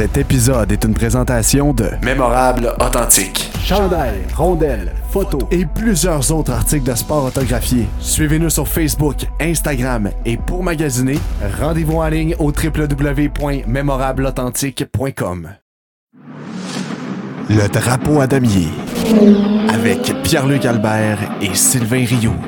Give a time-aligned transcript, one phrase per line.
[0.00, 3.50] Cet épisode est une présentation de Mémorable Authentique.
[3.62, 7.84] Chandail, rondelles, photos et plusieurs autres articles de sport autographiés.
[7.98, 11.18] Suivez-nous sur Facebook, Instagram et pour magasiner,
[11.60, 15.50] rendez-vous en ligne au www.mémorableauthentique.com.
[17.50, 18.68] Le drapeau à damier
[19.68, 22.40] avec Pierre-Luc Albert et Sylvain Rioux.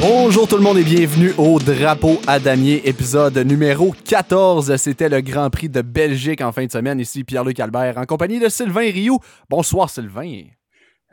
[0.00, 4.76] Bonjour tout le monde et bienvenue au Drapeau à damier, épisode numéro 14.
[4.76, 7.00] C'était le Grand Prix de Belgique en fin de semaine.
[7.00, 9.18] Ici Pierre-Luc Albert en compagnie de Sylvain Rioux.
[9.48, 10.42] Bonsoir Sylvain.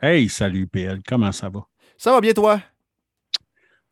[0.02, 1.66] Hey, salut PL, comment ça va?
[1.96, 2.60] Ça va bien toi?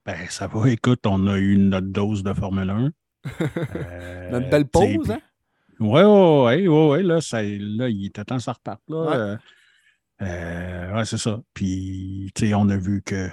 [0.05, 0.69] Ben, ça va.
[0.69, 2.91] Écoute, on a eu notre dose de Formule 1.
[3.77, 5.20] Euh, notre belle pause, hein?
[5.79, 8.83] Oui, oui, oui, ouais, là, ça, là, il était temps que ça reparte.
[8.89, 8.98] Là.
[8.98, 9.17] Ouais.
[9.17, 9.37] Euh,
[10.23, 11.41] euh, c'est ça.
[11.55, 13.29] Puis, tu sais, on a vu que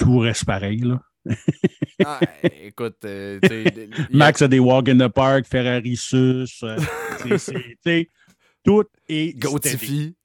[0.00, 1.00] tout reste pareil, là.
[2.02, 2.18] Ah,
[2.62, 6.46] écoute, euh, a- Max a des walk in the park, Ferrari sus.
[6.62, 6.78] euh,
[7.38, 8.08] c'est-
[8.64, 9.34] tout est.
[9.38, 10.16] Gautifi.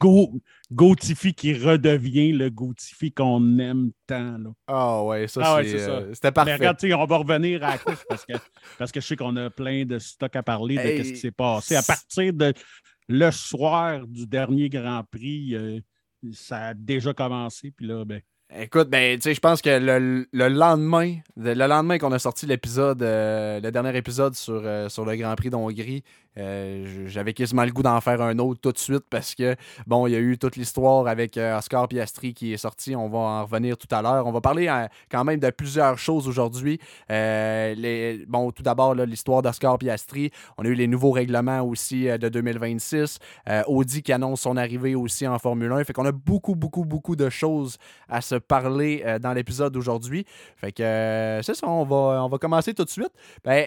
[0.00, 4.38] Go, Gautifi qui redevient le Gautifi qu'on aime tant.
[4.38, 4.50] Là.
[4.68, 5.90] Ah ouais, ça Ah ouais, c'est, ça.
[5.90, 6.54] euh, c'était Mais parfait.
[6.54, 7.78] regarde, tu sais, on va revenir à la
[8.08, 8.32] parce que,
[8.78, 11.16] parce que je sais qu'on a plein de stock à parler de Hey, ce qui
[11.18, 11.74] s'est passé.
[11.74, 12.54] À partir de
[13.08, 15.80] le soir du dernier Grand Prix, euh,
[16.32, 17.72] ça a déjà commencé.
[17.72, 18.20] Puis là, ben,
[18.56, 22.46] Écoute, ben, tu sais, je pense que le, le lendemain, le lendemain qu'on a sorti
[22.46, 26.02] l'épisode, euh, le dernier épisode sur, euh, sur le Grand Prix d'Hongrie,
[26.36, 30.06] euh, j'avais quasiment le goût d'en faire un autre tout de suite parce que, bon,
[30.06, 32.94] il y a eu toute l'histoire avec euh, Oscar Piastri qui est sorti.
[32.94, 34.26] On va en revenir tout à l'heure.
[34.26, 36.78] On va parler euh, quand même de plusieurs choses aujourd'hui.
[37.10, 40.30] Euh, bon, tout d'abord, l'histoire d'Oscar Piastri.
[40.56, 43.18] On a eu les nouveaux règlements aussi de 2026.
[43.48, 45.84] Euh, Audi qui annonce son arrivée aussi en Formule 1.
[45.84, 50.24] Fait qu'on a beaucoup, beaucoup, beaucoup de choses à se parler dans l'épisode d'aujourd'hui.
[50.56, 53.12] Fait que c'est ça, on va, on va commencer tout de suite.
[53.44, 53.66] Ben,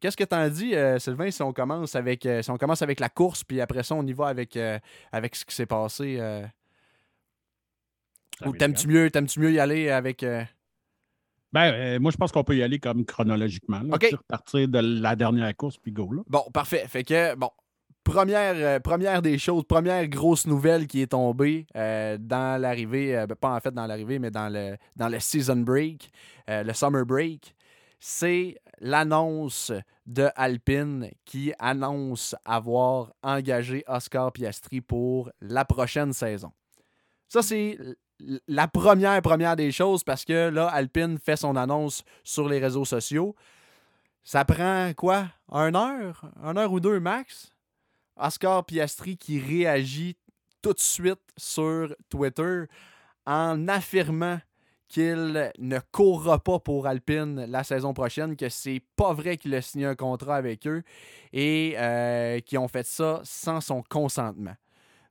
[0.00, 1.77] qu'est-ce que t'en dis, Sylvain, si on commence?
[1.94, 4.56] Avec euh, si on commence avec la course, puis après ça, on y va avec,
[4.56, 4.78] euh,
[5.12, 6.16] avec ce qui s'est passé.
[6.18, 6.44] euh,
[8.46, 10.24] ou t'aimes-tu mieux, t'aimes-tu mieux y aller avec.
[11.52, 13.80] ben, euh, moi, je pense qu'on peut y aller comme chronologiquement.
[13.80, 16.12] Là, repartir de la dernière course, puis go.
[16.12, 16.22] Là.
[16.26, 16.86] Bon, parfait.
[16.88, 17.50] Fait que, bon,
[18.04, 23.34] première, euh, première des choses, première grosse nouvelle qui est tombée euh, dans l'arrivée, ben,
[23.34, 26.12] pas en fait dans l'arrivée, mais dans le, dans le season break,
[26.46, 27.54] le summer break,
[28.00, 29.72] c'est l'annonce
[30.06, 36.52] de Alpine qui annonce avoir engagé Oscar Piastri pour la prochaine saison.
[37.28, 37.78] Ça, c'est
[38.46, 42.84] la première, première des choses parce que là, Alpine fait son annonce sur les réseaux
[42.84, 43.34] sociaux.
[44.22, 45.28] Ça prend quoi?
[45.50, 46.30] Un heure?
[46.42, 47.52] Un heure ou deux max?
[48.16, 50.16] Oscar Piastri qui réagit
[50.62, 52.64] tout de suite sur Twitter
[53.26, 54.40] en affirmant
[54.88, 59.62] qu'il ne courra pas pour Alpine la saison prochaine, que c'est pas vrai qu'il a
[59.62, 60.82] signé un contrat avec eux
[61.32, 64.54] et euh, qu'ils ont fait ça sans son consentement.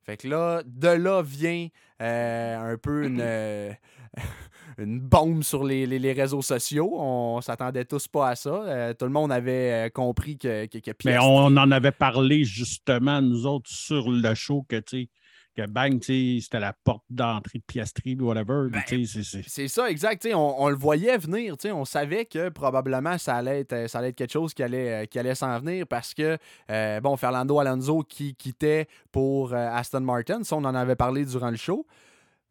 [0.03, 1.67] Fait que là, de là vient
[2.01, 3.71] euh, un peu une, euh,
[4.77, 6.94] une bombe sur les, les- les réseaux sociaux.
[6.97, 8.49] On s'attendait tous pas à ça.
[8.51, 13.21] Euh, tout le monde avait compris que, que, que Mais on en avait parlé justement,
[13.21, 15.09] nous autres, sur le show, que, tu sais,
[15.57, 18.69] que bang, c'était la porte d'entrée de Piastri, whatever.
[18.69, 20.28] Ben, c'est- ça, exact.
[20.34, 21.56] On, on le voyait venir.
[21.66, 25.06] On savait que probablement ça allait être, ça allait être quelque chose qui allait, euh,
[25.06, 26.38] qui allait s'en venir parce que,
[26.69, 31.25] euh, bon, Fernando Alonso qui quittait pour euh, Aston Martin, ça, on en avait parlé
[31.25, 31.85] durant le show.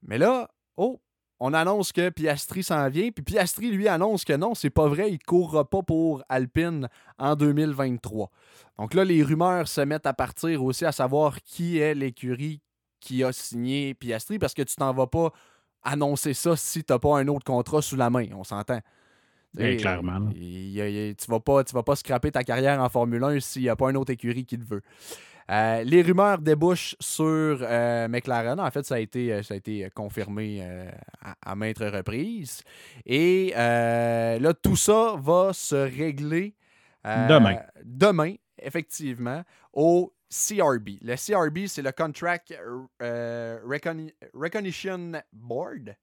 [0.02, 1.00] Mais là, oh,
[1.38, 3.10] on annonce que Piastri s'en vient.
[3.10, 6.88] Puis Piastri, lui, annonce que non, c'est pas vrai, il courra pas pour Alpine
[7.18, 8.30] en 2023.
[8.78, 12.60] Donc là, les rumeurs se mettent à partir aussi à savoir qui est l'écurie
[13.00, 15.32] qui a signé Piastri parce que tu t'en vas pas
[15.82, 18.26] annoncer ça si tu n'as pas un autre contrat sous la main.
[18.34, 18.80] On s'entend.
[19.54, 22.88] Ben, T'sais, clairement, il il tu vas pas, tu vas pas scraper ta carrière en
[22.88, 24.82] Formule 1 s'il n'y a pas une autre écurie qui le veut.
[25.50, 27.24] Euh, les rumeurs débouchent sur
[27.62, 28.58] euh, McLaren.
[28.58, 30.90] En fait, ça a été, euh, ça a été confirmé euh,
[31.22, 32.62] à, à maintes reprises.
[33.04, 36.54] Et là, tout ça va se régler
[37.04, 37.58] Demain.
[37.84, 40.98] Demain, effectivement, au CRB.
[41.02, 42.54] Le CRB, c'est le Contract
[43.02, 45.94] euh, Recogni- Recognition Board.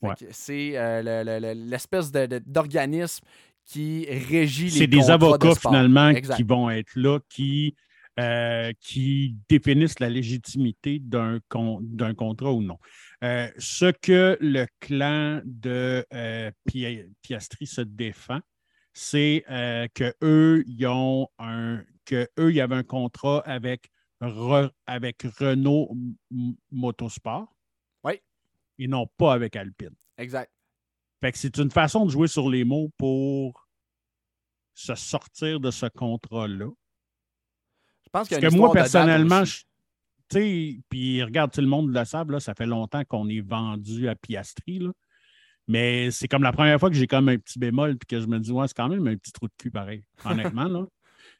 [0.00, 0.14] Ouais.
[0.30, 3.24] C'est euh, le- le- le- l'espèce d'organisme
[3.64, 6.36] qui régit les c'est des de avocats finalement Exact.
[6.36, 7.74] qui vont être là, qui,
[8.18, 11.84] euh, qui définissent la légitimité d'un con-
[12.16, 12.78] contrat ou non.
[13.24, 18.40] Euh, ce que le clan de euh, Pia- Piastri se défend,
[18.92, 23.90] c'est euh, que eux, ils ont un que eux, il y avait un contrat avec,
[24.20, 25.94] Re- avec Renault
[26.72, 27.54] Motorsport.
[28.02, 28.14] Oui.
[28.78, 29.94] Et non pas avec Alpine.
[30.16, 30.50] Exact.
[31.20, 33.68] Fait que c'est une façon de jouer sur les mots pour
[34.74, 36.68] se sortir de ce contrat-là.
[38.04, 39.62] Je pense que moi, personnellement, tu
[40.30, 44.14] sais, puis regarde, le monde le sable, là, ça fait longtemps qu'on est vendu à
[44.14, 44.90] Piastri, là.
[45.66, 48.26] Mais c'est comme la première fois que j'ai comme un petit bémol puis que je
[48.26, 50.64] me dis, ouais, c'est quand même un petit trou de cul pareil, honnêtement.
[50.64, 50.86] là.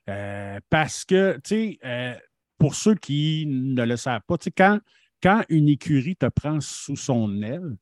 [0.08, 2.14] Euh, parce que, tu sais, euh,
[2.58, 4.80] pour ceux qui ne le savent pas, quand,
[5.22, 7.76] quand une écurie te prend sous son aile,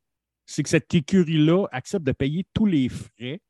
[0.45, 3.41] c'est que cette écurie-là accepte de payer tous les frais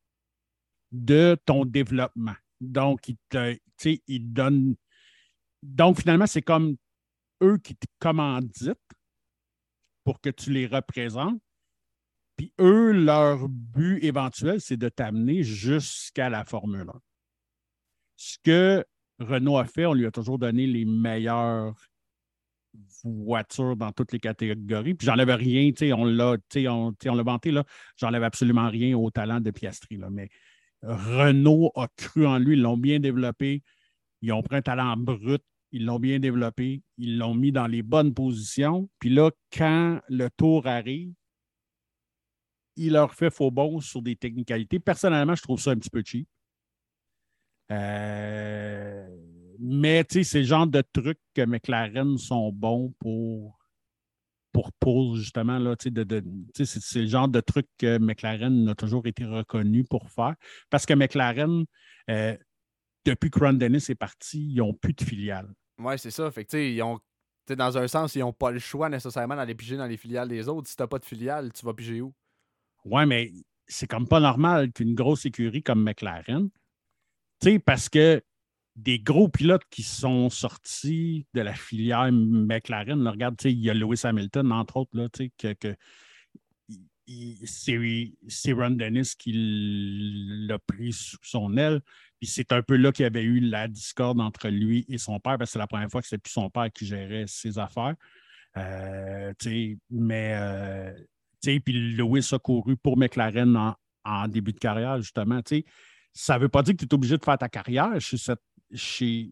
[0.92, 2.36] de ton développement.
[2.60, 3.56] Donc, il te,
[4.06, 4.76] il donne.
[5.62, 6.76] Donc, finalement, c'est comme
[7.42, 8.78] eux qui te commanditent
[10.04, 11.40] pour que tu les représentes.
[12.36, 17.00] Puis eux, leur but éventuel, c'est de t'amener jusqu'à la Formule 1.
[18.16, 18.84] Ce que
[19.18, 21.74] Renault a fait, on lui a toujours donné les meilleures
[23.04, 24.94] voitures dans toutes les catégories.
[24.94, 27.64] Puis j'enlève rien, on l'a, on, on l'a vanté, là,
[27.96, 29.96] j'enlève absolument rien au talent de Piastri.
[29.96, 30.28] Là, mais
[30.82, 33.62] Renault a cru en lui, ils l'ont bien développé.
[34.22, 35.42] Ils ont pris un talent brut,
[35.72, 38.88] ils l'ont bien développé, ils l'ont mis dans les bonnes positions.
[38.98, 41.12] Puis là, quand le tour arrive,
[42.76, 44.78] il leur fait faux bon sur des technicalités.
[44.78, 46.28] Personnellement, je trouve ça un petit peu cheap.
[47.70, 49.08] Euh,
[49.58, 53.58] mais tu sais, c'est le genre de trucs que McLaren sont bons pour,
[54.52, 56.24] pour, pour justement, là, de, de
[56.54, 60.34] c'est le genre de trucs que McLaren a toujours été reconnu pour faire.
[60.70, 61.64] Parce que McLaren,
[62.10, 62.36] euh,
[63.04, 65.52] depuis que Ron Dennis est parti, ils n'ont plus de filiales.
[65.78, 66.30] Oui, c'est ça.
[66.30, 66.98] Fait que, ils ont,
[67.48, 70.48] dans un sens, ils n'ont pas le choix nécessairement d'aller piger dans les filiales des
[70.48, 70.68] autres.
[70.68, 72.14] Si tu n'as pas de filiale, tu vas piger où?
[72.84, 73.32] Oui, mais
[73.66, 76.48] c'est comme pas normal qu'une grosse écurie comme McLaren,
[77.64, 78.22] parce que
[78.74, 83.74] des gros pilotes qui sont sortis de la filière McLaren, là, regarde, il y a
[83.74, 85.76] Lewis Hamilton, entre autres, là, que, que
[87.44, 89.32] c'est Ron Dennis qui
[90.46, 91.80] l'a pris sous son aile.
[92.20, 95.20] Puis c'est un peu là qu'il y avait eu la discorde entre lui et son
[95.20, 97.58] père, parce que c'est la première fois que c'est plus son père qui gérait ses
[97.58, 97.94] affaires.
[98.56, 99.32] Euh,
[99.90, 100.92] mais euh,
[101.40, 103.74] puis Lewis a couru pour McLaren
[104.04, 105.40] en, début de carrière, justement.
[106.18, 108.16] Ça ne veut pas dire que tu es obligé de faire ta carrière chez,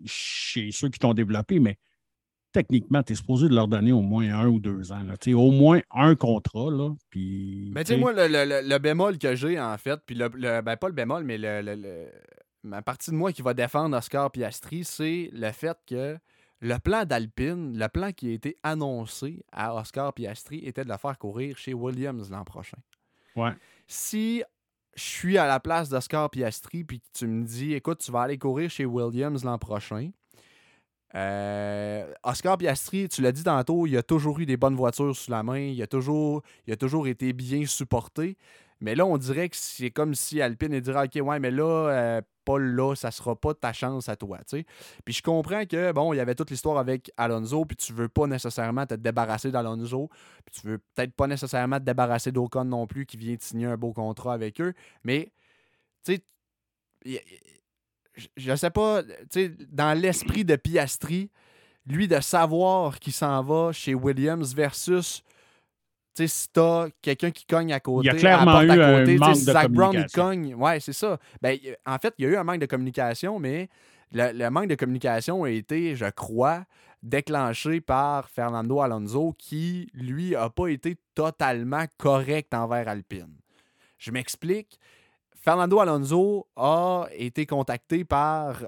[0.04, 1.78] chez, ceux qui t'ont développé, mais
[2.52, 5.02] techniquement, tu es supposé de leur donner au moins un ou deux ans.
[5.28, 6.70] au moins un contrat.
[6.70, 10.76] Là, puis, mais tu sais, moi, le, bémol que j'ai, en fait, puis le, ben,
[10.76, 12.06] pas le bémol, mais le,
[12.62, 16.18] ma partie de moi qui va défendre Oscar Piastri, c'est le fait que
[16.60, 20.98] le plan d'Alpine, le plan qui a été annoncé à Oscar Piastri était de le
[20.98, 22.78] faire courir chez Williams l'an prochain.
[23.36, 23.52] Ouais.
[23.86, 24.42] Si
[24.96, 28.38] je suis à la place d'Oscar Piastri puis tu me dis écoute, tu vas aller
[28.38, 30.10] courir chez Williams l'an prochain.
[31.14, 35.30] Euh, Oscar Piastri, tu l'as dit tantôt, il a toujours eu des bonnes voitures sous
[35.30, 38.36] la main, il a toujours, il a toujours été bien supporté.
[38.84, 42.20] Mais là, on dirait que c'est comme si Alpine dirait OK, ouais, mais là, euh,
[42.44, 44.40] pas là, ça sera pas ta chance à toi.
[45.04, 48.10] Puis je comprends que, bon, il y avait toute l'histoire avec Alonso, puis tu veux
[48.10, 50.10] pas nécessairement te débarrasser d'Alonso,
[50.44, 53.66] puis tu veux peut-être pas nécessairement te débarrasser d'Ocon non plus, qui vient de signer
[53.66, 54.74] un beau contrat avec eux.
[55.02, 55.32] Mais,
[56.04, 56.20] tu
[57.06, 57.22] sais,
[58.36, 61.30] je sais pas, tu sais, dans l'esprit de Piastri,
[61.86, 65.22] lui, de savoir qu'il s'en va chez Williams versus
[66.14, 69.30] sais, si t'as quelqu'un qui cogne à côté, il y a clairement eu un manque
[69.30, 70.54] de Zach Brown, il cogne.
[70.54, 71.18] Ouais, c'est ça.
[71.42, 73.68] Ben, en fait, il y a eu un manque de communication, mais
[74.12, 76.64] le, manque de communication a été, je crois,
[77.02, 83.36] déclenché par Fernando Alonso, qui, lui, n'a pas été totalement correct envers Alpine.
[83.98, 84.78] Je m'explique.
[85.34, 88.64] Fernando Alonso a été contacté par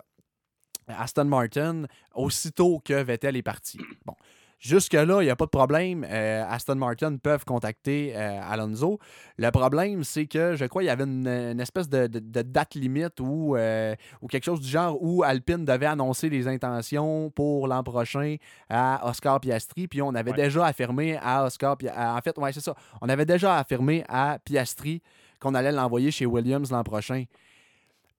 [0.88, 1.84] Aston Martin
[2.14, 3.78] aussitôt que Vettel est parti.
[4.04, 4.14] Bon,
[4.58, 6.04] Jusque-là, il n'y a pas de problème.
[6.08, 8.98] Euh, Aston Martin peuvent contacter euh, Alonso.
[9.36, 13.54] Le problème, c'est que je crois qu'il y avait une, espèce de, date limite ou,
[13.54, 18.36] euh, ou quelque chose du genre où Alpine devait annoncer les intentions pour l'an prochain
[18.70, 19.88] à Oscar Piastri.
[19.88, 22.75] Puis on avait déjà affirmé à Oscar En fait, ouais, c'est ça.
[23.02, 25.02] On avait déjà affirmé à Piastri
[25.38, 27.25] qu'on allait l'envoyer chez Williams l'an prochain.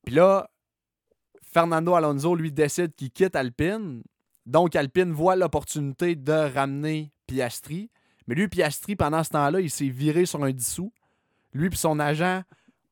[0.06, 0.48] Puis là,
[1.42, 4.04] Fernando Alonso, lui, décide qu'il quitte Alpine.
[4.48, 7.92] Donc, Alpine voit l'opportunité de ramener Piastri.
[8.28, 10.94] Mais lui, Piastri, pendant ce temps-là, il s'est viré sur un dissous.
[11.54, 12.44] Lui et son agent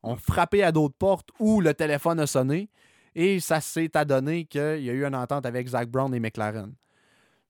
[0.03, 2.69] ont frappé à d'autres portes où le téléphone a sonné.
[3.15, 6.73] Et ça s'est adonné qu'il y a eu une entente avec Zach Brown et McLaren.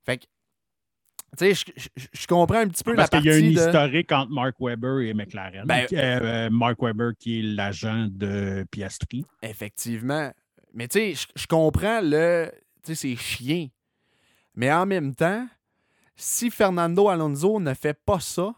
[0.04, 0.26] Fait que,
[1.36, 1.74] tu sais,
[2.14, 3.28] je comprends un petit peu Parce la partie.
[3.28, 5.66] Parce qu'il y a une historique entre Mark Webber et McLaren.
[5.66, 9.26] Ben, euh, euh, Mark Webber qui est l'agent de Piastri.
[9.42, 10.32] Effectivement.
[10.76, 12.52] Mais tu sais, je comprends le.
[12.84, 13.70] Tu sais, c'est chien.
[14.56, 15.48] Mais en même temps,
[16.16, 18.54] si Fernando Alonso ne fait pas ça,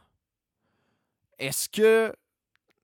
[1.40, 2.14] est-ce que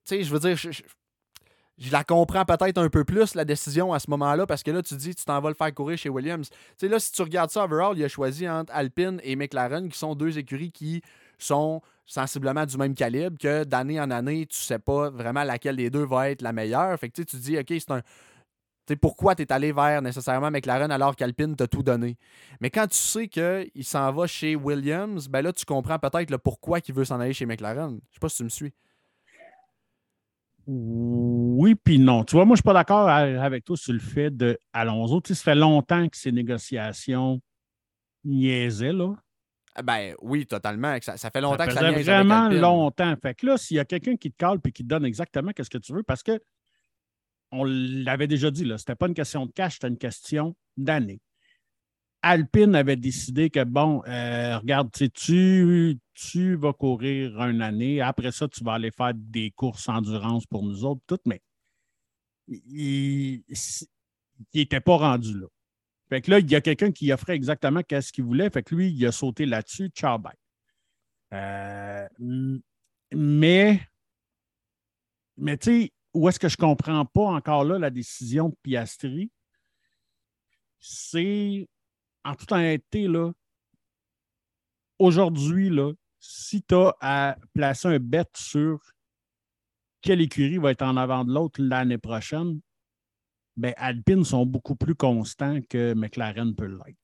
[0.04, 4.10] sais, je veux dire, je, la comprends peut-être un peu plus, la décision à ce
[4.12, 6.50] moment-là, parce que là, tu dis, tu t'en vas le faire courir chez Williams.
[6.50, 9.90] Tu sais, là, si tu regardes ça overall, il a choisi entre Alpine et McLaren,
[9.90, 11.02] qui sont deux écuries qui
[11.38, 15.90] sont sensiblement du même calibre, que d'année en année, tu sais pas vraiment laquelle des
[15.90, 16.98] deux va être la meilleure.
[17.00, 18.02] Fait que tu dis, OK, c'est un.
[18.88, 22.18] Sais pourquoi tu es allé vers nécessairement McLaren alors qu'Alpine t'a tout donné?
[22.62, 26.38] Mais quand tu sais qu'il s'en va chez Williams, ben là, tu comprends peut-être le
[26.38, 28.00] pourquoi il veut s'en aller chez McLaren.
[28.10, 28.74] Je sais pas si tu me suis.
[30.66, 32.24] Oui, puis non.
[32.24, 35.20] Tu vois, moi, je ne suis pas d'accord avec toi sur le fait de Alonso.
[35.22, 37.42] Tu sais, ça fait longtemps que ces négociations
[38.24, 39.14] niaisaient, là.
[39.76, 40.96] Ah, ben oui, totalement.
[41.02, 43.14] Ça, fait longtemps que ça niaise vraiment longtemps.
[43.22, 45.52] Fait que là, s'il y a quelqu'un qui te cale et qui te donne exactement
[45.58, 46.40] ce que tu veux, parce que
[47.54, 51.22] on l'avait déjà dit, ce n'était pas une question de cash, c'était une question d'année.
[52.24, 58.48] Alpine avait décidé que, bon, euh, regarde, tu, tu vas courir une année, après ça,
[58.48, 61.42] tu vas aller faire des courses endurance pour nous autres, tout, mais
[62.48, 63.44] il
[64.54, 65.48] n'était pas rendu là.
[66.10, 68.74] Fait que là, il y a quelqu'un qui offrait exactement ce qu'il voulait, fait que
[68.74, 70.34] lui, il a sauté là-dessus, ciao, bye.
[71.34, 72.08] Euh,
[73.12, 73.82] mais,
[75.38, 78.56] mais tu sais, où est-ce que je ne comprends pas encore là la décision de
[78.62, 79.32] Piastri?
[80.80, 81.68] C'est
[82.24, 83.32] en toute honnêteté, là,
[85.00, 88.80] aujourd'hui, là, si tu as à placer un bet sur
[90.02, 92.62] quelle écurie va être en avant de l'autre l'année prochaine,
[93.56, 96.98] ben Alpine sont beaucoup plus constants que McLaren peut l'être.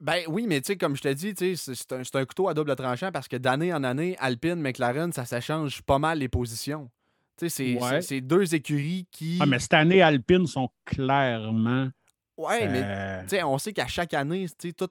[0.00, 3.10] Ben oui, mais tu sais, comme je te dis, c'est un, couteau à double tranchant
[3.10, 6.90] parce que d'année en année, Alpine, McLaren, ça change pas mal les positions.
[7.36, 9.38] C'est deux écuries qui.
[9.40, 11.88] Ah, mais cette année, Alpine sont clairement
[12.36, 13.46] Ouais, mais euh.
[13.46, 14.88] on sait qu'à chaque année, tout,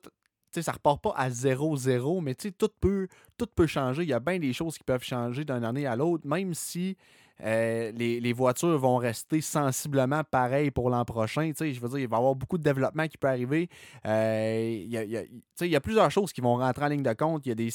[0.61, 4.03] ça repart pas à 0-0, mais tout peut, tout peut changer.
[4.03, 6.97] Il y a bien des choses qui peuvent changer d'une année à l'autre, même si
[7.43, 11.51] euh, les, voitures vont rester sensiblement pareilles pour l'an prochain.
[11.57, 13.69] Je veux dire, il va y avoir beaucoup de développement qui peut arriver.
[14.05, 17.45] Euh, il, y a, plusieurs choses qui vont rentrer en ligne de compte.
[17.45, 17.69] Il, y a des,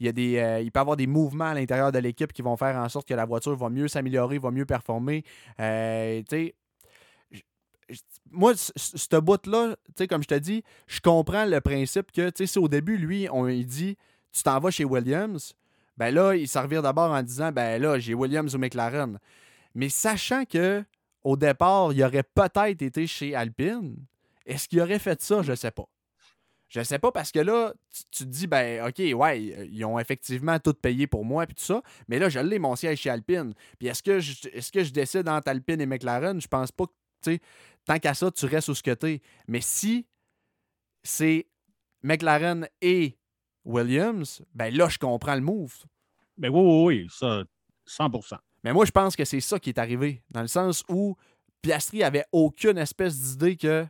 [0.00, 2.56] il, y des, il peut y avoir des mouvements à l'intérieur de l'équipe qui vont
[2.56, 5.24] faire en sorte que la voiture va mieux s'améliorer, va mieux performer.
[5.60, 6.22] Euh,
[8.30, 9.76] moi, ce bout-là,
[10.08, 13.64] comme je te dis, je comprends le principe que, si au début, lui, on lui
[13.64, 13.96] dit,
[14.32, 15.54] tu t'en vas chez Williams,
[15.96, 19.18] ben là, il s'en revient d'abord en disant, ben là, j'ai Williams ou McLaren.
[19.74, 20.84] Mais sachant que
[21.26, 23.96] au départ, il aurait peut-être été chez Alpine,
[24.46, 25.42] est-ce qu'il aurait fait ça?
[25.42, 25.88] Je ne sais pas.
[26.68, 27.72] Je ne sais pas parce que là,
[28.12, 31.54] tu, te dis, ben, OK, ouais, ils ont effectivement tout payé pour moi et tout
[31.56, 33.54] ça, mais là, je l'ai mon siège chez Alpine.
[33.78, 36.40] Puis est-ce que, je, est-ce que je décide entre Alpine et McLaren?
[36.40, 37.40] Je pense pas que, tu sais,
[37.84, 40.06] tant qu'à ça, tu restes où ce que tu Mais si
[41.02, 41.48] c'est
[42.02, 43.16] McLaren et
[43.66, 45.74] Williams, ben là, je comprends le move.
[46.38, 47.42] Ben oui, oui, oui, ça,
[47.86, 51.16] 100% Mais moi, je pense que c'est ça qui est arrivé, dans le sens où
[51.60, 53.86] Piastri avait aucune espèce d'idée que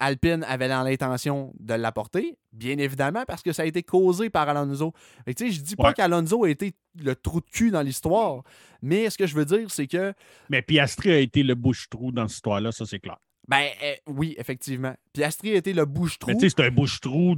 [0.00, 4.92] Alpine avait l'intention de l'apporter, bien évidemment, parce que ça a été causé par Alonso.
[5.26, 8.42] Je ne dis pas qu'Alonso a été le trou de cul dans l'histoire,
[8.80, 10.14] mais ce que je veux dire, c'est que.
[10.50, 13.18] Mais Piastri a été le bouche-trou dans cette histoire-là, ça c'est clair.
[13.48, 14.94] Ben eh, oui, effectivement.
[15.12, 16.30] Piastri a été le bouche-trou.
[16.30, 17.36] Mais tu sais, c'est un bouche-trou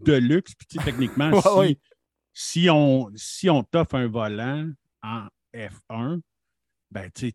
[0.00, 1.30] de luxe, puis techniquement,
[2.32, 4.70] si, on, si on t'offre un volant
[5.02, 6.20] en F1,
[6.90, 7.32] ben tu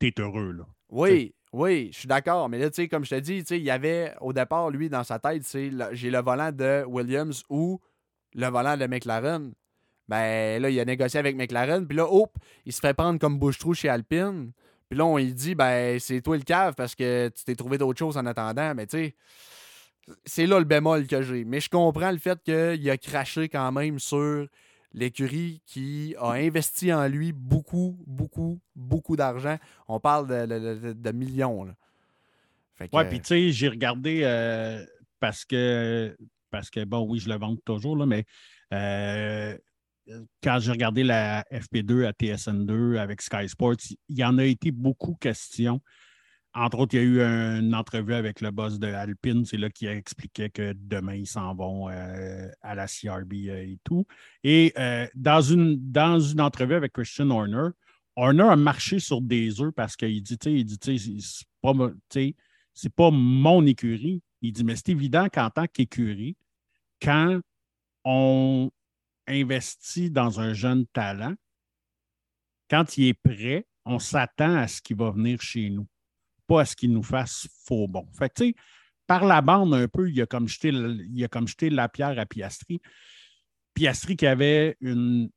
[0.00, 0.64] es heureux, là.
[0.88, 2.48] Oui, oui, je suis d'accord.
[2.48, 5.04] Mais là, tu sais, comme je te dis, il y avait au départ, lui, dans
[5.04, 7.80] sa tête, j'ai le volant de Williams ou
[8.34, 9.52] le volant de McLaren.
[10.08, 11.86] Ben là, il a négocié avec McLaren.
[11.86, 14.52] Puis là, hop, il se fait prendre comme bouche-trou chez Alpine.
[14.88, 17.78] Puis là, on lui dit, ben c'est toi le cave parce que tu t'es trouvé
[17.78, 18.74] d'autres choses en attendant.
[18.74, 19.14] Mais tu sais,
[20.24, 21.44] c'est là le bémol que j'ai.
[21.44, 24.46] Mais je comprends le fait qu'il a craché quand même sur
[24.92, 29.58] l'écurie qui a investi en lui beaucoup, beaucoup, beaucoup d'argent.
[29.88, 31.66] On parle de, millions.
[32.80, 34.84] Oui, puis tu sais, j'ai regardé euh,
[35.20, 36.16] parce que,
[36.50, 38.24] parce que, bon, oui, je le vends toujours, là, mais
[38.72, 39.56] euh,
[40.42, 43.76] quand j'ai regardé la FP2 à TSN2 avec Sky Sports,
[44.08, 45.80] il y en a été beaucoup questions
[46.54, 47.20] entre autres, il y a eu
[47.60, 51.54] une entrevue avec le boss de Alpine, c'est là qui expliquait que demain, ils s'en
[51.54, 54.04] vont euh, à la CRB euh, et tout.
[54.44, 57.68] Et euh, dans, une, dans une entrevue avec Christian Horner,
[58.16, 61.22] Horner a marché sur des œufs parce qu'il dit, il dit,
[62.74, 64.22] c'est pas mon écurie.
[64.42, 66.36] Il dit, mais c'est évident qu'en tant qu'écurie,
[67.00, 67.40] quand
[68.04, 68.70] on
[69.26, 71.34] investit dans un jeune talent,
[72.68, 75.86] quand il est prêt, on s'attend à ce qu'il va venir chez nous
[76.50, 78.06] à ce qu'il nous fasse faux bon.
[78.18, 78.54] Fait tu sais,
[79.06, 82.18] par la bande un peu, il a comme jeté, il a comme jeté la pierre
[82.18, 82.80] à Piastri.
[83.74, 85.30] Piastri qui avait une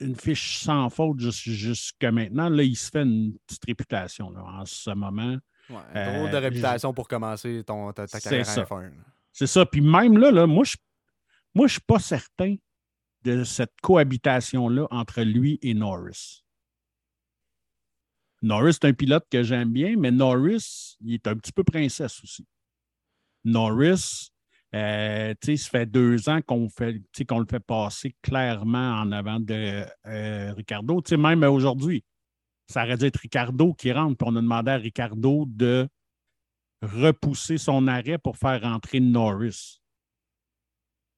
[0.00, 2.48] une fiche sans faute jusqu'à maintenant.
[2.48, 5.36] Là, il se fait une petite réputation en ce moment.
[5.68, 8.92] Ouais, drôle de euh, réputation pour commencer ton, ta, carrière F1.
[9.30, 9.66] C'est ça.
[9.66, 10.76] Puis même là, là moi, je
[11.54, 12.56] moi, je suis pas certain
[13.22, 16.44] de cette cohabitation-là entre lui et Norris.
[18.42, 22.22] Norris est un pilote que j'aime bien, mais Norris, il est un petit peu princesse
[22.22, 22.46] aussi.
[23.44, 24.30] Norris,
[24.74, 31.02] euh, ça fait deux ans qu'on le fait passer clairement en avant de euh, Ricardo.
[31.18, 32.04] même aujourd'hui,
[32.66, 35.88] ça aurait dû être Ricardo qui rentre, puis on a demandé à Ricardo de
[36.82, 39.80] repousser son arrêt pour faire rentrer Norris.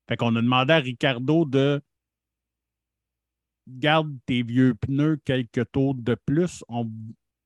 [0.09, 1.81] Fait qu'on a demandé à Ricardo de
[3.67, 6.87] garde tes vieux pneus quelques tours de plus, on,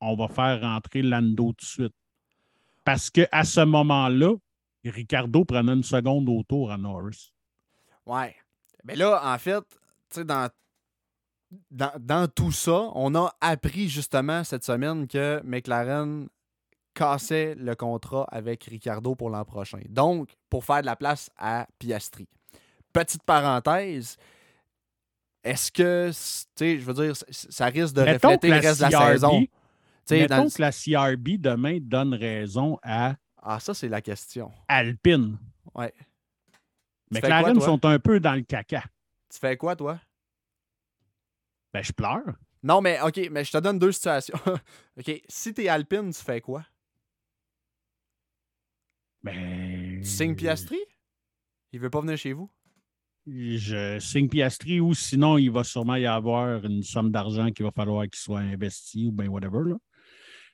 [0.01, 1.95] va faire rentrer Lando tout de suite.
[2.85, 4.35] Parce qu'à ce moment-là,
[4.85, 7.33] Ricardo prenait une seconde au tour à Norris.
[8.07, 8.35] Ouais.
[8.85, 9.65] Mais là, en fait,
[10.11, 10.49] sais, dans,
[11.71, 16.29] dans, tout ça, on a appris justement cette semaine que McLaren
[16.95, 19.81] cassait le contrat avec Ricardo pour l'an prochain.
[19.89, 22.27] Donc, pour faire de la place à Piastri.
[22.93, 24.17] Petite parenthèse,
[25.47, 26.15] est-ce que, tu
[26.57, 29.47] sais, je veux dire, ça risque de refléter le reste de la saison?
[30.11, 33.15] Mettons que la CRB demain donne raison à.
[33.41, 34.51] Ah, ça, c'est la question.
[34.67, 35.39] Alpine.
[35.75, 35.95] Ouais.
[37.13, 38.83] Mais McLaren sont un peu dans le caca.
[39.33, 40.01] Tu fais quoi, toi?
[41.73, 42.35] Ben, je pleure.
[42.63, 44.39] Non, mais OK, mais je te donne deux situations.
[44.99, 46.65] OK, si t'es Alpine, tu fais quoi?
[49.23, 50.01] Ben.
[50.01, 50.79] Tu signes Piastri?
[51.71, 52.51] Il veut pas venir chez vous?
[53.27, 57.73] Je signe Piastri ou sinon, il va sûrement y avoir une somme d'argent qu'il va
[57.73, 59.71] falloir qu'il soit investi ou bien whatever.
[59.71, 59.77] Là.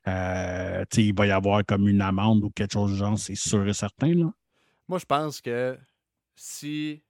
[0.08, 3.68] Euh, il va y avoir comme une amende ou quelque chose de genre, c'est sûr
[3.68, 4.14] et certain.
[4.14, 4.32] Là.
[4.88, 5.78] Moi, je pense que
[6.34, 7.02] si,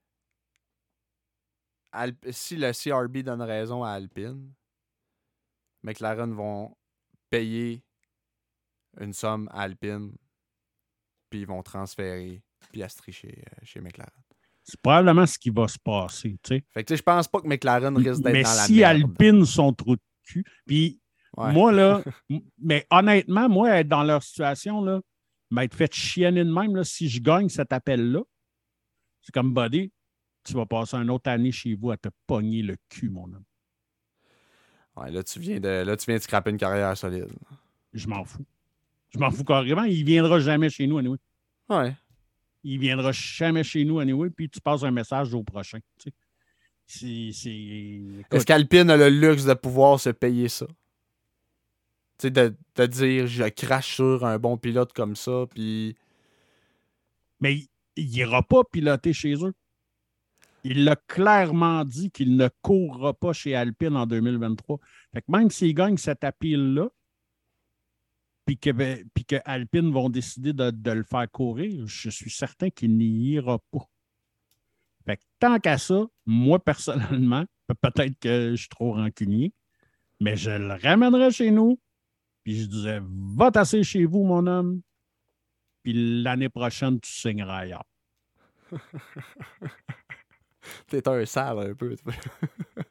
[2.31, 4.53] si le CRB donne raison à Alpine,
[5.83, 6.77] McLaren vont
[7.31, 7.83] payer
[9.01, 10.13] une somme à Alpine,
[11.31, 14.13] puis ils vont transférer Piastri chez, euh, chez McLaren.
[14.65, 16.39] C'est probablement ce qui va se passer.
[16.47, 16.65] sais.
[16.73, 19.97] Fait que je pense pas que McLaren risque d'être dans la si Alpine sont trop
[19.97, 21.01] de cul, puis
[21.37, 22.03] moi, là,
[22.59, 25.01] mais honnêtement, moi, être dans leur situation, là,
[25.51, 28.21] m'être fait chienner de même, là, si je gagne cet appel-là,
[29.21, 29.93] c'est comme Buddy,
[30.45, 33.45] tu vas passer une autre année chez vous à te pogner le cul, mon homme.
[34.97, 37.29] Ouais, là, tu viens de, là, tu viens de scraper une carrière solide.
[37.93, 38.45] Je m'en fous.
[39.11, 39.85] Je m'en fous carrément.
[39.85, 41.19] Il viendra jamais chez nous, anyway.
[41.69, 41.95] Ouais
[42.65, 45.79] il viendra jamais chez nous anyway, puis tu passes un message au prochain.
[46.87, 50.67] Est-ce qu'Alpine a le luxe de pouvoir se payer ça?
[52.19, 55.97] Tu sais, de, de, dire je crache sur un bon pilote comme ça, puis.
[57.41, 59.55] Mais il n'ira pas piloter chez eux.
[60.65, 64.79] Il l'a clairement dit qu'il ne courra pas chez Alpine en 2023.
[65.13, 66.89] Fait que même s'il gagne cette tapis-là,
[68.45, 72.97] puis que, ben, que, Alpine vont décider de, le faire courir, je suis certain qu'il
[72.97, 73.89] n'y ira pas.
[75.05, 77.45] Fait que tant qu'à ça, moi personnellement,
[77.83, 79.53] peut-être que je suis trop rancunier,
[80.21, 81.81] mais je le ramènerai chez nous,
[82.45, 84.83] puis je disais Va tasser chez vous, mon homme,
[85.83, 87.85] puis l'année prochaine, tu signeras ailleurs.
[90.87, 91.97] T'es un sale un peu.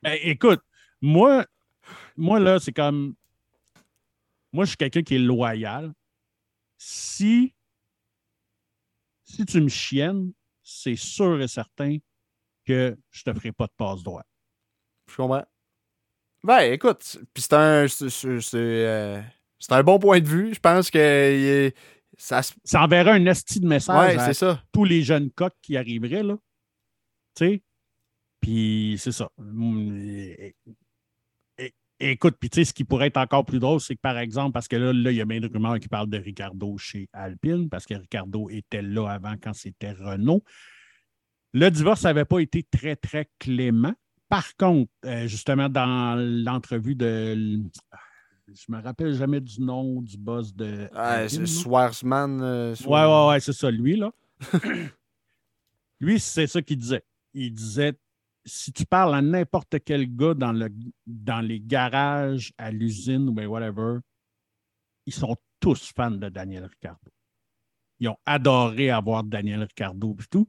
[0.03, 0.61] Ben, écoute,
[1.01, 1.45] moi,
[2.17, 3.15] moi là, c'est comme
[4.53, 5.93] moi, je suis quelqu'un qui est loyal.
[6.77, 7.53] Si,
[9.23, 10.33] si tu me chiennes,
[10.63, 11.97] c'est sûr et certain
[12.65, 14.23] que je te ferai pas de passe droit.
[15.09, 15.45] Je comprends.
[16.43, 19.21] Ben, écoute, puis c'est un, euh,
[19.59, 20.53] c'est, un bon point de vue.
[20.53, 21.71] Je pense que
[22.17, 24.63] ça, ça enverrait un esti de message à ça.
[24.71, 26.37] tous les jeunes coqs qui arriveraient, là.
[27.35, 27.63] Tu sais?
[28.39, 29.29] Puis c'est ça.
[32.03, 34.53] Écoute, puis tu sais, ce qui pourrait être encore plus drôle, c'est que par exemple,
[34.53, 37.07] parce que là, là, il y a bien de rumeurs qui parlent de Ricardo chez
[37.13, 40.43] Alpine, parce que Ricardo était là avant quand c'était Renault.
[41.53, 43.93] Le divorce n'avait pas été très, très clément.
[44.29, 47.61] Par contre, euh, justement, dans l'entrevue de.
[48.47, 50.89] Je me rappelle jamais du nom du boss de.
[50.95, 52.41] Ah, Swarsman.
[52.41, 54.11] Euh, ouais, ouais, ouais, c'est ça, lui, là.
[55.99, 57.03] lui, c'est ça qu'il disait.
[57.35, 57.93] Il disait
[58.45, 60.69] si tu parles à n'importe quel gars dans, le,
[61.05, 63.99] dans les garages, à l'usine ou whatever,
[65.05, 67.11] ils sont tous fans de Daniel Ricardo.
[67.99, 70.47] Ils ont adoré avoir Daniel Ricardo et tout.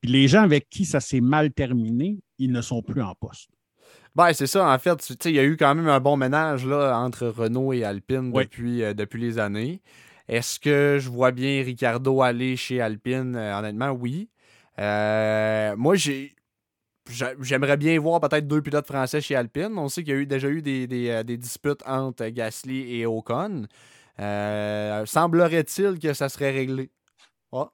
[0.00, 3.50] Puis les gens avec qui ça s'est mal terminé, ils ne sont plus en poste.
[4.14, 5.14] Ben, c'est ça, en fait.
[5.24, 8.82] Il y a eu quand même un bon ménage là, entre Renault et Alpine depuis,
[8.82, 9.82] euh, depuis les années.
[10.28, 13.34] Est-ce que je vois bien Ricardo aller chez Alpine?
[13.36, 14.30] Euh, honnêtement, oui.
[14.78, 16.33] Euh, moi, j'ai
[17.08, 19.76] j'aimerais bien voir peut-être deux pilotes français chez Alpine.
[19.76, 23.06] On sait qu'il y a eu, déjà eu des, des, des disputes entre Gasly et
[23.06, 23.66] Ocon.
[24.16, 26.90] Semblerait-il que ça serait réglé.
[27.52, 27.68] Oh.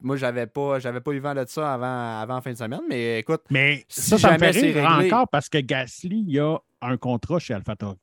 [0.00, 3.20] Moi, j'avais pas, j'avais pas eu vent de ça avant, avant fin de semaine, mais
[3.20, 3.42] écoute.
[3.50, 7.54] Mais ça, ça me fait rire encore parce que Gasly, il a un contrat chez
[7.54, 7.98] AlphaTauri.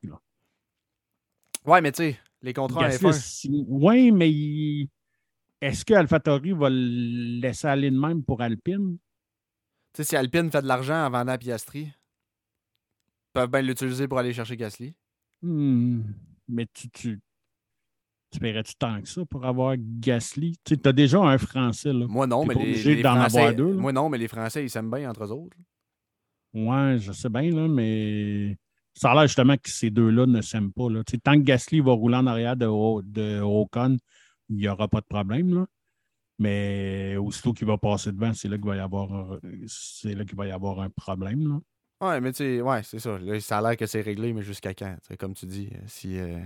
[1.66, 3.66] Ouais, mais tu sais, les contrats F1.
[3.68, 4.88] Oui, mais
[5.62, 8.98] est-ce que AlphaTauri va le laisser aller de même pour Alpine?
[9.94, 14.20] Tu sais, si Alpine fait de l'argent en vendant Piastri, ils peuvent bien l'utiliser pour
[14.20, 14.96] aller chercher Gasly.
[15.42, 16.02] Hmm.
[16.48, 17.20] Mais tu, tu,
[18.32, 20.58] tu paierais-tu tant que ça pour avoir Gasly?
[20.64, 21.94] Tu as déjà un Français.
[21.94, 22.06] Là.
[22.08, 25.26] Moi non, mais les, Français, deux, Moi non, mais les Français, ils s'aiment bien entre
[25.26, 25.58] eux autres.
[26.54, 28.58] Ouais, je sais bien, là, mais
[28.94, 30.90] ça a l'air justement que ces deux-là ne s'aiment pas.
[30.90, 31.04] Là.
[31.24, 32.66] Tant que Gasly va rouler en arrière de,
[33.02, 33.98] de Ocon,
[34.50, 35.54] il n'y aura pas de problème.
[35.54, 35.66] Là.
[36.40, 40.38] Mais aussitôt qu'il va passer devant, c'est là qu'il va y avoir c'est là qu'il
[40.38, 41.48] va y avoir un problème.
[41.48, 41.60] Là.
[42.02, 43.20] Ouais, mais tu sais, ouais, c'est ça.
[43.42, 44.96] ça a l'air que c'est réglé, mais jusqu'à quand?
[45.20, 46.40] Comme tu dis, si, euh,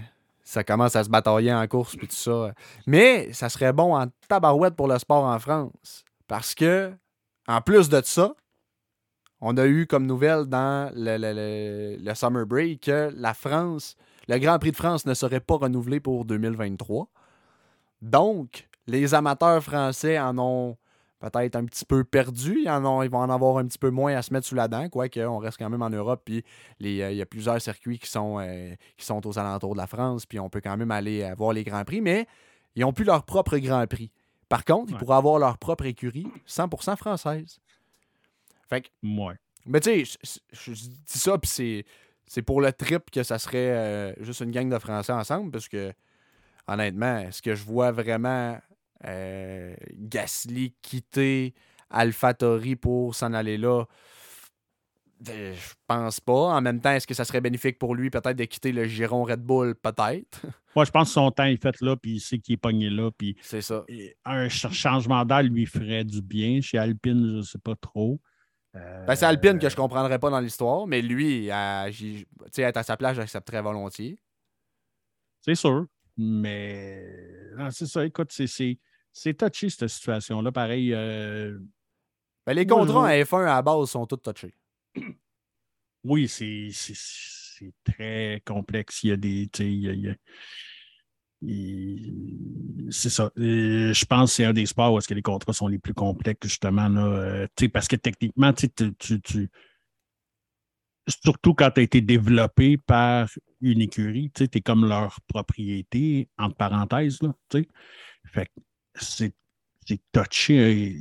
[0.43, 2.53] ça commence à se batailler en course puis tout ça.
[2.87, 6.03] Mais ça serait bon en tabarouette pour le sport en France.
[6.27, 6.91] Parce que,
[7.47, 8.35] en plus de ça,
[9.41, 13.95] on a eu comme nouvelle dans le, le, Summer Break que la France,
[14.27, 17.09] le Grand Prix de France ne serait pas renouvelé pour 2023.
[18.01, 20.77] Donc, les amateurs français en ont
[21.31, 22.61] peut-être un petit peu perdu.
[22.63, 24.67] Ils, en ils vont en avoir un petit peu moins à se mettre sous la
[24.67, 26.43] dent, quoique on reste quand même en Europe, puis
[26.83, 29.87] euh, il y a plusieurs circuits qui sont, euh, qui sont aux alentours de la
[29.87, 32.27] France, puis on peut quand même aller euh, voir les Grands Prix, mais
[32.75, 34.11] ils n'ont plus leur propre Grand Prix.
[34.49, 37.59] Par contre, ils pourraient avoir leur propre écurie 100% française.
[38.69, 38.89] Fait que,
[39.65, 40.17] Mais tu sais,
[40.51, 41.85] je dis ça, puis
[42.25, 45.93] c'est pour le trip que ça serait juste une gang de Français ensemble, parce que,
[46.67, 48.59] honnêtement, est-ce que je vois vraiment
[49.05, 51.53] euh, Gasly quitter
[51.89, 53.85] AlphaTauri pour s'en aller là.
[55.29, 56.33] Euh, je pense pas.
[56.33, 59.23] En même temps, est-ce que ça serait bénéfique pour lui peut-être de quitter le giron
[59.23, 59.75] Red Bull?
[59.75, 60.41] Peut-être.
[60.75, 62.89] Moi, je pense que son temps est fait là, puis il sait qu'il est pogné
[62.89, 63.09] là.
[63.17, 63.85] Puis c'est ça.
[64.25, 66.59] Un changement d'air lui ferait du bien.
[66.61, 68.19] Chez Alpine, je ne sais pas trop.
[68.73, 72.97] Ben, c'est Alpine que je comprendrais pas dans l'histoire, mais lui, à, être à sa
[72.97, 74.17] place, j'accepterais volontiers.
[75.41, 75.85] C'est sûr.
[76.17, 77.05] Mais
[77.69, 78.79] c'est ça, écoute, c'est
[79.13, 80.51] c'est touché, cette situation-là.
[80.51, 80.93] Pareil.
[80.93, 81.57] Euh,
[82.45, 84.53] ben, les contrats à F1 à la base sont tous touchés.
[86.05, 86.69] Oui, c'est
[87.85, 89.03] très complexe.
[89.03, 89.49] Il y a des.
[92.91, 93.31] c'est ça.
[93.37, 95.79] Euh, je pense que c'est un des sports où est-ce que les contrats sont les
[95.79, 96.89] plus complexes, justement.
[96.89, 99.49] Là, euh, parce que techniquement, tu, tu,
[101.07, 103.29] surtout quand tu as été développé par
[103.61, 107.21] une écurie, tu es comme leur propriété, entre parenthèses.
[107.21, 107.33] Là,
[108.25, 108.51] fait
[108.95, 109.33] c'est
[110.11, 110.97] touché,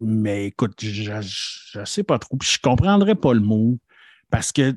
[0.00, 2.36] mais écoute, je ne sais pas trop.
[2.42, 3.78] je ne comprendrais pas le mot
[4.30, 4.76] parce que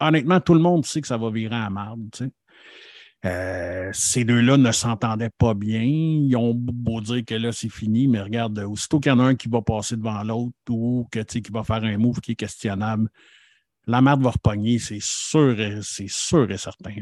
[0.00, 2.30] honnêtement, tout le monde sait que ça va virer à marde.
[3.24, 5.82] Euh, ces deux-là ne s'entendaient pas bien.
[5.82, 9.24] Ils ont beau dire que là, c'est fini, mais regarde, aussitôt qu'il y en a
[9.24, 12.36] un qui va passer devant l'autre ou que, qui va faire un move qui est
[12.36, 13.08] questionnable,
[13.86, 16.92] la merde va repogner, c'est sûr, c'est sûr et certain.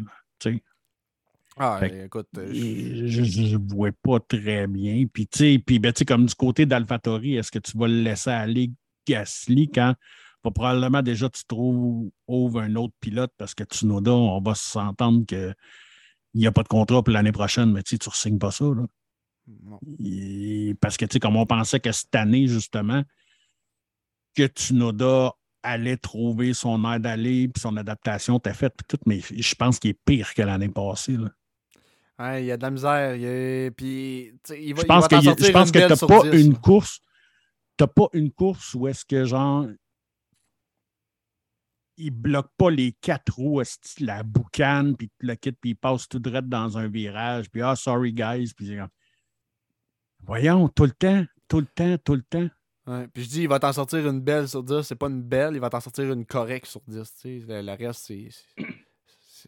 [1.56, 2.28] Ah, écoute.
[2.36, 5.06] Euh, je ne vois pas très bien.
[5.12, 8.30] Puis, tu sais, puis, ben, comme du côté d'Alphatori, est-ce que tu vas le laisser
[8.30, 8.72] aller
[9.06, 9.94] Gasly quand
[10.42, 13.32] probablement déjà tu trouves un autre pilote?
[13.38, 15.54] Parce que Tsunoda, on va s'entendre qu'il
[16.34, 18.64] n'y a pas de contrat pour l'année prochaine, mais tu ne signes pas ça.
[18.64, 18.86] Là.
[20.80, 23.04] parce que, tu sais, comme on pensait que cette année, justement,
[24.34, 29.54] que Tsunoda allait trouver son air d'aller puis son adaptation t'as fait tout, mais je
[29.54, 31.16] pense qu'il est pire que l'année passée.
[31.16, 31.30] Là
[32.20, 33.72] il y a de la misère.
[33.76, 37.00] Puis, il va, je pense, je pense que tu n'as pas une course.
[37.76, 39.66] T'as pas une course où est-ce que genre
[41.96, 43.62] il bloque pas les quatre roues,
[44.00, 47.76] la boucane, puis le kit, puis il passe tout droit dans un virage, puis ah,
[47.76, 48.76] sorry guys, puis
[50.20, 52.48] voyons, tout le temps, tout le temps, tout le temps.
[53.12, 55.54] puis je dis, il va t'en sortir une belle sur 10, c'est pas une belle,
[55.54, 58.28] il va t'en sortir une correcte sur 10, le, le, reste, c'est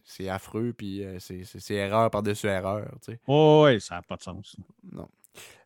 [0.05, 2.87] c'est affreux, puis euh, c'est erreur par-dessus erreur.
[3.03, 3.19] Tu sais.
[3.27, 4.55] Oh, oui, ça n'a pas de sens.
[4.91, 5.07] Non.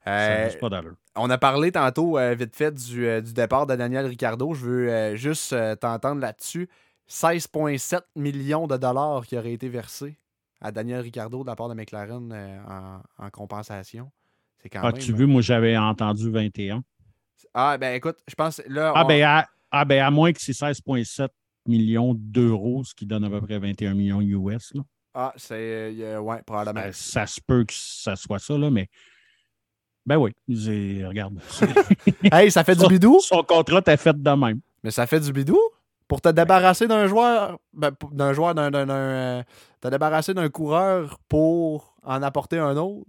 [0.07, 0.81] Euh, pas
[1.15, 4.53] on a parlé tantôt, euh, vite fait, du, du, départ de Daniel Ricciardo.
[4.53, 6.67] Je veux juste t'entendre là-dessus.
[7.09, 10.17] 16,7 millions de dollars qui auraient été versés
[10.59, 14.11] à Daniel Ricciardo de la part de McLaren en, compensation.
[14.61, 16.83] C'est quand ah, tu veux, moi j'avais entendu 21.
[17.53, 18.61] Ah, ben écoute, je pense.
[18.67, 21.29] Là, ah, ben, à, ah, ben, à moins que c'est 16,7
[21.65, 24.73] millions d'euros, ce qui donne à peu près 21 millions US.
[24.73, 24.81] Là.
[25.13, 25.93] Ah, c'est.
[25.99, 26.89] Euh, ouais, probablement.
[26.93, 28.87] Ça, se peut que ça soit ça, là, mais.
[30.05, 30.33] Ben oui,
[31.05, 31.39] regarde.
[32.31, 33.19] hey, ça fait du bidou?
[33.19, 34.59] Son contrat est fait de même.
[34.83, 35.59] Mais ça fait du bidou?
[36.07, 39.43] Pour te débarrasser d'un joueur, ben, d'un joueur, d'un, d'un, euh,
[39.79, 43.05] te débarrasser d'un coureur pour en apporter un autre?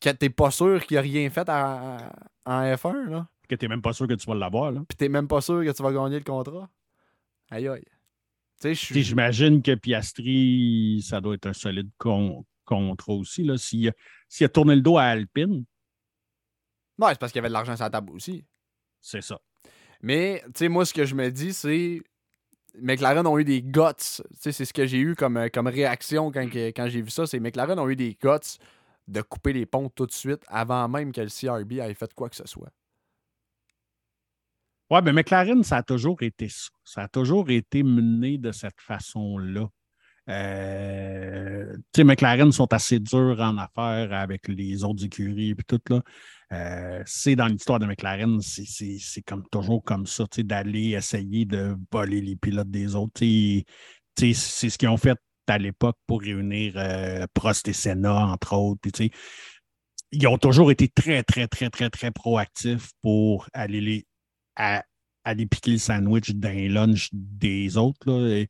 [0.00, 1.98] Que t'es pas sûr qu'il a rien fait en
[2.46, 3.28] F1, là?
[3.48, 4.72] Que tu n'es même pas sûr que tu vas l'avoir.
[4.72, 6.68] Puis t'es même pas sûr que tu vas gagner le contrat.
[7.50, 7.84] Aïe aïe.
[8.72, 13.48] J'imagine que Piastri, ça doit être un solide con- contrat aussi.
[13.58, 13.92] S'il a,
[14.44, 15.64] a tourné le dos à Alpine,
[16.98, 18.44] Ouais, c'est parce qu'il y avait de l'argent sur la table aussi.
[19.02, 19.38] c'est ça.
[20.00, 22.00] Mais, tu sais, moi, ce que je me dis, c'est.
[22.78, 23.80] McLaren ont eu des guts.
[23.98, 27.10] Tu sais, c'est ce que j'ai eu comme, euh, comme réaction quand, quand j'ai vu
[27.10, 27.26] ça.
[27.26, 28.58] C'est McLaren ont eu des guts
[29.08, 32.28] de couper les ponts tout de suite avant même que le CRB ait fait quoi
[32.30, 32.70] que ce soit.
[34.90, 36.68] Ouais, mais McLaren, ça a toujours été ça.
[36.84, 39.68] Ça a toujours été mené de cette façon-là.
[40.28, 45.80] Euh, tu sais, McLaren sont assez durs en affaires avec les autres écuries et tout
[45.88, 46.02] là.
[46.52, 52.20] Euh, c'est dans l'histoire de McLaren, c'est- comme toujours comme ça, d'aller essayer de voler
[52.20, 53.12] les pilotes des autres.
[53.16, 53.26] Tu
[53.58, 53.64] sais,
[54.16, 55.18] tu sais, c'est ce qu'ils ont fait
[55.48, 58.88] à l'époque pour réunir euh, Prost et Senna, entre autres.
[60.12, 64.06] Ils ont toujours été très, très, très, très, très proactifs pour aller les
[64.56, 64.84] à
[65.24, 68.46] aller piquer le sandwich d'un lunch des autres.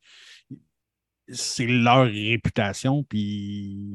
[1.29, 3.85] C'est leur réputation, puis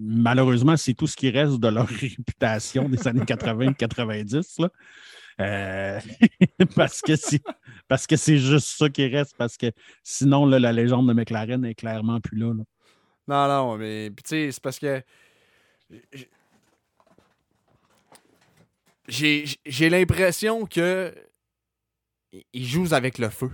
[0.00, 4.62] malheureusement, c'est tout ce qui reste de leur réputation des années 80-90.
[4.62, 4.68] là.
[5.40, 6.00] Euh,
[6.76, 7.16] parce que
[8.16, 9.70] c'est juste ça qui reste, parce que
[10.02, 12.52] sinon, là, la légende de McLaren est clairement plus là.
[12.54, 12.64] là.
[13.26, 14.10] Non, non, mais.
[14.10, 15.02] Tu sais, c'est parce que.
[19.08, 21.14] j'ai l'impression que.
[22.52, 23.50] Ils jouent avec le feu.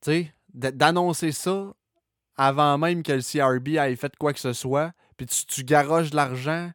[0.00, 1.72] Tu sais, d'annoncer ça
[2.36, 6.10] avant même que le CRB ait fait quoi que ce soit, puis tu, tu garoches
[6.10, 6.70] de l'argent.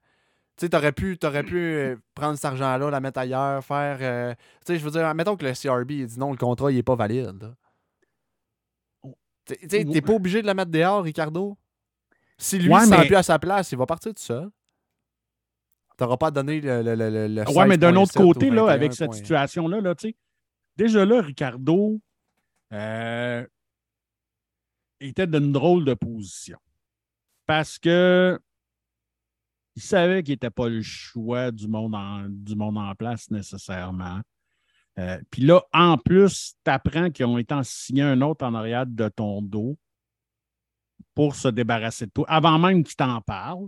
[0.57, 3.97] Tu sais, t'aurais pu, t'aurais pu euh, prendre cet argent-là, la mettre ailleurs, faire.
[4.01, 4.33] euh,
[4.65, 6.77] tu sais, je veux dire, mettons que le CRB il dit non, le contrat, il
[6.77, 7.41] est pas valide.
[7.41, 7.53] là.
[9.45, 11.57] Tu sais, t'es pas obligé de la mettre dehors, Ricardo.
[12.37, 14.49] Si lui Ouais, sent mais- plus à sa place, il va partir tout seul.
[15.97, 18.67] T'auras pas donné le, le, le, le- Ouais, mais d'un autre 16.7 ou côté, là,
[18.69, 19.17] avec 21 cette points.
[19.17, 20.15] situation-là, là, tu sais,
[20.79, 21.99] déjà là, Ricardo
[22.71, 23.45] euh,
[25.01, 26.57] était dans drôle de position.
[27.45, 28.39] Parce que
[29.75, 34.21] il savait qu'il n'était pas le choix du monde en, du en place nécessairement.
[34.97, 38.53] Euh, Puis là, en plus, tu apprends qu'ils ont été en signer un autre en
[38.53, 39.77] arrière de ton dos
[41.13, 43.67] pour se débarrasser de toi, avant même qu'ils t'en parlent.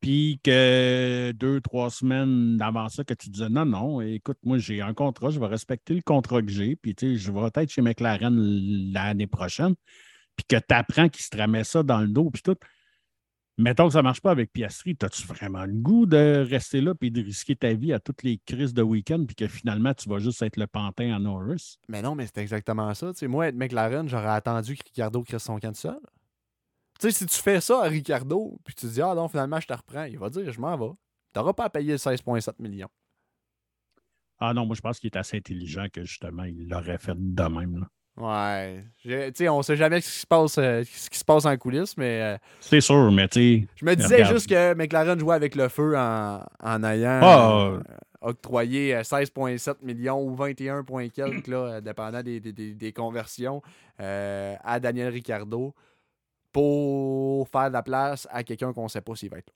[0.00, 4.80] Puis que deux, trois semaines avant ça, que tu disais non, non, écoute, moi j'ai
[4.80, 7.70] un contrat, je vais respecter le contrat que j'ai, puis tu sais, je vais être
[7.70, 8.34] chez McLaren
[8.92, 9.74] l'année prochaine,
[10.36, 12.56] puis que tu apprends qu'il se remet ça dans le dos, puis tout.
[13.58, 16.94] Mettons que ça ne marche pas avec Piastri, as-tu vraiment le goût de rester là
[16.94, 20.08] puis de risquer ta vie à toutes les crises de week-end, puis que finalement tu
[20.08, 21.76] vas juste être le pantin à Norris?
[21.86, 23.12] Mais non, mais c'est exactement ça.
[23.12, 26.00] Tu sais, moi, être McLaren, j'aurais attendu que Ricardo crée son camp de seul.
[27.00, 29.66] Tu sais, si tu fais ça à Ricardo, puis tu dis, ah non, finalement, je
[29.66, 30.92] te reprends, il va dire, je m'en vais.
[31.32, 32.88] T'auras pas à payer 16,7 millions.
[34.38, 37.42] Ah non, moi je pense qu'il est assez intelligent que justement il l'aurait fait de
[37.42, 37.80] même.
[37.80, 37.86] là.
[38.16, 38.84] Ouais.
[39.02, 41.56] Tu sais, on sait jamais ce qui se passe, euh, ce qui se passe en
[41.56, 43.68] coulisses, mais euh, C'est sûr, mais tu sais.
[43.76, 44.34] je me disais Regarde.
[44.34, 47.80] juste que McLaren jouait avec le feu en, en ayant Ah, euh,
[48.22, 53.62] octroyé euh, 16,7 millions ou 21, point quelques, là, dépendant des, des- des- des conversions,
[53.98, 55.74] à Daniel Ricciardo
[56.52, 59.54] pour faire de la place à quelqu'un qu'on ne sait pas s'il va être là.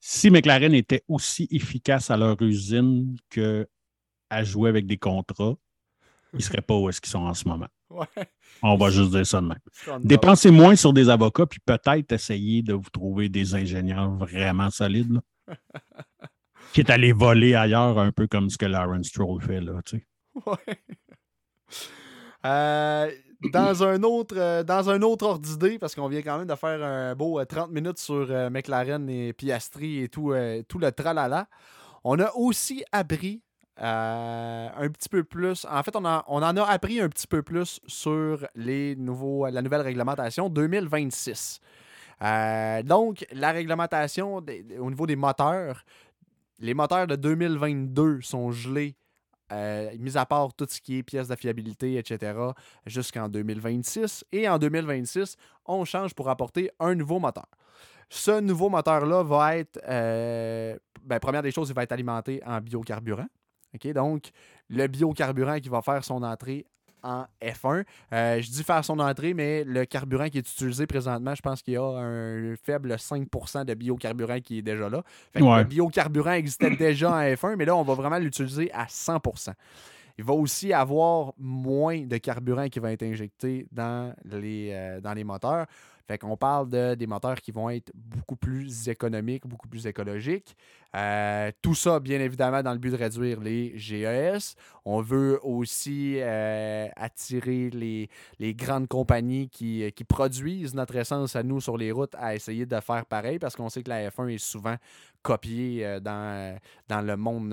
[0.00, 5.56] si McLaren était aussi efficace à leur usine qu'à jouer avec des contrats,
[6.32, 7.68] ils ne seraient pas où est-ce qu'ils sont en ce moment.
[7.90, 8.06] Ouais.
[8.62, 10.04] On va juste dire ça de même.
[10.04, 15.12] Dépensez moins sur des avocats, puis peut-être essayer de vous trouver des ingénieurs vraiment solides,
[15.12, 15.56] là,
[16.72, 19.60] qui est allé voler ailleurs, un peu comme ce que Lawrence Stroll fait.
[19.60, 20.06] Là, tu sais.
[20.46, 20.78] Ouais.
[22.44, 23.10] Euh,
[23.52, 26.54] dans, un autre, euh, dans un autre ordre d'idée, parce qu'on vient quand même de
[26.54, 30.78] faire un beau euh, 30 minutes sur euh, McLaren et Piastri et tout, euh, tout
[30.78, 31.46] le tralala,
[32.04, 33.42] on a aussi appris
[33.80, 35.66] euh, un petit peu plus.
[35.70, 39.62] En fait, on, on en a appris un petit peu plus sur les nouveaux, la
[39.62, 41.60] nouvelle réglementation 2026.
[42.22, 45.84] Euh, donc, la réglementation au niveau des moteurs,
[46.58, 48.96] les moteurs de 2022 sont gelés
[49.52, 52.34] euh, mis à part tout ce qui est pièces de fiabilité, etc.,
[52.86, 54.24] jusqu'en 2026.
[54.32, 57.46] Et en 2026, on change pour apporter un nouveau moteur.
[58.10, 62.60] Ce nouveau moteur-là va être, euh, ben, première des choses, il va être alimenté en
[62.60, 63.26] biocarburant.
[63.94, 64.30] Donc,
[64.68, 66.66] le biocarburant qui va faire son entrée
[67.02, 67.84] en F1.
[68.12, 71.62] Euh, je dis faire son entrée, mais le carburant qui est utilisé présentement, je pense
[71.62, 75.02] qu'il y a un faible 5% de biocarburant qui est déjà là.
[75.34, 79.52] Le biocarburant existait déjà en F1, mais là, on va vraiment l'utiliser à 100%
[80.18, 85.14] il va aussi avoir moins de carburant qui va être injecté dans les, euh, dans
[85.14, 85.66] les moteurs.
[86.08, 90.56] Fait qu'on parle de des moteurs qui vont être beaucoup plus économiques, beaucoup plus écologiques.
[90.96, 94.56] Euh, tout ça, bien évidemment, dans le but de réduire les GES.
[94.86, 101.76] On veut aussi euh, attirer les, grandes compagnies qui, produisent notre essence à nous sur
[101.76, 104.76] les routes à essayer de faire pareil parce qu'on sait que la F1 est souvent
[105.22, 107.50] copiée dans, dans le monde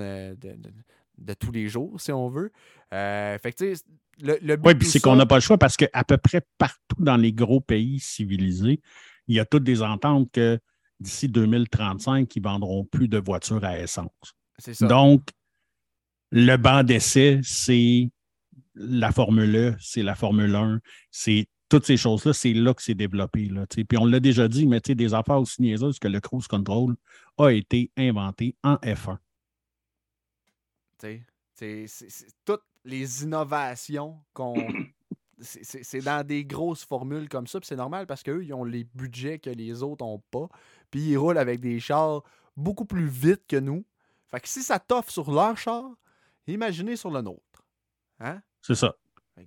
[1.18, 2.52] de tous les jours, si on veut.
[2.94, 3.74] Euh, fait que,
[4.22, 6.98] le, le Oui, puis c'est qu'on n'a pas le choix parce qu'à peu près partout
[7.00, 8.82] dans les gros pays civilisés,
[9.28, 10.60] il y a toutes des ententes que
[11.00, 14.36] d'ici 2035, ils ne vendront plus de voitures à essence.
[14.60, 14.88] Ça.
[14.88, 15.30] Donc,
[16.32, 18.10] le banc d'essai, c'est
[18.76, 20.80] la Formule E, c'est la Formule 1,
[21.12, 23.46] c'est toutes ces choses-là, c'est là que c'est développé.
[23.46, 26.96] Là, puis on l'a déjà dit, mais des affaires aussi niaiseuses que le cruise control
[27.38, 29.18] a été inventé en F1.
[31.00, 31.26] C'est
[32.46, 34.56] toutes les innovations qu'on.
[35.40, 38.86] c'est dans des grosses formules comme ça, puis c'est normal parce qu'eux, ils ont les
[38.96, 40.48] budgets que les autres n'ont pas.
[40.90, 42.24] Puis ils roulent avec des chars
[42.56, 43.86] beaucoup plus vite que nous.
[44.32, 45.92] Fait que si ça t'offre sur leur char,
[46.48, 47.66] imaginez sur le nôtre.
[48.20, 48.40] Hein?
[48.62, 48.96] C'est ça.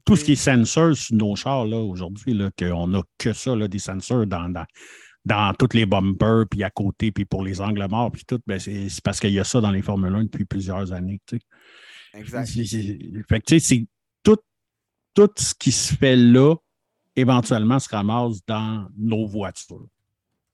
[0.05, 3.68] Tout ce qui est sensors sur nos chars, là, aujourd'hui, qu'on n'a que ça, là,
[3.68, 4.66] des sensors dans, dans,
[5.24, 8.59] dans toutes les bumpers, puis à côté, puis pour les angles morts, puis tout, ben
[8.59, 11.20] c'est parce qu'il y a ça dans les Formule 1 depuis plusieurs années.
[11.27, 11.42] Tu sais.
[12.14, 12.47] Exact.
[13.29, 13.87] Fait que, c'est
[14.23, 14.38] tout,
[15.14, 16.55] tout ce qui se fait là,
[17.16, 19.88] éventuellement, se ramasse dans nos voitures.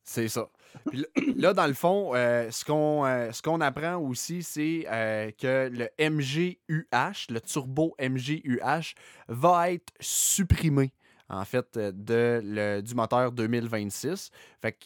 [0.04, 0.48] C'est ça.
[0.90, 1.04] Puis
[1.36, 7.30] là, dans le fond, euh, euh, ce qu'on apprend aussi, c'est euh, que le MGUH,
[7.30, 8.94] le turbo MGUH,
[9.28, 10.92] va être supprimé
[11.28, 14.30] en fait, de, le, du moteur 2026.
[14.60, 14.78] Fait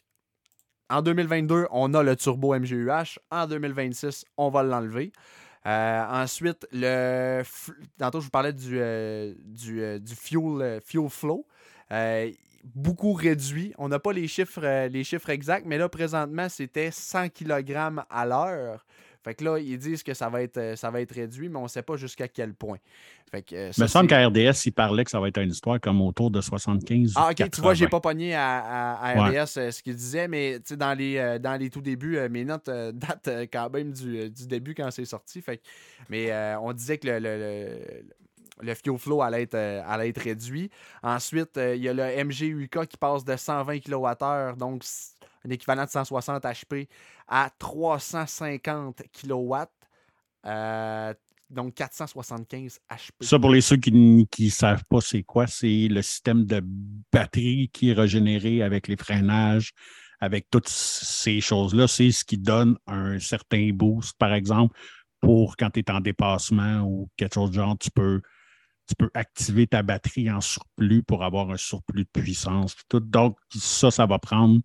[0.90, 3.18] en 2022, on a le turbo MGUH.
[3.30, 5.12] En 2026, on va l'enlever.
[5.66, 7.42] Euh, ensuite, le
[7.98, 11.46] tantôt, je vous parlais du, euh, du, du, fuel, fuel flow.
[12.64, 13.74] beaucoup réduit.
[13.78, 18.26] On n'a pas les chiffres, les chiffres exacts, mais là, présentement, c'était 100 kg à
[18.26, 18.84] l'heure.
[19.28, 21.58] Fait que là, ils disent que ça va être, euh, ça va être réduit, mais
[21.58, 22.78] on ne sait pas jusqu'à quel point.
[23.30, 25.78] Fait que, euh, me semble qu'à RDS, il parlait que ça va être une histoire
[25.78, 27.12] comme autour de 75.
[27.14, 30.96] Ah, ok, tu vois, j'ai pas pogné à, RDS euh, ce qu'il disait, mais dans
[30.96, 35.42] les, dans les tout débuts, mes notes datent quand même du, début quand c'est sorti.
[35.42, 35.60] Fait
[36.08, 37.76] mais on disait que le,
[38.62, 40.70] le fuel flow allait être, allait être réduit.
[41.02, 44.84] Ensuite, il y a le MGUK qui passe de 120 kWh, donc
[45.44, 46.88] un équivalent de 160 HP,
[47.26, 49.54] à 350 kW.
[50.46, 51.14] Euh,
[51.50, 53.10] donc 475 HP.
[53.20, 56.62] Ça, pour les ceux qui ne savent pas c'est quoi, c'est le système de
[57.12, 59.72] batterie qui est régénéré avec les freinages,
[60.20, 61.88] avec toutes ces choses-là.
[61.88, 64.78] C'est ce qui donne un certain boost, par exemple,
[65.20, 68.20] pour quand tu es en dépassement ou quelque chose de genre, tu peux,
[68.86, 72.76] tu peux activer ta batterie en surplus pour avoir un surplus de puissance.
[72.92, 74.60] Donc, ça, ça va prendre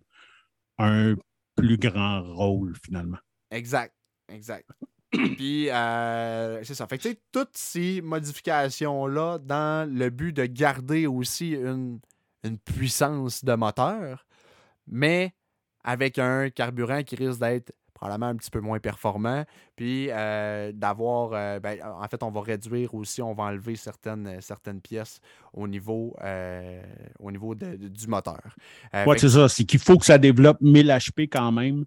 [0.78, 1.14] un
[1.56, 3.18] plus grand rôle finalement.
[3.50, 3.94] Exact,
[4.28, 4.68] exact.
[5.36, 6.86] Puis, euh, c'est ça.
[6.86, 12.00] Fait toutes ces modifications-là, dans le but de garder aussi une,
[12.42, 14.26] une puissance de moteur,
[14.86, 15.34] mais
[15.84, 19.44] avec un carburant qui risque d'être probablement un petit peu moins performant.
[19.76, 24.40] Puis euh, d'avoir, euh, ben, en fait, on va réduire aussi, on va enlever certaines,
[24.40, 25.20] certaines pièces
[25.52, 26.82] au niveau, euh,
[27.20, 28.42] au niveau du moteur.
[29.06, 29.48] oui, c'est ça.
[29.48, 31.84] C'est qu'il faut que ça développe 1000 HP quand même.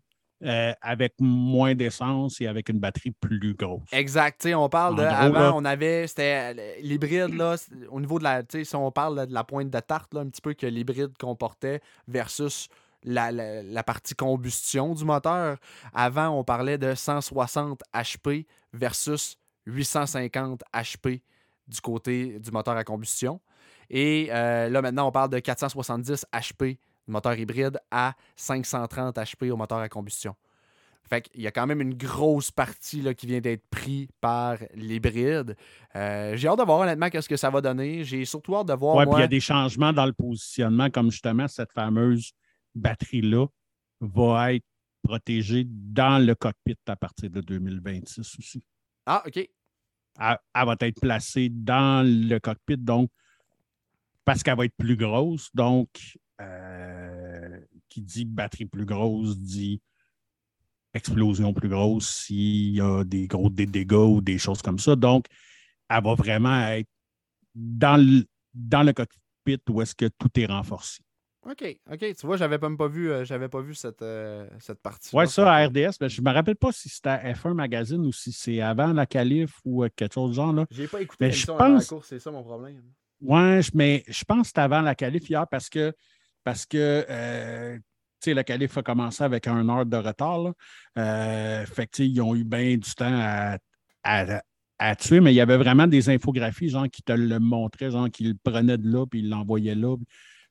[0.82, 3.90] avec moins d'essence et avec une batterie plus grosse.
[3.92, 4.48] Exact.
[4.54, 5.02] on parle de.
[5.04, 6.08] avant, on avait.
[6.08, 7.56] C'était l'hybride, là,
[7.90, 8.44] au niveau de la.
[8.50, 11.82] Si on parle de la pointe de tarte, là, un petit peu que l'hybride comportait
[12.08, 12.70] versus
[13.08, 15.58] la, partie combustion du moteur.
[15.94, 21.22] Avant, on parlait de 160 HP versus 850 HP
[21.68, 23.40] du côté du moteur à combustion.
[23.90, 26.78] Et euh, là, maintenant, on parle de 470 HP du
[27.12, 30.36] moteur hybride à 530 HP au moteur à combustion.
[31.10, 34.58] Fait qu'il y a quand même une grosse partie là, qui vient d'être prise par
[34.76, 35.56] l'hybride.
[35.96, 38.04] Euh, j'ai hâte de voir honnêtement qu'est-ce que ça va donner.
[38.04, 38.98] J'ai surtout hâte de voir.
[38.98, 42.34] Oui, puis il y a des changements dans le positionnement, comme justement cette fameuse
[42.78, 43.48] batterie-là
[44.00, 44.66] va être
[45.04, 48.64] protégée dans le cockpit à partir de 2026 aussi.
[49.06, 49.38] Ah, OK.
[49.38, 53.10] Elle, va être placée dans le cockpit, donc,
[54.26, 55.50] parce qu'elle va être plus grosse.
[55.54, 55.90] Donc,
[56.42, 57.60] euh,
[57.90, 59.82] qui dit batterie plus grosse dit
[60.94, 64.96] explosion plus grosse s'il y a des gros dégâts ou des choses comme ça.
[64.96, 65.28] Donc,
[65.90, 66.90] elle va vraiment être
[67.56, 71.02] dans le, dans le cockpit où est-ce que tout est renforcé.
[71.50, 72.00] OK, OK.
[72.16, 75.10] Tu vois, j'avais même pas vu, euh, j'avais pas vu cette, euh, cette partie.
[75.16, 78.12] Oui, ça, à RDS, ben, je me rappelle pas si c'était à F1 Magazine ou
[78.12, 80.66] si c'est avant la qualif ou euh, quelque chose de genre.
[80.70, 82.82] J'ai pas écouté Mais je pense- avant la course, c'est ça mon problème.
[83.22, 85.94] Oui, mais je pense que c'était avant la qualif hier parce que,
[86.44, 87.82] parce que euh, tu
[88.32, 90.40] sais, la qualif a commencé avec un heure de retard.
[90.96, 91.66] là.
[91.66, 93.58] Fait que, ils ont eu bien du temps à,
[94.04, 94.42] à-
[94.80, 98.12] à tuer, mais il y avait vraiment des infographies, genre, qui te le montraient, genre,
[98.12, 99.96] qui le prenaient de là, puis ils l'envoyaient là.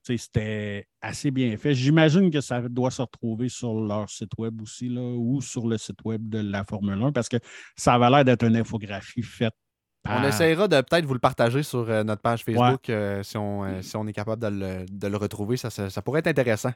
[0.06, 1.74] C'était assez bien fait.
[1.74, 5.78] J'imagine que ça doit se retrouver sur leur site web aussi, là, ou sur le
[5.78, 7.38] site web de la Formule 1, parce que
[7.76, 9.54] ça avait l'air d'être une infographie faite
[10.02, 10.20] par.
[10.20, 13.64] On essaiera de peut-être vous le partager sur euh, notre page Facebook euh, si, on,
[13.64, 15.56] euh, si on est capable de le, de le retrouver.
[15.56, 16.72] Ça, ça, ça pourrait être intéressant.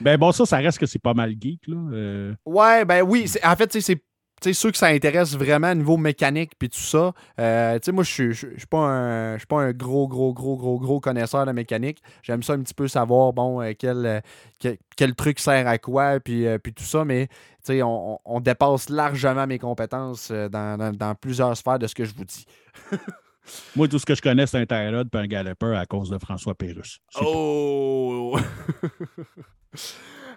[0.00, 2.34] Ben bon, ça, ça reste que c'est pas mal geek, là.
[2.44, 3.30] Ouais, ben oui.
[3.44, 4.02] En fait, c'est.
[4.42, 7.84] Tu sais, ceux que ça intéresse vraiment au niveau mécanique puis tout ça, euh, tu
[7.86, 8.34] sais, moi, je suis-
[8.68, 12.02] pas, un- pas gros, gros, gros, gros, gros connaisseur de mécanique.
[12.22, 14.20] J'aime ça un petit peu savoir, bon, euh, quel, euh,
[14.58, 18.18] quel, quel truc sert à quoi puis, euh, puis tout ça, mais tu sais, on,
[18.40, 22.44] dépasse largement mes compétences dans, dans- dans plusieurs sphères de ce que je vous dis.
[23.76, 26.18] Moi, tout ce que je connais, c'est un Tyrod et un Galloper à cause de
[26.18, 27.00] François tout.
[27.20, 28.36] Oh!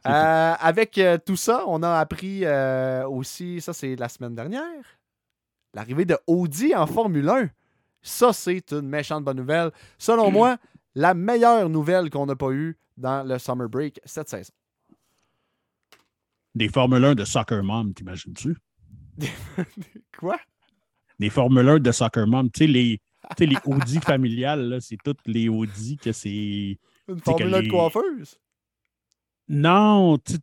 [0.09, 4.99] Euh, avec euh, tout ça, on a appris euh, aussi, ça c'est la semaine dernière,
[5.73, 7.49] l'arrivée de Audi en Formule 1.
[8.01, 9.71] Ça, c'est une méchante bonne nouvelle.
[9.97, 10.57] Selon moi,
[10.93, 14.53] la meilleure nouvelle qu'on n'a pas eue dans le Summer Break cette saison.
[16.53, 18.55] Des Formule 1 de Soccer Mom, t'imagines-tu?
[20.19, 20.37] Quoi?
[21.17, 22.51] Des Formule 1 de Soccer Mom.
[22.51, 26.77] Tu sais, les, tu sais, les Audi familiales, là, c'est toutes les Audi que c'est.
[27.07, 28.39] Une Formule 1 de coiffeuse?
[29.47, 30.35] Non, tu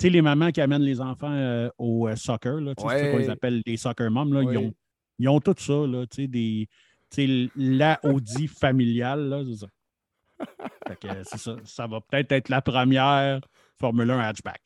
[0.00, 3.04] sais, les mamans qui amènent les enfants euh, au euh, soccer, là, tu sais, c'est
[3.04, 3.30] ça qu'on les Ouais.
[3.30, 4.54] appelle les soccer moms, là, Ouais.
[4.54, 4.74] ils, ont,
[5.18, 6.68] ils ont tout ça, là, tu sais, des,
[7.10, 9.66] tu sais, la Audi familiale, là, c'est ça.
[10.88, 11.56] Fait que, c'est ça.
[11.64, 13.40] Ça va peut-être être la première
[13.78, 14.60] Formule 1 hatchback.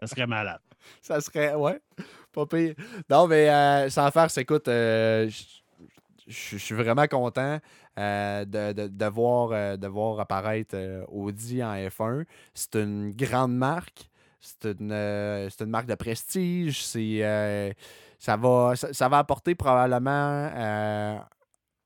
[0.00, 0.60] Ça serait malade.
[1.02, 1.80] Ça serait, ouais,
[2.32, 2.74] pas pire.
[3.10, 5.28] Non, mais euh, sans faire, écoute, euh,
[6.26, 7.58] je suis vraiment content
[7.98, 9.76] euh, de, de- voir, euh,
[10.18, 12.24] apparaître euh, Audi en F1.
[12.54, 14.10] C'est une grande marque.
[14.40, 16.82] C'est une, une marque de prestige.
[18.18, 20.50] Ça, va, ça, va apporter probablement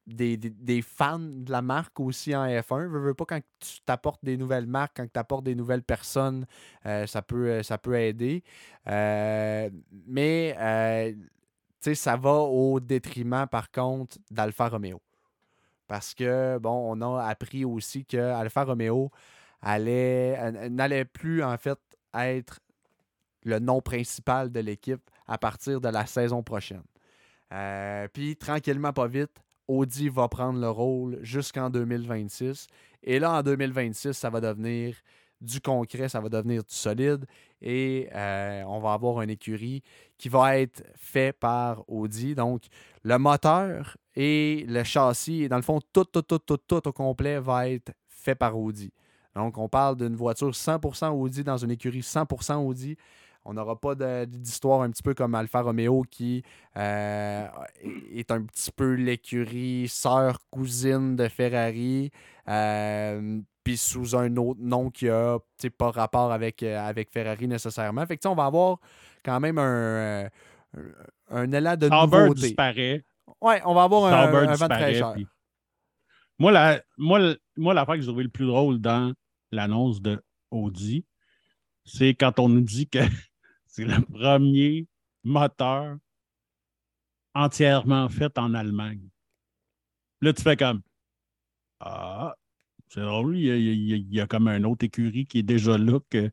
[0.07, 2.87] des, des- des fans de la marque aussi en F1.
[2.89, 6.47] Veux, veux pas quand tu t'apportes des nouvelles marques, quand tu apportes des nouvelles personnes,
[6.85, 8.43] ça, peut, ça peut aider.
[8.87, 10.57] Mais
[11.95, 15.01] ça va au détriment, par contre, d'Alfa Romeo.
[15.89, 19.11] Parce que, bon, on a appris aussi que Alfa Romeo
[19.63, 21.79] allait, n'allait plus, en fait,
[22.15, 22.61] être
[23.45, 26.85] le nom principal de l'équipe à partir de la saison prochaine.
[27.53, 32.67] Euh, Puis, tranquillement, pas vite, Audi va prendre le rôle jusqu'en 2026.
[33.03, 34.95] Et là, en 2026, ça va devenir
[35.41, 37.25] du concret, ça va devenir du solide.
[37.61, 39.83] Et euh, on va avoir une écurie
[40.17, 42.35] qui va être fait par Audi.
[42.35, 42.63] Donc,
[43.03, 46.93] le moteur et le châssis, et dans le fond, tout, tout, tout, tout, tout au
[46.93, 48.93] complet va être fait par Audi.
[49.35, 52.97] Donc, on parle d'une voiture 100% Audi dans une écurie 100% Audi.
[53.51, 53.95] On n'aura pas
[54.27, 56.43] d'histoire un petit peu comme Alfa Romeo qui
[56.77, 57.47] euh,
[58.13, 62.11] est un petit peu l'écurie sœur cousine de Ferrari.
[62.47, 65.39] euh, puis sous un autre nom qui a
[65.79, 68.05] pas rapport avec, euh, avec Ferrari nécessairement.
[68.07, 68.79] Fait que on va avoir
[69.25, 70.29] quand même un,
[71.31, 72.41] un, élan de Sauber nouveauté.
[72.43, 73.03] disparaît.
[73.41, 75.13] Ouais, on va avoir un, Sauber un vent fraîcheur.
[75.15, 75.27] puis-
[76.39, 79.13] Moi, la, moi, moi, l'affaire que j'ai trouvé le plus drôle dans
[79.53, 81.05] l'annonce de Audi,
[81.85, 82.99] c'est quand on nous dit que
[83.79, 84.89] c'est le premier
[85.23, 85.99] moteur
[87.33, 89.09] entièrement fait en Allemagne.
[90.21, 90.81] Là, tu fais comme
[91.79, 92.35] Ah,
[92.89, 95.27] c'est drôle, il y, a, il y a- il y a comme un autre écurie
[95.27, 96.29] qui est déjà là, que,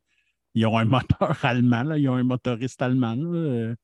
[0.56, 0.86] ils ont un
[1.20, 3.14] moteur allemand, là, ils ont un motoriste allemand.
[3.14, 3.76] là, euh,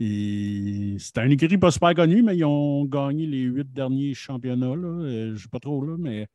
[0.00, 4.74] et c'est un écurie pas super connu, mais ils ont gagné les huit derniers championnats.
[4.74, 4.88] Là.
[4.88, 6.26] Euh, je sais pas trop, là, mais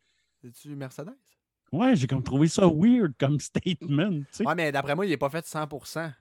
[0.44, 1.16] C'est-tu Mercedes?
[1.72, 4.12] ouais, j'ai comme trouvé ça weird comme statement.
[4.20, 4.46] tu sais.
[4.46, 6.12] Ouais, mais d'après moi, il n'est pas fait 100%.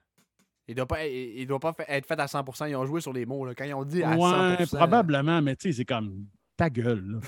[0.68, 2.68] Il doit pas, il, doit pas être fait à 100%.
[2.68, 3.46] Ils ont joué sur les mots.
[3.46, 3.54] Là.
[3.54, 4.76] Quand ils ont dit à ouais, 100%.
[4.76, 6.26] probablement, mais tu sais, c'est comme
[6.58, 7.20] ta gueule.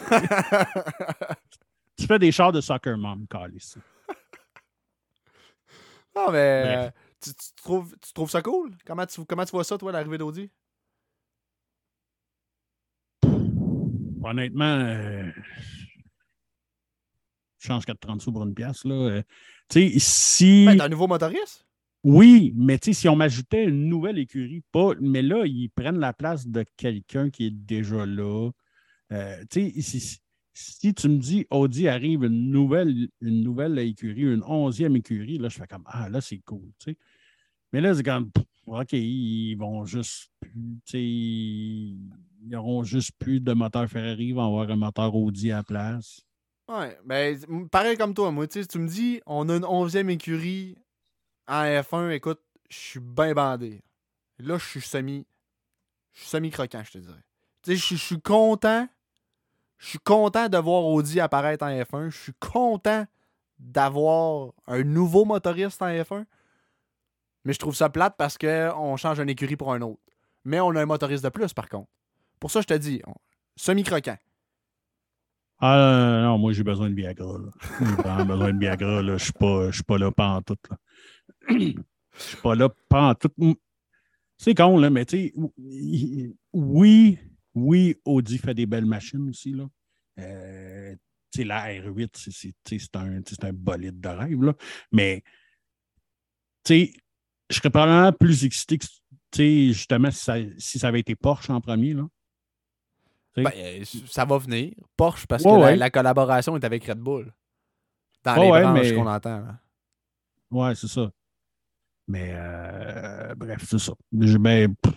[1.97, 3.76] tu fais des chars de soccer mom, Carlis.
[6.14, 8.76] non, mais tu, tu trouves, tu trouves ça cool?
[8.84, 10.51] Comment tu, comment tu vois ça, toi, l'arrivée d'Audi?
[14.22, 15.30] Honnêtement, euh,
[17.59, 18.84] je change 4,30 sous pour une pièce.
[18.84, 18.95] Là.
[18.95, 19.22] Euh,
[19.70, 20.66] tu sais, si.
[20.66, 21.64] Ben, t'as un nouveau motoriste?
[22.03, 24.62] Oui, mais si on m'ajoutait une nouvelle écurie,
[25.01, 28.51] mais là, ils prennent la place de quelqu'un qui est déjà là.
[29.12, 30.20] Euh, si,
[30.55, 35.66] si tu me dis Audi arrive une nouvelle, écurie, une onzième écurie, là, je fais
[35.66, 36.70] comme Ah, là, c'est cool.
[37.72, 38.30] Mais là, c'est comme
[38.66, 41.98] OK, ils vont juste plus, ils
[42.42, 46.22] n'auront juste plus de moteur Ferrari, ils vont avoir un moteur Audi à la place.
[46.68, 47.36] Ouais, ben,
[47.70, 50.76] pareil comme toi, moi, tu me dis, on a une onzième écurie
[51.51, 52.40] en F1, écoute,
[52.70, 53.82] je suis bien bandé.
[54.38, 55.26] Là, je suis semi,
[56.12, 57.22] je suis semi-croquant, je te dirais.
[57.62, 58.88] Tu sais, je suis- content,
[59.78, 63.07] je suis content de voir Audi apparaître en F1, je suis content
[63.59, 66.24] d'avoir un nouveau motoriste en F1,
[67.44, 70.01] mais je trouve ça plate parce qu'on change une écurie pour un autre.
[70.44, 71.90] Mais on a un motoriste de plus, par contre.
[72.38, 73.03] Pour ça, je te dis,
[73.57, 74.16] semi-croquant.
[75.62, 77.38] Ah non, moi j'ai besoin de Viagra.
[77.80, 79.03] J'ai besoin de Viagra.
[79.03, 80.57] Je ne suis pas, pas là pas en tout.
[81.49, 81.72] Je
[82.16, 83.30] suis pas là pas en tout.
[84.36, 85.34] C'est con, là, mais tu sais,
[86.53, 87.18] oui,
[87.55, 89.53] oui, Audi fait des belles machines aussi.
[89.53, 89.66] Là.
[90.18, 90.95] Euh,
[91.30, 94.43] tu sais, la R8, c'est- un, un bolide de rêve.
[94.43, 94.55] Là.
[94.93, 95.22] Mais
[96.64, 96.93] tu sais,
[97.49, 98.93] je serais probablement plus excité que tu
[99.34, 101.95] sais, justement si ça, si ça avait été Porsche en premier.
[101.95, 102.07] Là.
[103.36, 104.72] Ben, euh, ça va venir.
[104.97, 105.76] Porsche, parce Ouais, que la, ouais.
[105.76, 107.32] la collaboration est avec Red Bull.
[108.24, 109.38] Dans Ouais, les branches mais- qu'on entend.
[109.41, 109.61] là.
[110.51, 111.11] Ouais, c'est ça.
[112.11, 113.92] Mais euh, bref, c'est ça.
[114.11, 114.94] Ben, pff.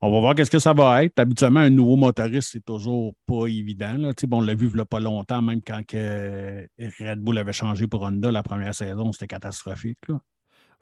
[0.00, 1.16] on va voir qu'est-ce que ça va être.
[1.20, 3.94] Habituellement, un nouveau motoriste, c'est toujours pas évident.
[3.98, 4.12] Là.
[4.26, 7.52] Bon, on l'a vu il y a pas longtemps, même quand que Red Bull avait
[7.52, 9.98] changé pour Honda la première saison, c'était catastrophique.
[10.08, 10.20] Là.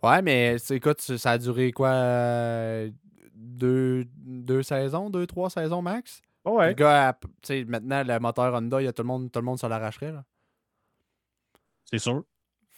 [0.02, 2.90] Ouais, mais écoute, ça a duré quoi euh,
[3.34, 6.22] deux, deux saisons, deux, trois saisons max?
[6.68, 9.30] Le gars, a- tu sais, maintenant, le moteur Honda, il y a tout le monde,
[9.30, 10.14] tout le monde se l'arracherait.
[11.90, 12.24] C'est sûr.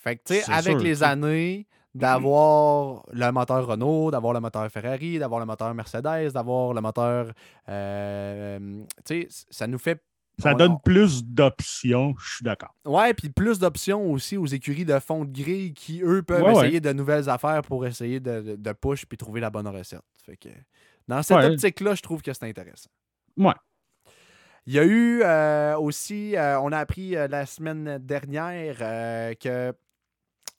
[0.01, 1.05] Fait que, tu sais, avec sûr, les tu sais.
[1.05, 6.81] années, d'avoir le moteur Renault, d'avoir le moteur Ferrari, d'avoir le moteur Mercedes, d'avoir le
[6.81, 7.33] moteur.
[7.69, 10.03] euh, tu sais, ça nous fait.
[10.41, 12.73] Ça on- donne plus d'options, je suis d'accord.
[12.85, 16.55] Ouais, puis plus d'options aussi aux écuries de fond de grille qui, eux, peuvent Ouais,
[16.55, 16.63] ouais.
[16.67, 20.03] essayer de nouvelles affaires pour essayer de, de, push puis trouver la bonne recette.
[20.25, 20.49] Fait que,
[21.09, 21.47] dans cette Ouais.
[21.47, 22.89] optique-là, je trouve que c'est intéressant.
[23.37, 23.55] Ouais.
[24.67, 28.77] Il y a eu euh, aussi, euh, on a appris la semaine dernière
[29.41, 29.73] que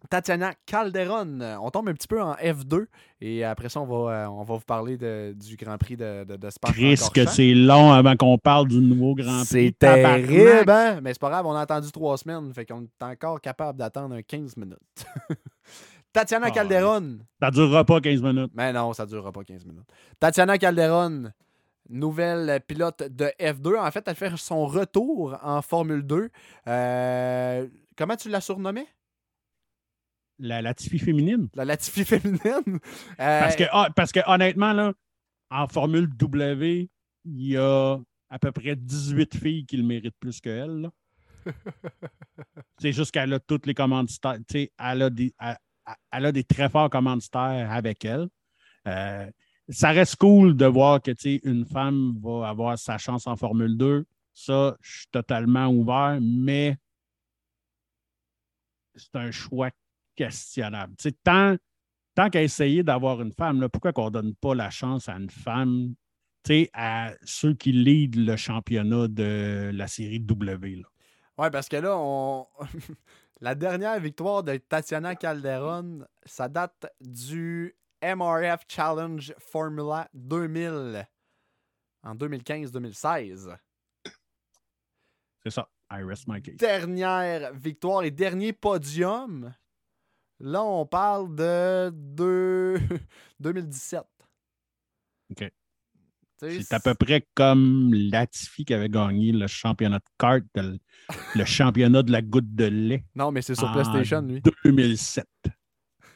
[0.09, 2.85] Tatiana Calderon, euh, on tombe un petit peu en F2
[3.19, 6.23] et après ça, on va, euh, on va vous parler de- du Grand Prix de,
[6.23, 6.69] de, de Spa
[7.09, 9.45] que c'est long avant qu'on parle du nouveau Grand Prix.
[9.45, 10.99] C'est terrible, hein?
[11.03, 14.15] Mais c'est pas grave, on a attendu trois semaines, fait qu'on est encore capable d'attendre
[14.15, 14.77] un 15 minutes.
[16.13, 17.19] Tatiana Ah, Calderon.
[17.41, 18.51] Ça durera pas 15 minutes.
[18.55, 19.87] Mais non, ça durera pas 15 minutes.
[20.19, 21.25] Tatiana Calderon,
[21.89, 23.77] nouvelle pilote de F2.
[23.77, 26.29] En fait, elle fait son retour en Formule 2.
[26.67, 28.87] Euh, comment tu l'as surnommée?
[30.39, 31.49] La Latifi féminine.
[31.53, 32.39] La Latifi féminine?
[33.19, 34.93] Euh, Parce que, ah, parce que honnêtement, là,
[35.51, 36.89] en Formule W,
[37.25, 37.97] il y a
[38.29, 40.89] à peu près 18 filles qui le méritent plus qu'elle.
[42.79, 44.37] C'est juste qu'elle a toutes les commanditaires.
[44.77, 45.57] Elle a, des, elle,
[46.11, 48.27] elle a des très forts commanditaires avec elle.
[48.87, 49.29] Euh,
[49.67, 51.11] ça reste cool de voir que
[51.47, 54.05] une femme va avoir sa chance en Formule 2.
[54.33, 56.77] Ça, je suis totalement ouvert, mais
[58.95, 59.69] c'est un choix
[60.19, 60.95] questionnable.
[61.23, 61.55] Tant,
[62.13, 65.13] tant qu'à essayer d'avoir une femme, là, pourquoi qu'on ne donne pas la chance à
[65.13, 65.95] une femme,
[66.73, 70.83] à ceux qui lead le championnat de la série W?
[71.37, 72.45] Ouais, parce que là, on...
[73.41, 81.07] la dernière victoire de Tatiana Calderon, ça date du MRF Challenge Formula 2000
[82.03, 83.55] en 2015-2016.
[85.43, 85.69] C'est ça.
[85.89, 86.57] I rest my case.
[86.57, 89.53] Dernière victoire et dernier podium.
[90.39, 92.79] Là, on parle de deux-
[93.39, 94.03] 2017.
[95.31, 95.51] OK.
[96.41, 100.79] C'est à peu près comme Latifi qui avait gagné le championnat de kart, le,
[101.35, 104.41] le championnat de la goutte de lait Non, mais c'est sur en PlayStation, lui.
[104.63, 105.27] 2007.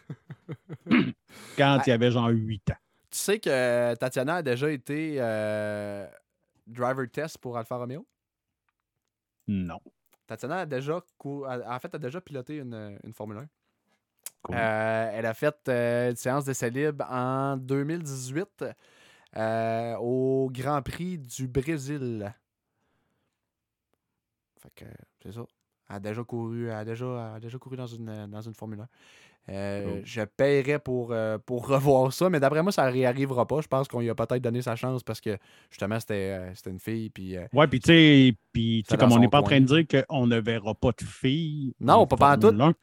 [1.58, 2.76] Quand il y avait genre 8 ans.
[3.10, 6.08] Tu sais que Tatiana a déjà été euh,
[6.66, 8.08] driver test pour Alfa Romeo?
[9.48, 9.80] Non.
[10.26, 13.48] Tatiana a déjà, en fait, a déjà piloté une, une Formule 1.
[14.44, 14.56] Cool.
[14.58, 18.66] Euh, elle a fait euh, une séance d'essai libre en 2018
[19.38, 22.34] euh, au Grand Prix du Brésil.
[24.62, 24.86] Fait que
[25.22, 25.46] c'est ça.
[25.90, 28.54] Elle a déjà couru, elle a déjà, elle a déjà couru dans une, dans une
[28.54, 28.88] Formule 1.
[29.50, 30.02] Euh, Cool.
[30.06, 31.14] Je paierais pour,
[31.46, 33.62] pour revoir ça, mais d'après moi, ça ne réarrivera pas.
[33.62, 35.38] Je pense qu'on lui a peut-être donné sa chance parce que
[35.70, 37.10] justement, c'était c'était une fille.
[37.10, 38.36] Puis, Ouais, puis tu
[38.90, 41.74] sais, comme on n'est pas en train de dire qu'on ne verra pas de filles.
[41.80, 42.38] Non, en pas.
[42.38, 42.74] Formule 1.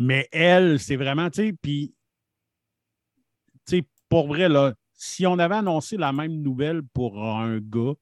[0.00, 1.94] Mais elle, c'est vraiment, tu sais, puis,
[3.66, 7.92] tu sais, pour vrai, là, si on avait annoncé la même nouvelle pour un gars,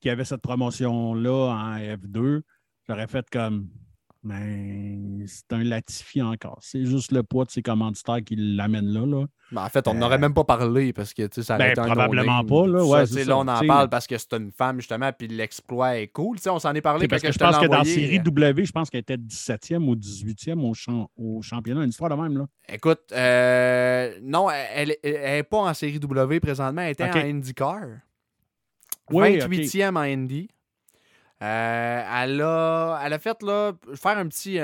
[0.00, 2.40] qu'il y avait cette promotion-là en F2,
[2.88, 3.68] j'aurais fait comme
[4.22, 6.58] mais c'est un Latifi encore.
[6.62, 9.06] C'est juste le poids de ses commanditaires qui l'amène là.
[9.06, 9.26] là.
[9.52, 12.66] Ben, en fait, on Euh, n'aurait même pas parlé parce que ça Ben, probablement pas,
[12.66, 12.78] là.
[12.80, 13.36] Ça, Ouais, c'est là, ça.
[13.38, 16.36] on en parle parce que c'est une femme, justement, puis l'exploit est cool.
[16.48, 18.72] On s'en est parlé Parce parce, que je pense que dans la série W, je
[18.72, 21.82] pense qu'elle était 17e ou 18e au, champ- au championnat.
[21.82, 22.46] Une histoire de même, là.
[22.68, 26.82] Écoute, euh, non, elle n'est pas en série W présentement.
[26.82, 27.82] Elle était en IndyCar.
[29.10, 30.48] Oui, 28e en Indy.
[31.42, 34.58] Euh, elle, a, elle a fait, là, faire un petit,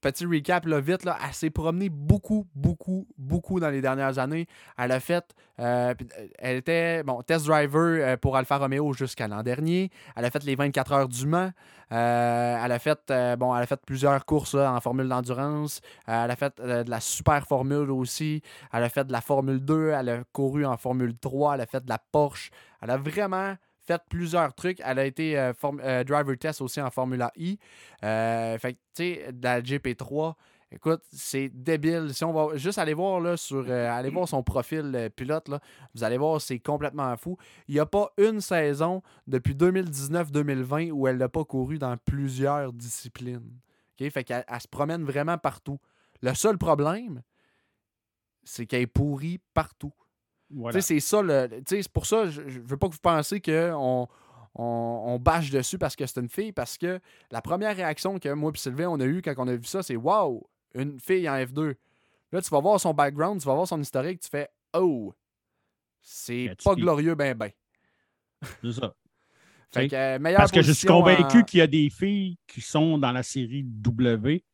[0.00, 1.04] petit recap là, vite.
[1.04, 4.46] Là, elle s'est promenée beaucoup, beaucoup, beaucoup dans les dernières années.
[4.76, 5.24] Elle a fait,
[5.60, 9.90] euh, euh, elle était, bon, test driver pour Alfa Romeo jusqu'à l'an dernier.
[10.16, 11.52] Elle a fait les 24 heures du Mans.
[11.90, 15.80] Elle a fait, bon, elle a fait plusieurs courses là, en formule d'endurance.
[16.06, 18.42] Elle a fait de la super formule aussi.
[18.72, 19.90] Elle a fait de la Formule 2.
[19.90, 21.54] Elle a couru en Formule 3.
[21.54, 22.50] Elle a fait de la Porsche.
[22.80, 23.54] Elle a vraiment
[23.98, 24.80] plusieurs trucs.
[24.84, 27.58] Elle a été euh, euh, driver test aussi en Formula I.
[28.04, 30.34] Euh, fait que, tu sais, de la GP3.
[30.72, 32.14] Écoute, c'est débile.
[32.14, 35.58] Si on va juste aller voir là, sur aller voir son profil pilote, là,
[35.94, 37.36] vous allez voir, c'est complètement fou.
[37.66, 42.72] Il n'y a pas une saison depuis 2019-2020 où elle n'a pas couru dans plusieurs
[42.72, 43.58] disciplines.
[44.00, 44.08] OK?
[44.10, 45.80] Fait qu'elle elle se promène vraiment partout.
[46.22, 47.22] Le seul problème,
[48.44, 49.92] c'est qu'elle est pourrie partout.
[50.50, 50.80] Voilà.
[50.80, 54.08] C'est ça, le, c'est pour ça, je, je veux pas que vous pensiez qu'on
[54.54, 56.98] on, on bâche dessus parce que c'est une fille, parce que
[57.30, 59.82] la première réaction que moi et Sylvain, on a eue quand on a vu ça,
[59.82, 60.44] c'est Waouh,
[60.74, 61.74] une fille en F2.
[62.32, 65.12] Là, tu vas voir son background, tu vas voir son historique, tu fais Oh,
[66.00, 67.50] c'est pas glorieux, ben ben.
[68.62, 68.94] C'est ça.
[69.72, 72.60] Fait que, euh, Parce que je suis convaincu en- qu'il y a des filles qui
[72.60, 74.44] sont dans la série W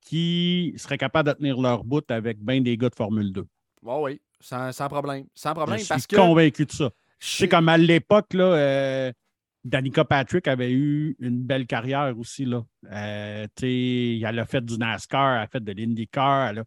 [0.00, 3.44] qui seraient capables de tenir leur bout avec bien des gars de Formule 2.
[3.82, 5.26] Ouais, oui, sans, sans problème.
[5.34, 6.16] Sans problème, je suis parce que.
[6.16, 6.90] convaincu de ça.
[7.18, 9.12] je Tu sais, comme à l'époque, là, euh,
[9.64, 12.44] Danica Patrick avait eu une belle carrière aussi.
[12.44, 12.64] Là.
[12.90, 16.50] Euh, elle a fait du NASCAR, elle a fait de l'IndyCar.
[16.50, 16.64] Elle a,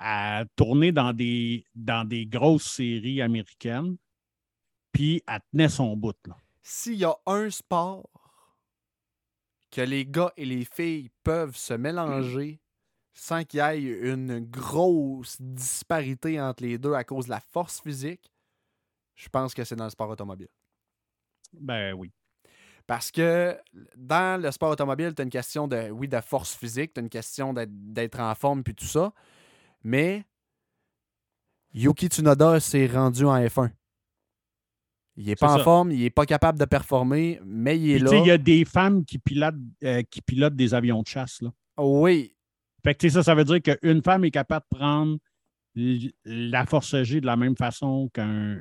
[0.00, 3.96] elle tourné dans des, dans des grosses séries américaines,
[4.92, 6.16] puis elle tenait son bout.
[6.62, 8.08] S'il y a un sport
[9.70, 12.60] que les gars et les filles peuvent se mélanger
[13.12, 13.80] sans qu'il y ait
[14.12, 18.30] une grosse disparité entre les deux à cause de la force physique,
[19.16, 20.48] je pense que c'est dans le sport automobile.
[21.52, 22.12] Ben oui.
[22.86, 23.56] Parce que
[23.96, 27.02] dans le sport automobile, tu as une question de, oui, de force physique, tu as
[27.02, 29.12] une question d'être- en forme puis tout ça,
[29.82, 30.24] mais
[31.72, 33.70] Yuki Tsunoda s'est rendu en F1.
[35.16, 35.64] Il n'est pas en ça.
[35.64, 38.10] forme, il n'est pas capable de performer, mais il est Puis, tu là.
[38.10, 39.54] sais, il y a des femmes qui pilotent,
[39.84, 41.42] euh, qui pilotent des avions de chasse.
[41.42, 41.52] Là.
[41.78, 42.34] Oui,
[42.84, 45.18] Fait que ça, ça veut dire qu'une femme est capable de prendre
[46.24, 48.60] la force G de la même façon qu'un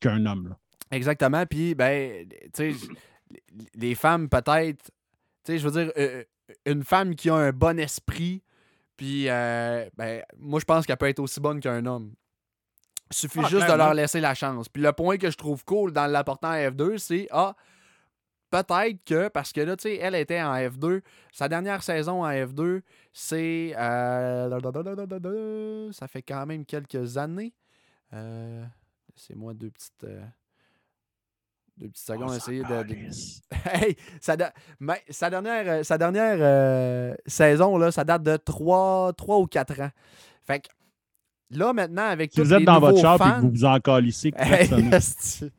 [0.00, 0.48] qu'un homme.
[0.48, 0.58] Là.
[0.90, 1.46] exactement.
[1.46, 2.88] Puis, ben, tu sais,
[3.74, 4.84] les femmes, peut-être,
[5.44, 6.24] tu sais, je veux dire, euh,
[6.66, 8.42] une femme qui a un bon esprit,
[8.96, 12.12] puis, euh, ben, moi, je pense qu'elle peut être aussi bonne qu'un homme.
[13.10, 14.68] Il suffit Ah, juste de leur laisser la chance.
[14.68, 17.54] Puis, le point que je trouve cool dans l'apportant à F2, c'est, ah,
[18.52, 21.00] peut-être que, parce que là, tu sais, elle était en F2,
[21.32, 22.82] sa dernière saison en F2,
[23.12, 23.74] c'est.
[23.76, 27.52] euh, ça fait quand même quelques années.
[28.12, 28.64] Euh,
[29.16, 30.04] c'est moi deux petites.
[30.04, 30.22] euh,
[31.78, 32.82] deux petites secondes à essayer de.
[32.82, 32.94] de-
[33.64, 39.12] Hey, sa, da- mais sa dernière, euh, sa dernière saison, là, ça date de 3,
[39.40, 39.90] ou 4 ans.
[40.44, 40.68] Fait que
[41.50, 43.40] là, maintenant, avec Si tous vous êtes les dans votre nouveaux char et fans, que
[43.42, 44.92] vous vous en calissez, Hey, personne.
[44.94, 45.52] esti.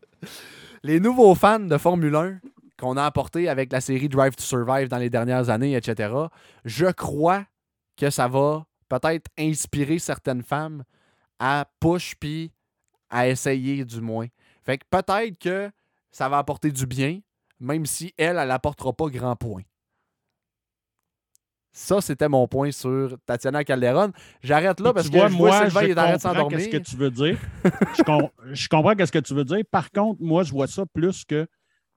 [0.83, 2.39] les nouveaux fans de Formule 1
[2.79, 6.13] qu'on a apportés avec la série Drive to Survive dans les dernières années, etc.,
[6.65, 7.45] je crois
[7.97, 10.83] que ça va peut-être inspirer certaines femmes
[11.39, 12.51] à push puis
[13.09, 14.27] à essayer du moins.
[14.63, 15.71] Fait que peut-être que
[16.11, 17.19] ça va apporter du bien,
[17.59, 19.61] même si elle, elle n'apportera pas grand point.
[21.75, 24.11] Ça, c'était mon point sur Tatiana Calderon.
[24.43, 26.57] J'arrête là parce tu que vois, je vois moi, Sylvain, je il comprends s'endormir.
[26.59, 27.39] qu'est-ce que tu veux dire.
[27.97, 29.63] je, com- je comprends qu'est-ce que tu veux dire.
[29.71, 31.47] Par contre, moi, je vois ça plus que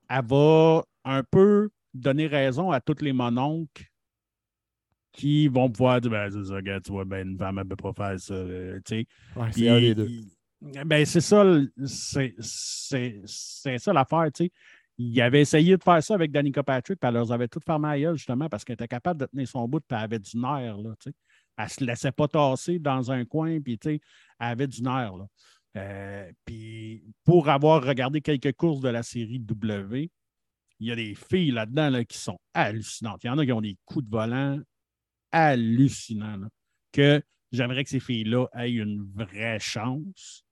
[0.09, 3.85] elle va un peu donner raison à tous les mononcles
[5.13, 7.77] qui vont pouvoir dire ben, c'est ça, tu vois, ben, une femme, elle ne peut
[7.77, 8.35] pas faire ça.
[8.35, 9.07] euh, tu sais.
[9.41, 10.09] Ouais, c'est un des deux.
[10.09, 10.31] il-
[10.85, 11.45] Ben, c'est ça,
[11.85, 14.51] c'est c'est- c'est ça l'affaire, tu sais.
[14.99, 17.89] Il avait essayé de faire ça avec Danica Patrick, puis elle leur avait tout fermé
[17.89, 20.39] à gueule, justement, parce qu'elle était capable de tenir son bout, puis elle avait du
[20.39, 21.17] nerf, là, tu sais.
[21.59, 24.01] Elle se laissait pas tasser dans un coin, puis, tu sais,
[24.41, 25.27] elle avait du nerf, là.
[25.77, 30.11] Euh, puis, pour avoir regardé quelques courses de la série W,
[30.81, 33.23] il y a des filles là-dedans là, qui sont hallucinantes.
[33.25, 34.59] Il y en a qui ont des coups de volant
[35.33, 36.49] hallucinants, là,
[36.93, 37.23] que
[37.53, 40.43] j'aimerais que ces filles-là aient une vraie chance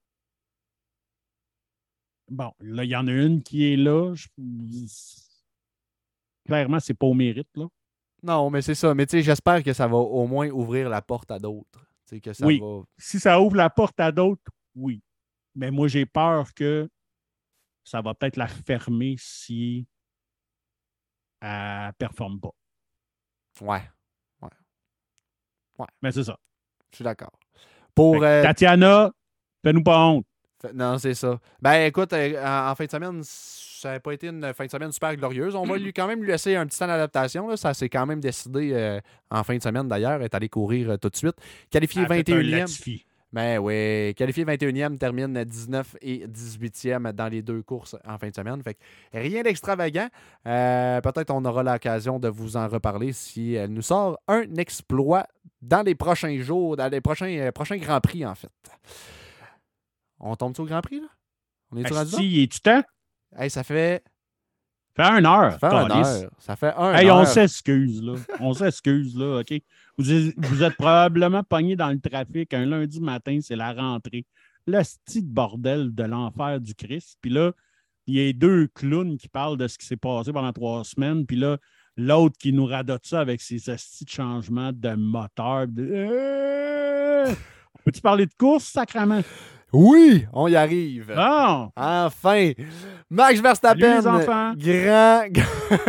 [2.31, 4.14] bon, là, il y en a une qui est là.
[4.14, 4.29] Je-
[6.47, 7.66] Clairement, c'est pas au mérite, là.
[8.22, 8.95] Non, mais c'est ça.
[8.95, 11.87] Mais tu sais, j'espère que ça va au moins ouvrir la porte à d'autres.
[12.22, 12.61] Que ça Oui.
[12.61, 12.83] va.
[12.97, 15.03] Si ça ouvre la porte à d'autres, oui.
[15.55, 16.89] Mais moi, j'ai peur que
[17.85, 19.87] ça va peut-être la fermer si
[21.41, 22.53] elle ne performe pas.
[25.79, 26.39] Ouais, Mais c'est ça.
[26.91, 27.33] je suis d'accord.
[27.95, 28.21] Pour.
[28.21, 29.11] Que euh, Tatiana,
[29.65, 30.27] fais-nous pas honte.
[30.73, 31.39] Non, c'est ça.
[31.61, 34.71] Ben écoute, euh, en, en fin de semaine, ça n'a pas été une fin de
[34.71, 35.55] semaine super glorieuse.
[35.55, 37.49] On va lui quand même lui laisser un petit temps d'adaptation.
[37.49, 37.57] là.
[37.57, 39.01] Ça s'est quand même décidé euh,
[39.31, 40.13] en fin de semaine d'ailleurs.
[40.13, 41.37] Elle est allée courir euh, tout de suite.
[41.71, 42.67] Qualifié Elle a fait un 21e.
[43.35, 43.59] Latifi.
[43.59, 48.35] Ben oui, qualifié 21e, termine 19 et 18e dans les deux courses en fin de
[48.35, 48.62] semaine.
[48.62, 48.80] Fait que
[49.12, 50.09] rien d'extravagant.
[50.47, 55.26] Euh, Peut-être on aura l'occasion de vous en reparler si elle nous sort un exploit
[55.61, 58.51] dans les prochains jours, dans les prochains, euh, prochains Grands Prix en fait.
[60.20, 61.09] On tombe-tu au Grand Prix là?
[61.72, 62.18] On est-tu rendu là?
[62.18, 62.82] Si, es-tu temps?
[63.37, 64.05] Hey, ça fait,
[64.97, 65.53] Fait un heure.
[65.53, 66.07] ça fait un câlisse.
[66.22, 66.30] heure.
[66.38, 67.26] Ça fait un Hey, on heure.
[67.26, 68.14] s'excuse, là.
[68.40, 69.61] On s'excuse, là, OK?
[69.99, 74.24] Vous, êtes- vous êtes probablement pogné dans le trafic un lundi matin, c'est la rentrée.
[74.66, 77.18] Le style bordel de l'enfer du Christ.
[77.20, 77.53] Puis là,
[78.07, 81.26] il y a deux clowns qui parlent de ce qui s'est passé pendant trois semaines.
[81.26, 81.59] Puis là,
[81.97, 85.66] l'autre qui nous radote ça avec ses hosties de changements de moteur.
[85.68, 85.82] De...
[85.92, 87.32] Euh!
[87.84, 89.22] Peux-tu parler de course, sacrament?
[89.75, 91.12] Oui, on y arrive.
[91.16, 91.68] Ah!
[91.77, 92.53] Enfin!
[93.11, 95.25] Max Verstappen, Salut, grand...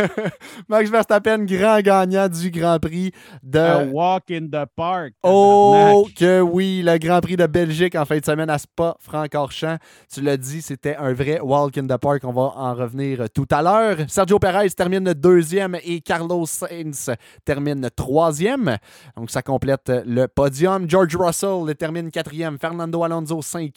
[0.68, 3.12] Max Verstappen, grand gagnant du Grand Prix
[3.42, 3.58] de...
[3.58, 5.14] A walk in the park.
[5.22, 9.78] Oh que oui, le Grand Prix de Belgique en fin de semaine à Spa-Francorchamps.
[10.12, 12.22] Tu l'as dit, c'était un vrai walk in the park.
[12.24, 13.98] On va en revenir tout à l'heure.
[14.08, 17.10] Sergio Perez termine deuxième et Carlos Sainz
[17.44, 18.78] termine troisième.
[19.16, 20.88] Donc ça complète le podium.
[20.90, 22.58] George Russell termine quatrième.
[22.58, 23.75] Fernando Alonso cinquième.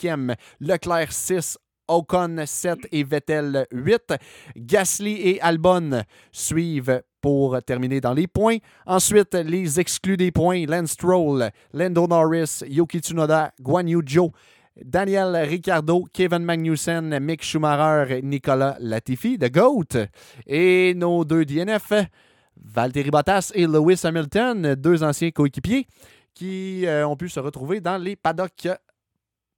[0.59, 1.57] Leclerc 6.
[1.89, 4.13] Ocon 7 et Vettel 8.
[4.55, 8.57] Gasly et Albon suivent pour terminer dans les points.
[8.85, 14.31] Ensuite, les exclus des points, Lance Stroll, Lando Norris, Yuki Tsunoda, Guan Yu Zhou,
[14.81, 20.07] Daniel Ricciardo, Kevin Magnussen, Mick Schumacher, Nicolas Latifi, The GOAT.
[20.47, 21.91] Et nos deux DNF,
[22.55, 25.87] Valtteri Bottas et Lewis Hamilton, deux anciens coéquipiers
[26.33, 28.69] qui euh, ont pu se retrouver dans les paddocks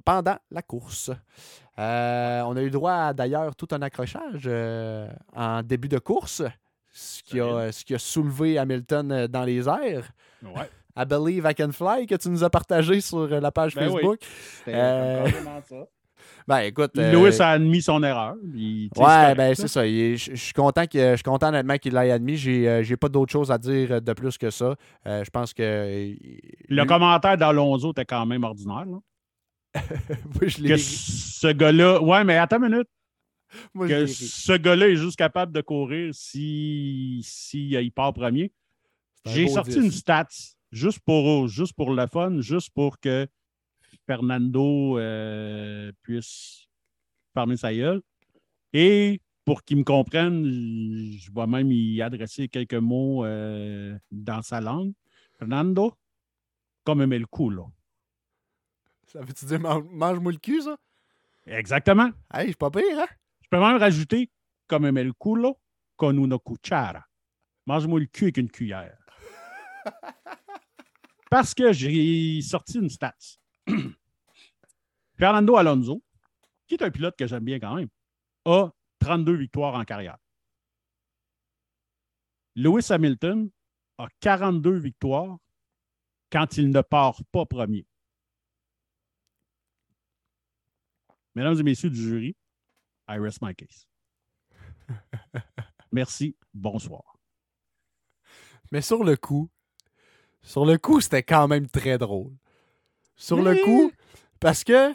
[0.04, 1.12] pendant la course.
[1.80, 6.44] Euh, on a eu droit à d'ailleurs tout un accrochage euh, en début de course,
[6.92, 10.12] ce qui, a, ce qui a soulevé Hamilton euh, dans les airs.
[10.44, 10.70] Ouais.
[10.98, 13.94] I Believe I Can Fly que tu nous as partagé sur la page Ben oui.
[13.94, 14.20] Facebook.
[14.66, 15.26] C'était Euh,
[15.70, 15.76] ça.
[16.48, 16.92] Ben écoute.
[16.98, 18.36] Louis a admis son erreur.
[18.54, 19.86] Il- Ouais, ben c'est ça.
[19.88, 22.36] Je suis content, que, je suis content honnêtement qu'il l'ait admis.
[22.36, 24.76] J'ai j'ai pas d'autre chose à dire de plus que ça.
[25.06, 26.14] Je pense que.
[26.68, 28.86] Le commentaire d'Alonso était quand même ordinaire.
[28.86, 28.98] là.
[30.42, 32.02] Je Que ce gars-là.
[32.02, 32.88] Ouais, mais attends une minute.
[33.74, 38.52] Moi, Que ce gars-là est juste capable de courir si, si euh, il part premier.
[39.26, 39.78] Un J'ai sorti 10.
[39.78, 40.28] une stats
[40.72, 43.28] juste pour, juste pour le fun, juste pour que
[44.06, 46.68] Fernando euh, puisse
[47.34, 48.02] fermer sa gueule.
[48.74, 54.62] Et pour qu'il me comprenne, je vais même y adresser quelques mots euh, dans sa
[54.62, 54.94] langue.
[55.38, 55.94] Fernando,
[56.84, 57.64] comme aimer le coup, là.
[59.12, 60.78] Ça veut-tu dire man- mange-moi le cul, ça?
[61.46, 62.12] Exactement.
[62.34, 63.08] Hey, je suis pas pire, hein?
[63.42, 64.32] Je peux même rajouter
[64.68, 65.60] comme le culo
[65.98, 67.06] con una cuchara.
[67.66, 68.98] Mange-moi le cul avec une cuillère.
[71.30, 73.38] Parce que j'ai sorti une stats.
[75.18, 76.02] Fernando Alonso,
[76.66, 77.90] qui est un pilote que j'aime bien quand même,
[78.46, 80.18] a 32 victoires en carrière.
[82.56, 83.50] Lewis Hamilton
[83.98, 85.38] a 42 victoires
[86.32, 87.86] quand il ne part pas premier.
[91.36, 92.36] Mesdames et messieurs du jury,
[93.10, 93.88] I rest my case.
[95.92, 97.18] Merci, bonsoir.
[98.72, 99.50] Mais sur le coup,
[100.42, 102.32] sur le coup, c'était quand même très drôle.
[103.16, 103.92] Sur le coup,
[104.40, 104.94] parce que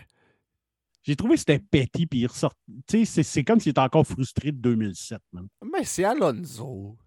[1.02, 2.52] J'ai trouvé que c'était petit, puis il ressort.
[2.88, 5.22] Tu sais, c'est- comme s'il était encore frustré de 2007.
[5.32, 5.46] man.
[5.72, 6.98] mais c'est Alonso.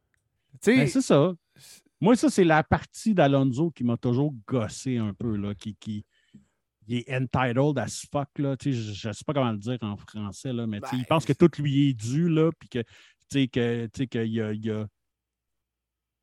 [0.62, 1.34] Tu Ben, sais, c'est ça.
[2.00, 6.06] Moi, ça, c'est la partie d'Alonso qui m'a toujours gossé un peu, là, qui, qui
[6.90, 8.56] il est entitled as fuck, là.
[8.60, 11.34] Je ne sais pas comment le dire en français, là, mais il Ben, pense que
[11.34, 12.88] tout lui est dû, là, puis que, tu
[13.32, 14.88] sais, que, qu'il y a, il y a,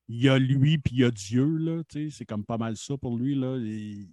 [0.09, 3.17] y a lui, puis il y a Dieu, là, c'est comme pas mal ça pour
[3.17, 3.57] lui, là.
[3.59, 4.09] Il-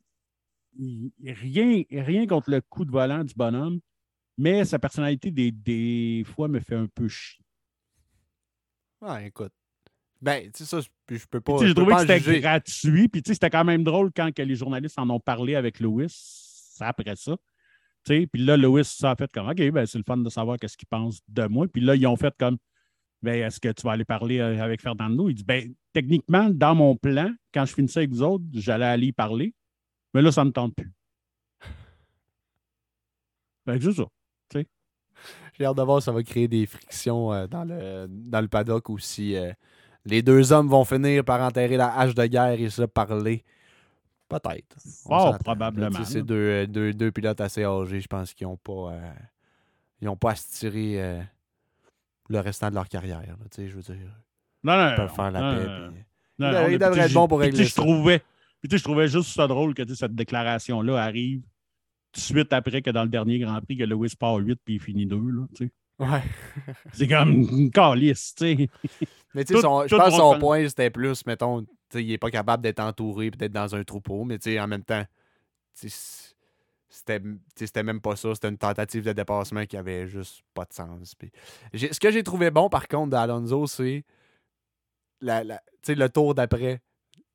[0.78, 3.80] il- rien, rien contre le coup de volant du bonhomme,
[4.38, 7.44] mais sa personnalité, des, des fois, me fait un peu chier.
[9.02, 9.54] ouais, écoute.
[10.24, 11.58] Ben, tu sais, ça, je peux pas.
[11.58, 13.10] Tu sais, J'ai trouvé que c'était gratuit.
[13.10, 15.82] Puis tu sais, c'était quand même drôle quand que les journalistes en ont parlé avec
[15.82, 17.36] Lewis après ça.
[18.06, 20.78] Puis là, Lewis ça a fait comme OK, ben, c'est le fun de savoir qu'est-ce
[20.78, 21.68] qu'il pense de moi.
[21.68, 22.58] Puis là, ils ont fait comme
[23.22, 25.28] ben, est-ce que tu vas aller parler euh, avec Fernando?
[25.28, 29.08] Il dit ben, techniquement, dans mon plan, quand je finissais avec vous autres, j'allais aller
[29.08, 29.54] y parler.
[30.14, 30.94] Mais là, ça ne me tente plus.
[33.66, 34.06] Ben, juste ça.
[35.58, 38.90] J'ai hâte de voir ça va créer des frictions euh, dans, le, dans le paddock
[38.90, 39.52] ou si euh,
[40.06, 43.44] les deux hommes vont finir par enterrer la hache de guerre et se parler.
[44.28, 44.78] Peut-être.
[45.06, 46.04] Oh, probablement.
[46.04, 48.94] C'est deux, deux, deux, pilotes assez âgés, je pense qu'ils n'ont pas,
[50.02, 51.24] ils ont pas à se tirer
[52.30, 53.22] le restant de leur carrière.
[53.58, 53.96] je veux dire.
[54.64, 54.90] Non, non.
[54.92, 55.68] Ils peuvent faire la paix.
[56.40, 58.24] Non, non, il devrait être bon pour régler Je trouvais,
[58.64, 61.42] je trouvais juste ça drôle que cette déclaration-là arrive
[62.12, 64.76] tout de suite après que dans le dernier Grand Prix, que Lewis part 8 puis
[64.76, 65.16] il finit 2.
[65.16, 65.46] Là,
[66.04, 66.24] ouais.
[66.94, 68.70] C'est comme une calice, tu sais.
[69.34, 72.64] Mais tu sais, je pense que son point, c'était plus, mettons, il n'est pas capable
[72.64, 75.04] d'être entouré peut-être dans un troupeau, mais tu sais, en même temps,
[75.74, 77.20] c'était
[77.84, 78.34] même pas ça.
[78.34, 81.16] C'était une tentative de dépassement qui avait juste pas de sens.
[81.74, 84.04] ce que j'ai trouvé bon, par contre, d'Alonso, c'est
[85.22, 86.82] la, la le tour d'après.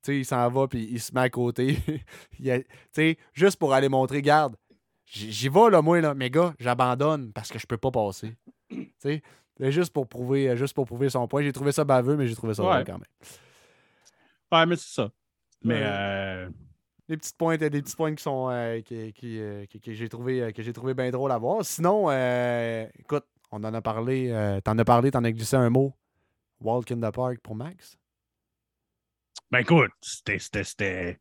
[0.07, 1.77] il s'en va, puis il se met à côté.
[2.39, 2.65] il
[3.33, 4.55] juste pour aller montrer, garde,
[5.05, 8.33] j'y vais, là, moi, là, mais gars, j'abandonne parce que je peux pas passer.
[9.59, 11.41] Juste pour prouver juste pour prouver son point.
[11.41, 12.83] J'ai trouvé ça baveux, mais j'ai trouvé ça ouais.
[12.85, 13.03] quand même.
[14.51, 15.11] Ouais, mais c'est ça.
[15.63, 16.49] Mais euh,
[17.09, 20.61] des petites pointes, des petites qui sont euh, qui, euh, que j'ai trouvé euh, que
[20.61, 21.65] j'ai trouvé bien drôle à voir.
[21.65, 22.09] Sinon,
[22.99, 25.93] écoute, on en a parlé, t'en as parlé, t'en as glissé un mot.
[26.61, 27.97] Walk in the Park pour Max?
[29.49, 31.19] Ben écoute, c'était.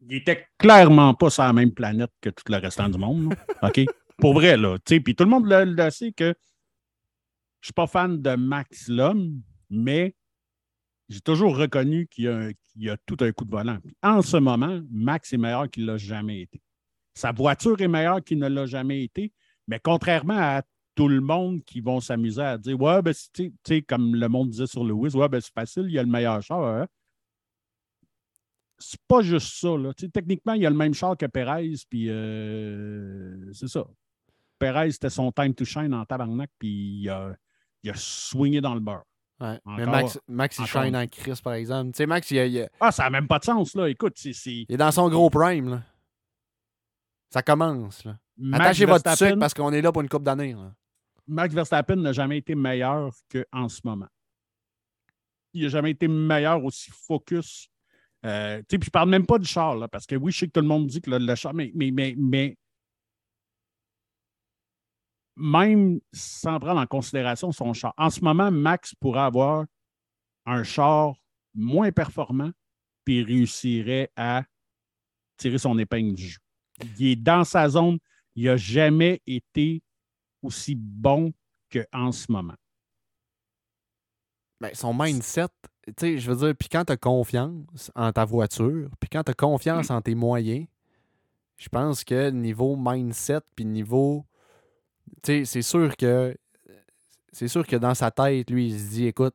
[0.00, 3.34] Il était clairement pas sur la même planète que tout le restant du monde.
[3.62, 3.80] OK?
[4.18, 4.78] Pour vrai, là.
[4.84, 6.34] Puis tout le monde le, sait que
[7.60, 10.14] je suis pas fan de Max l'homme, mais
[11.08, 13.78] j'ai toujours reconnu qu'il y, a tout un coup de volant.
[14.02, 16.60] en ce moment, Max est meilleur qu'il ne l'a jamais été.
[17.14, 19.32] Sa voiture est meilleure qu'il ne l'a jamais été,
[19.68, 20.62] mais contrairement à
[20.94, 24.66] tout le monde qui vont s'amuser à dire Ouais, ben, tu comme le monde disait
[24.66, 26.64] sur Lewis, ouais, ben, c'est facile, il y a le meilleur char.
[26.64, 26.86] Hein.
[28.78, 29.76] C'est pas juste ça.
[29.76, 29.92] Là.
[29.94, 33.86] techniquement, il y a le même char que Perez, puis euh, c'est ça.
[34.58, 37.34] Perez, c'était son time to shine en tabarnak, puis il a,
[37.82, 39.04] il a swingé dans le beurre.
[39.38, 39.60] Ouais.
[39.66, 41.92] mais Max, Max il shine en Chris, par exemple.
[41.92, 43.88] Tu sais, Max, il, Ah, ça n'a même pas de sens, là.
[43.88, 44.30] Écoute, c'est.
[44.46, 45.82] Il est dans son gros prime, là.
[47.30, 48.16] Ça commence, là.
[48.52, 50.56] Attachez votre sucre parce qu'on est là pour une coupe d'années,
[51.26, 54.06] Max Verstappen n'a jamais été meilleur qu'en ce moment.
[55.52, 57.68] Il n'a jamais été meilleur aussi focus.
[58.24, 60.52] Euh, puis je parle même pas du char, là, parce que oui, je sais que
[60.52, 62.56] tout le monde dit que le, char, mais, mais, mais, mais
[65.36, 67.94] même sans prendre en considération son char.
[67.96, 69.66] En ce moment, Max pourrait avoir
[70.46, 71.14] un char
[71.54, 72.50] moins performant,
[73.04, 74.44] puis réussirait à
[75.36, 76.38] tirer son épingle du jeu.
[76.98, 77.98] Il est dans sa zone.
[78.34, 79.82] Il n'a jamais été
[80.42, 81.32] aussi bon
[81.70, 82.54] qu'en ce moment.
[84.60, 85.48] Ben, son mindset,
[85.86, 89.22] tu sais, je veux dire, puis quand tu as confiance en ta voiture, puis quand
[89.22, 90.66] tu as confiance en tes moyens,
[91.56, 94.26] je pense que niveau mindset, puis niveau
[95.22, 96.36] c'est sûr que
[97.32, 99.34] c'est sûr que dans sa tête, lui, il se dit écoute,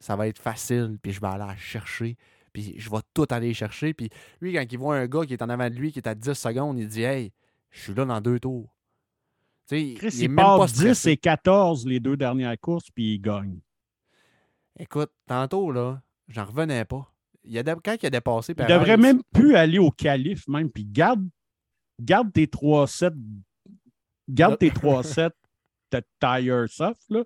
[0.00, 2.16] ça va être facile, puis je vais aller la chercher,
[2.52, 3.94] puis je vais tout aller chercher.
[3.94, 4.10] Puis
[4.40, 6.14] lui, quand il voit un gars qui est en avant de lui, qui est à
[6.14, 7.32] 10 secondes, il dit Hey,
[7.70, 8.74] je suis là dans deux tours.
[9.66, 13.58] Chris, il, il part 10 et 14 les deux dernières courses, puis il gagne.
[14.78, 17.12] Écoute, tantôt, là, j'en revenais pas.
[17.44, 20.84] Il a quand il a dépassé Il devrait même plus aller au calife, même, puis
[20.84, 21.26] garde,
[22.00, 23.12] garde tes 3-7
[24.28, 25.30] garde tes 3-7
[25.92, 27.24] de tire soft, là,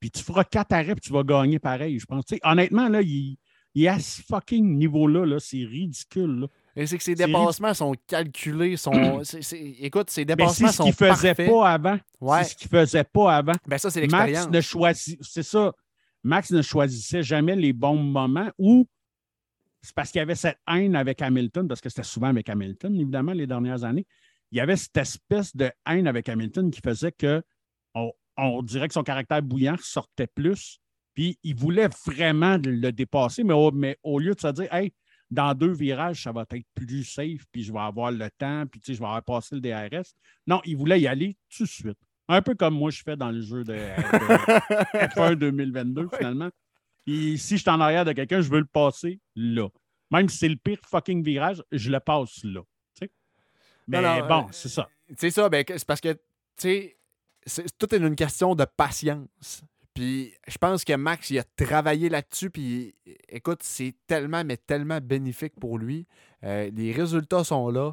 [0.00, 2.24] puis tu feras 4 arrêts, puis tu vas gagner pareil, je pense.
[2.42, 3.38] honnêtement, là, il,
[3.74, 6.40] est à ce fucking niveau-là, -là, c'est ridicule.
[6.40, 6.46] Là.
[6.76, 9.22] Et c'est que ses dépassements sont calculés, sont.
[9.80, 10.84] Écoute, ses dépassements sont.
[10.84, 11.98] C'est ce qu'il faisait pas avant.
[12.20, 13.54] C'est ce qu'il faisait pas avant.
[13.66, 14.44] Ben ça, c'est l'expérience.
[14.44, 15.18] Max ne choisit.
[15.22, 15.72] C'est ça.
[16.22, 18.86] Max ne choisissait jamais les bons moments où
[19.82, 22.94] c'est parce qu'il y avait cette haine avec Hamilton, parce que c'était souvent avec Hamilton,
[22.96, 24.06] évidemment, les dernières années
[24.54, 27.42] il y avait cette espèce de haine avec Hamilton qui faisait que
[28.36, 30.78] on, dirait que son caractère bouillant sortait plus.
[31.12, 34.92] Puis il voulait vraiment le dépasser, mais au, mais au lieu de se dire, hey,
[35.30, 38.80] dans deux virages, ça va être plus safe, puis je vais avoir le temps, puis
[38.80, 40.14] tu sais, je vais avoir passé le DRS.
[40.46, 41.98] Non, il voulait y aller tout de suite.
[42.28, 46.50] Un peu comme moi, je fais dans le jeu de, F1 2022, finalement.
[47.06, 49.68] Et si je suis en arrière de quelqu'un, je veux le passer là.
[50.12, 52.60] Même si c'est le pire fucking virage, je le passe là.
[53.86, 54.88] Mais bon, euh, c'est ça.
[55.16, 56.12] C'est ça, ben, c'est parce que,
[56.56, 56.94] tu
[57.46, 59.62] sais, tout est une question de patience.
[59.92, 62.94] Puis je pense que Max, il a travaillé là-dessus, puis
[63.28, 66.06] écoute, c'est tellement, mais tellement bénéfique pour lui.
[66.42, 67.92] Euh, les résultats sont là.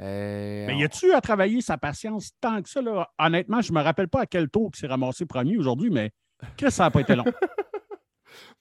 [0.00, 2.82] Euh, Mais y a-tu à travailler sa patience tant que ça?
[2.82, 3.08] Là?
[3.18, 6.10] Honnêtement, je me rappelle pas à quel tour il s'est ramassé premier aujourd'hui, mais
[6.56, 7.24] que ça n'a pas été long.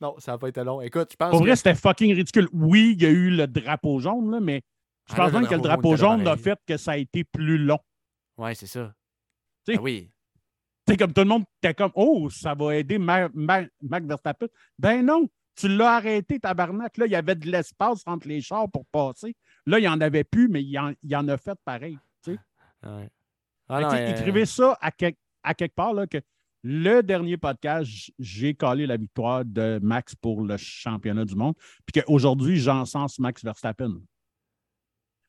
[0.01, 0.81] Non, ça n'a pas été long.
[0.81, 2.47] Écoute, je pense Pour que- vrai, c'était fucking ridicule.
[2.53, 4.61] Oui, il y a eu le drapeau jaune, là, mais
[5.09, 7.79] je pense même que le drapeau jaune a fait que ça a été plus long.
[8.37, 8.93] Ouais, c'est ça.
[9.65, 10.11] Tu sais- Ah oui.
[10.85, 14.05] Tu sais, comme tout le monde était comme Oh, ça va aider Ma- Ma- Max
[14.05, 14.47] Verstappen.
[14.79, 16.97] Ben non, tu l'as arrêté, tabarnak.
[16.97, 19.35] Là, il y avait de l'espace entre les chars pour passer.
[19.65, 21.97] Là, il n'y en avait plus, mais il en, il en a fait pareil.
[22.83, 23.09] Ouais.
[23.69, 26.19] Ah non, euh, Écrivez ça à, quel- à quelque part là, que
[26.63, 27.89] le dernier podcast,
[28.19, 31.55] j'ai collé la victoire de Max pour le championnat du monde,
[31.85, 33.99] puis qu'aujourd'hui, j'encense Max Verstappen.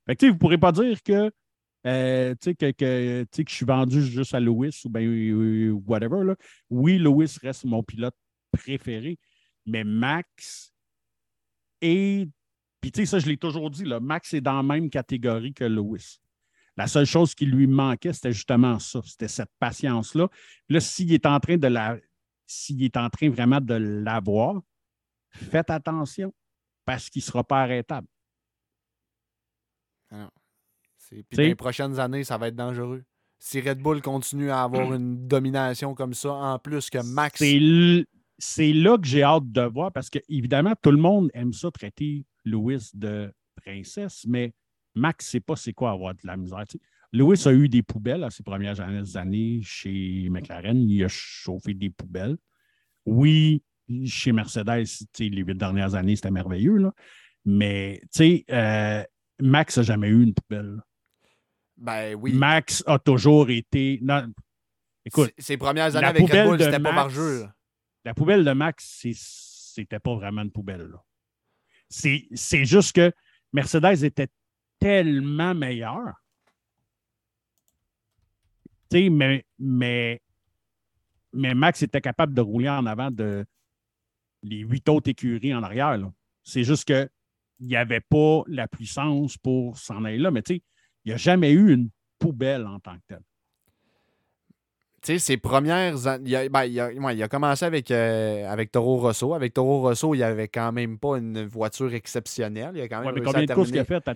[0.08, 1.30] Vous ne pourrez pas dire que,
[1.86, 6.24] euh, que, que, je suis vendu juste à Lewis ou euh, whatever.
[6.24, 6.34] Là.
[6.70, 8.14] Oui, Lewis reste mon pilote
[8.50, 9.18] préféré,
[9.66, 10.72] mais Max
[11.80, 12.28] est.
[12.80, 15.64] Puis, tu sais, ça, je l'ai toujours dit, Max est dans la même catégorie que
[15.64, 16.20] Lewis.
[16.76, 20.28] La seule chose qui lui manquait, c'était justement ça, c'était cette patience-là.
[20.68, 21.98] Là, s'il est en train de la.
[22.46, 24.62] S'il est en train vraiment de l'avoir,
[25.30, 26.32] faites attention
[26.86, 28.06] parce qu'il ne sera pas arrêtable.
[30.96, 33.02] C'est- Puis dans les prochaines années, ça va être dangereux.
[33.38, 37.38] Si Red Bull continue à avoir une domination comme ça, en plus que Max.
[38.40, 41.70] C'est là que j'ai hâte de voir parce que, évidemment, tout le monde aime ça
[41.72, 44.52] traiter Lewis de princesse, mais
[44.94, 46.64] Max ne sait pas c'est quoi avoir de la misère.
[47.12, 48.80] Lewis a eu des poubelles à ses premières
[49.16, 50.78] années chez McLaren.
[50.88, 52.36] Il a chauffé des poubelles.
[53.06, 53.62] Oui,
[54.04, 54.84] chez Mercedes,
[55.18, 56.76] les huit dernières années, c'était merveilleux.
[56.76, 56.92] là.
[57.44, 59.02] Mais, tu sais, euh,
[59.40, 60.82] Max n'a jamais eu une poubelle.
[61.76, 62.32] Ben oui.
[62.32, 63.98] Max a toujours été.
[64.02, 64.32] non,
[65.04, 67.46] écoute, Ses- premières années avec Red poubelle Bull, c'était pas par jeu.
[68.04, 70.90] la poubelle de Max, c'était pas vraiment une poubelle.
[71.88, 73.12] C'est juste que
[73.52, 74.28] Mercedes était
[74.80, 76.14] tellement meilleur.
[78.90, 80.20] Tu sais, mais, mais,
[81.32, 83.44] mais Max était capable de rouler en avant de
[84.42, 85.98] les huit autres écuries en arrière.
[86.42, 86.86] C'est juste
[87.58, 90.30] qu'il n'y avait pas la puissance pour s'en aller là.
[90.30, 90.62] Mais tu sais,
[91.04, 93.22] il n'y a jamais eu une poubelle en tant que telle.
[95.00, 95.94] Tu sais, ses premières
[96.24, 99.32] il, a, ben, il, a, ouais, il a commencé avec, euh, avec Toro Rosso.
[99.32, 102.72] Avec Toro Rosso, il avait quand même pas une voiture exceptionnelle.
[102.74, 104.14] Il a quand même Ouais, mais combien de courses qu'il a fait à,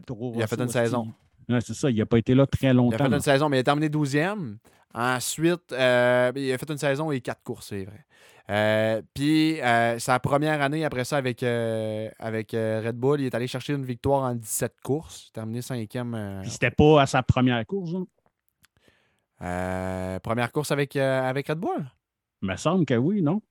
[0.00, 1.12] Toro Il a fait Rosso, une saison.
[1.60, 2.96] c'est ça, il n'a pas été là très Il longtemps.
[2.96, 3.16] a fait là.
[3.16, 4.56] une saison, mais il a terminé 12e.
[4.92, 8.04] Ensuite, euh, il a fait une saison et quatre courses, c'est vrai.
[8.50, 13.34] Euh, Puis, euh, sa première année après ça avec, euh, avec Red Bull, il est
[13.34, 15.26] allé chercher une victoire en 17 courses.
[15.26, 16.40] Il a terminé cinquième.
[16.42, 17.90] Puis c'était pas à sa première course.
[17.94, 18.06] hein?
[20.22, 21.90] première course avec, avec Red Bull?
[22.42, 23.42] Il me semble que oui, non?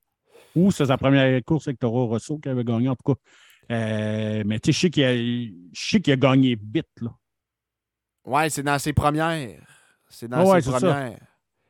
[0.56, 3.20] Ou c'est sa première course avec Toro Rosso qui avait gagné, en tout cas.
[3.70, 7.12] Mais tu sais, je sais qu'il a, gagné vite, là.
[8.26, 9.62] Ouais, c'est dans ses premières.
[10.10, 11.20] C'est dans Ah ouais, ses premières.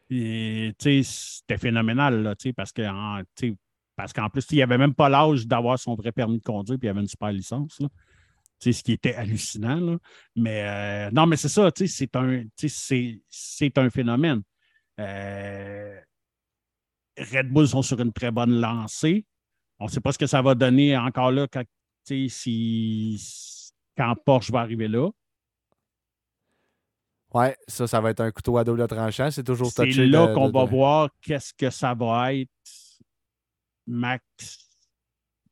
[0.10, 2.84] C'était phénoménal, là, parce que,
[3.95, 6.88] parce qu'en plus, il n'avait même pas l'âge d'avoir son vrai permis de conduire, puis
[6.88, 7.88] il avait une super licence, là.
[8.60, 9.97] Tu sais, ce qui était hallucinant.
[10.36, 14.41] Mais euh, non, mais c'est ça, c'est un, c'est- un phénomène.
[14.99, 15.99] Euh,
[17.20, 19.26] Red Bull sont sur une très bonne lancée.
[19.80, 21.64] On ne sait pas ce que ça va donner encore là quand,
[23.95, 25.10] quand Porsche va arriver là.
[27.34, 29.30] Ouais, ça, ça va être un couteau à double tranchant.
[29.32, 30.05] C'est toujours C'est touché.
[30.07, 32.49] là de- qu'on va de- voir qu'est-ce que ça va être,
[33.86, 34.23] Max.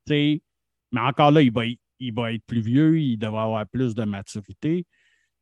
[0.10, 0.40] Mais
[0.94, 1.64] encore là, il va,
[2.00, 4.86] il va être plus vieux, il devrait avoir plus de maturité.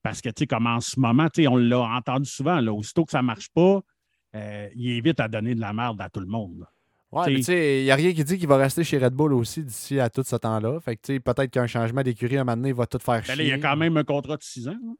[0.01, 2.73] Parce que, tu sais, comme en ce moment, tu sais, on l'a entendu souvent, là,
[2.73, 3.81] aussitôt que ça ne marche pas,
[4.35, 6.59] euh, il évite à donner de la merde à tout le monde.
[6.59, 6.69] là.
[7.11, 9.33] Ouais, tu sais, il n'y a rien qui dit qu'il va rester chez Red Bull
[9.33, 10.79] aussi d'ici à tout ce temps-là.
[10.79, 13.21] Fait que, tu sais, peut-être qu'un changement d'écurie, à un moment donné, va tout faire
[13.21, 13.35] Ben chier.
[13.35, 14.93] là, il y a quand même un contrat de six ans là,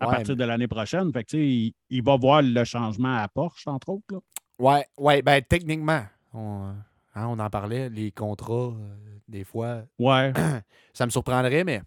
[0.00, 1.12] à Ouais, partir de l'année prochaine.
[1.12, 4.04] Fait que, il, il va voir le changement à Porsche, entre autres.
[4.10, 4.18] là.
[4.58, 6.02] Ouais, ouais, ben techniquement,
[6.34, 6.72] on,
[7.14, 8.96] hein, on en parlait, les contrats, euh,
[9.28, 10.32] des fois, Ouais.
[10.92, 11.80] ça me surprendrait, mais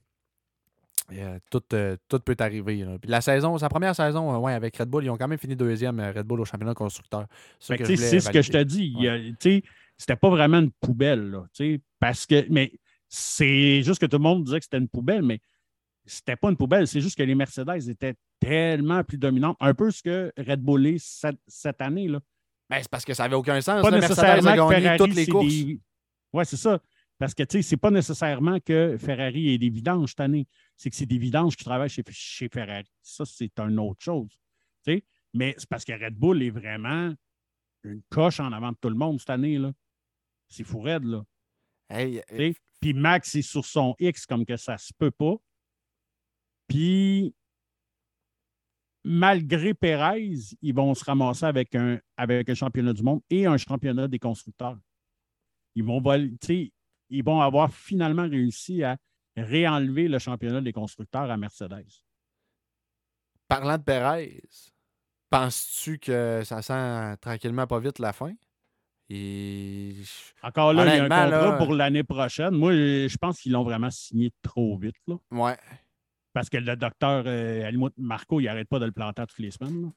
[1.12, 2.78] euh, tout, euh, tout peut arriver.
[2.78, 2.98] là.
[3.00, 5.56] Puis la saison, sa première saison, ouais, avec Red Bull, ils ont quand même fini
[5.56, 7.28] deuxième Red Bull au championnat constructeur.
[7.60, 7.78] C'est
[8.20, 8.96] ce que je te dis.
[9.40, 9.64] Sais,
[9.98, 11.46] C'était pas vraiment une poubelle, là,
[12.00, 12.46] parce que.
[12.50, 12.72] Mais
[13.08, 15.40] c'est juste que tout le monde disait que c'était une poubelle, mais
[16.06, 16.88] c'était pas une poubelle.
[16.88, 19.58] C'est juste que les Mercedes étaient tellement plus dominantes.
[19.60, 22.08] Un peu ce que Red Bull est cette, cette année.
[22.08, 22.20] Là.
[22.70, 23.82] Ben, c'est parce que ça n'avait aucun sens.
[23.82, 23.92] Pas.
[23.92, 25.48] Mercedes nécessairement a gagné Ferrari, toutes les courses.
[25.48, 25.80] des-
[26.34, 26.80] Ouais, c'est ça.
[27.20, 30.48] Parce que, tu sais, c'est pas nécessairement que Ferrari ait des vidanges cette année.
[30.76, 32.90] C'est que c'est des vidanges qui travaillent chez, chez Ferrari.
[33.02, 34.30] Ça, c'est une autre chose.
[35.36, 37.14] Mais c'est parce que Red Bull est vraiment
[37.84, 39.58] une coche en avant de tout le monde cette année.
[39.58, 39.72] là.
[40.48, 41.24] C'est fou raide, là.
[41.90, 42.56] Hey, sais?
[42.80, 45.36] Puis Max est sur son X comme que ça se peut pas.
[46.68, 47.36] Puis
[49.04, 53.58] malgré Perez, ils vont se ramasser avec un, avec un championnat du monde et un
[53.58, 54.78] championnat des constructeurs.
[55.76, 56.02] Ils vont,
[57.10, 58.98] ils vont avoir finalement réussi à
[59.36, 61.88] réenlever le championnat des constructeurs à Mercedes.
[63.48, 64.42] Parlant de Perez,
[65.30, 68.34] penses-tu que ça sent tranquillement pas vite la fin?
[69.10, 69.96] Et...
[70.42, 72.52] Encore là, il y a un contrat pour l'année prochaine.
[72.52, 74.96] Moi, je pense qu'ils l'ont vraiment signé trop vite.
[75.08, 75.18] Là.
[75.32, 75.58] Ouais.
[76.34, 79.92] Parce que le docteur euh, Marco, il n'arrête pas de le planter toutes les semaines.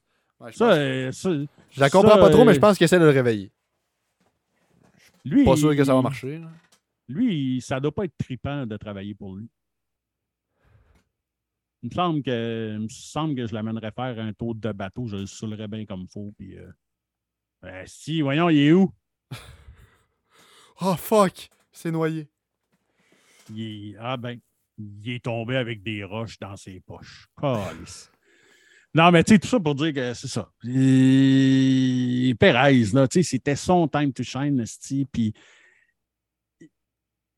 [0.51, 3.05] ça, euh, ça, je la comprends pas trop, mais je euh, pense qu'il essaie de
[3.05, 3.51] le réveiller.
[5.25, 6.41] Lui, pas sûr que ça va marcher.
[7.09, 9.49] Lui, ça ne doit pas être tripant de travailler pour lui.
[11.81, 15.17] Il me semble que, me semble que je l'amènerais faire un tour de bateau, je
[15.17, 16.33] le saoulerais bien comme il faut.
[16.37, 16.55] Puis,
[17.61, 18.91] ben, si, voyons, il est où?
[20.81, 21.49] oh fuck!
[21.71, 22.27] C'est noyé.
[23.99, 24.39] Ah ben,
[24.77, 27.27] il est tombé avec des roches dans ses poches.
[28.93, 30.51] Non, mais tu sais, tout ça pour dire que c'est ça.
[30.63, 32.33] Et...
[32.39, 34.63] Perez, là, tu sais, c'était son time to shine,
[35.11, 35.33] puis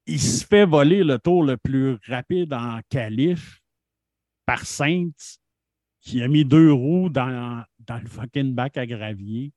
[0.06, 3.62] il se fait voler le tour le plus rapide en qualif
[4.46, 5.12] par Saints,
[6.02, 9.52] qui a mis deux roues dans, dans le fucking bac à gravier.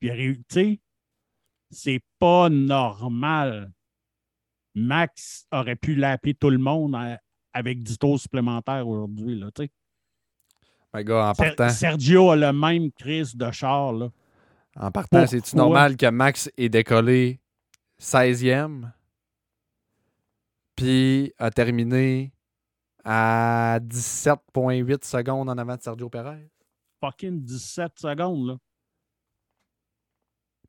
[0.00, 0.80] Puis, tu sais,
[1.70, 3.72] c'est pas normal.
[4.76, 6.94] Max aurait pu l'appeler tout le monde
[7.52, 9.48] avec du taux supplémentaire aujourd'hui, là,
[10.94, 11.68] en partant.
[11.70, 14.10] Sergio a le même crise de char, là.
[14.78, 17.40] En partant, c'est-tu normal que Max ait décollé
[17.98, 18.92] 16e,
[20.76, 22.34] puis a terminé
[23.02, 26.50] à 17,8 secondes en avant de Sergio Perez?
[27.00, 28.56] Fucking 17 secondes, là.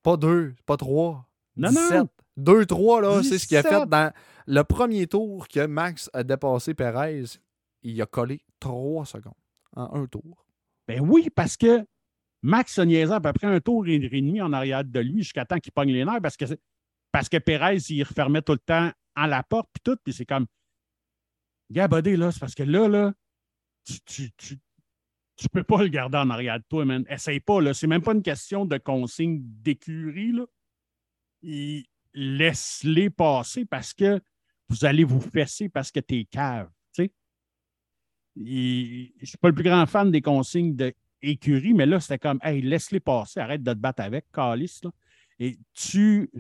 [0.01, 1.27] Pas deux, pas trois.
[1.57, 1.91] Non, 17.
[1.91, 2.07] non.
[2.37, 4.13] 2-3, là, c'est ce qu'il a fait dans
[4.45, 7.23] le premier tour que Max a dépassé Perez.
[7.83, 9.33] Il a collé 3 secondes
[9.75, 10.45] en un tour.
[10.87, 11.85] Ben oui, parce que
[12.41, 15.45] Max a niaisé à peu près un tour et demi en arrière de lui jusqu'à
[15.45, 16.45] temps qu'il pogne les nerfs parce que,
[17.11, 19.97] parce que Perez, il refermait tout le temps en la porte puis tout.
[20.03, 20.45] Puis c'est comme,
[21.71, 23.13] Gabodé, là, c'est parce que là, là,
[23.83, 24.57] tu, tu, tu,
[25.35, 27.05] tu peux pas le garder en arrière de toi, man.
[27.09, 27.73] Essaye pas, là.
[27.73, 30.45] C'est même pas une question de consigne d'écurie, là.
[32.19, 34.19] Laisse-les passer parce que
[34.69, 37.11] vous allez vous fesser parce que t'es cave, tu sais.
[38.35, 42.61] Je suis pas le plus grand fan des consignes d'écurie, mais là, c'était comme, hey,
[42.61, 44.81] laisse-les passer, arrête de te battre avec, Calis.
[45.37, 46.31] Et tu,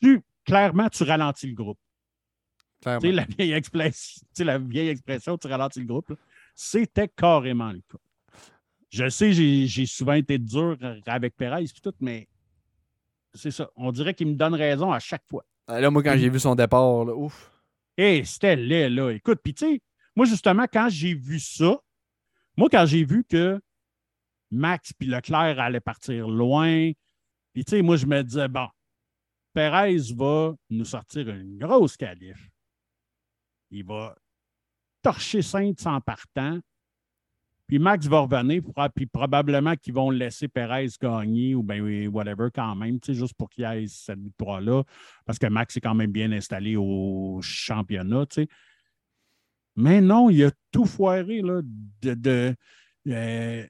[0.00, 1.78] tu, clairement, tu ralentis le groupe.
[2.82, 6.12] Tu sais, la vieille, expression, la vieille expression, tu ralentis le groupe,
[6.56, 7.98] c'était carrément le cas.
[8.90, 10.76] Je sais, j'ai souvent été dur
[11.06, 12.26] avec Perez et tout, mais
[13.34, 13.70] c'est ça.
[13.76, 15.44] On dirait qu'il me donne raison à chaque fois.
[15.66, 17.52] Ah, là, moi, quand j'ai vu son départ, là, ouf.
[17.96, 19.10] Hé, c'était laid, là.
[19.10, 19.80] Écoute, puis tu sais,
[20.16, 21.78] moi, justement, quand j'ai vu ça,
[22.56, 23.60] moi, quand j'ai vu que
[24.50, 26.90] Max puis Leclerc allaient partir loin,
[27.52, 28.68] puis tu sais, moi, je me disais, bon,
[29.52, 32.48] Perez va nous sortir une grosse qualif.
[33.70, 34.16] Il va
[35.02, 36.58] torcher Sainte en partant.
[37.70, 38.62] Puis Max va revenir,
[38.96, 43.62] puis probablement qu'ils vont laisser Perez gagner ou bien whatever quand même, juste pour qu'il
[43.62, 44.82] ait cette victoire-là,
[45.24, 48.26] parce que Max est quand même bien installé au championnat.
[49.76, 51.42] Mais non, il a tout foiré.
[51.42, 52.56] Là, de,
[53.06, 53.66] euh,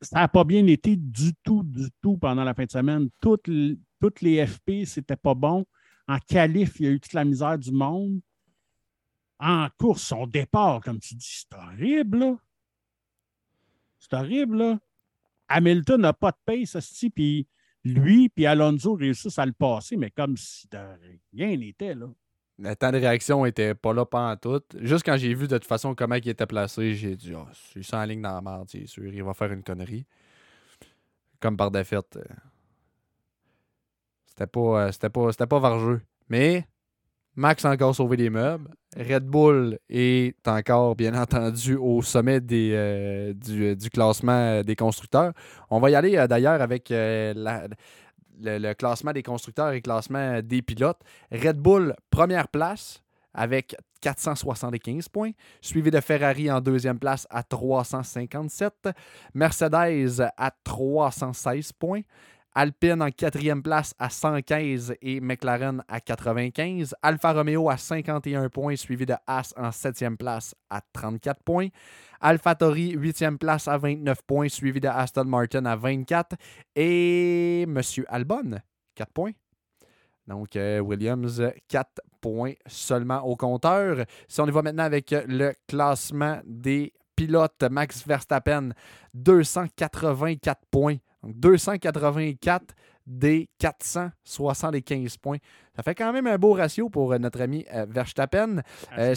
[0.00, 3.10] ça n'a pas bien été du tout, du tout pendant la fin de semaine.
[3.20, 3.50] Toutes,
[4.00, 5.66] toutes les FP, c'était pas bon.
[6.08, 8.18] En qualif, il y a eu toute la misère du monde
[9.38, 12.36] en course, son départ, comme tu dis, c'est horrible.
[13.98, 14.78] C'est horrible, là.
[15.48, 16.76] Hamilton n'a pas de pace,
[17.14, 17.46] puis
[17.84, 20.78] lui puis Alonso réussissent à le passer, mais comme si de
[21.32, 22.06] rien n'était, là.
[22.56, 24.62] Le temps de réaction n'était pas là pendant tout.
[24.80, 27.82] Juste quand j'ai vu de toute façon comment il était placé, j'ai dit oh, c'est
[27.82, 30.06] sans ligne dans la merde, c'est sûr, il va faire une connerie.
[31.40, 32.16] Comme par défaite.
[32.16, 32.22] Euh,
[34.26, 36.00] c'était pas, euh, c'était pas, c'était pas vargeux.
[36.28, 36.66] Mais
[37.36, 38.70] Max a encore sauvé des meubles.
[38.96, 45.32] Red Bull est encore, bien entendu, au sommet des, euh, du, classement des constructeurs.
[45.70, 47.66] On va y aller euh, d'ailleurs avec euh,
[48.40, 51.00] le, classement des constructeurs et le classement des pilotes.
[51.32, 53.00] Red Bull, première place
[53.36, 58.90] avec 475 points, suivi de Ferrari en deuxième place à 357,
[59.34, 62.02] Mercedes à 316 points,
[62.56, 66.94] Alpine en quatrième place à 115 et McLaren à 95.
[67.02, 71.68] Alfa Romeo à 51 points, suivi de Haas en septième place à 34 points.
[72.20, 76.36] AlphaTauri, huitième place à 29 points, suivi de Aston Martin à 24.
[76.76, 77.80] Et M.
[78.06, 78.60] Albon,
[78.94, 79.32] 4 points.
[80.28, 84.04] Donc, euh, Williams, 4 points seulement au compteur.
[84.28, 88.74] Si on y va maintenant avec le classement des pilote Max Verstappen,
[89.14, 90.98] 284 points.
[91.22, 92.74] Donc 284
[93.06, 95.38] des 475 points.
[95.76, 98.62] Ça fait quand même un beau ratio pour euh, notre ami euh, Verstappen.
[98.98, 99.14] Euh,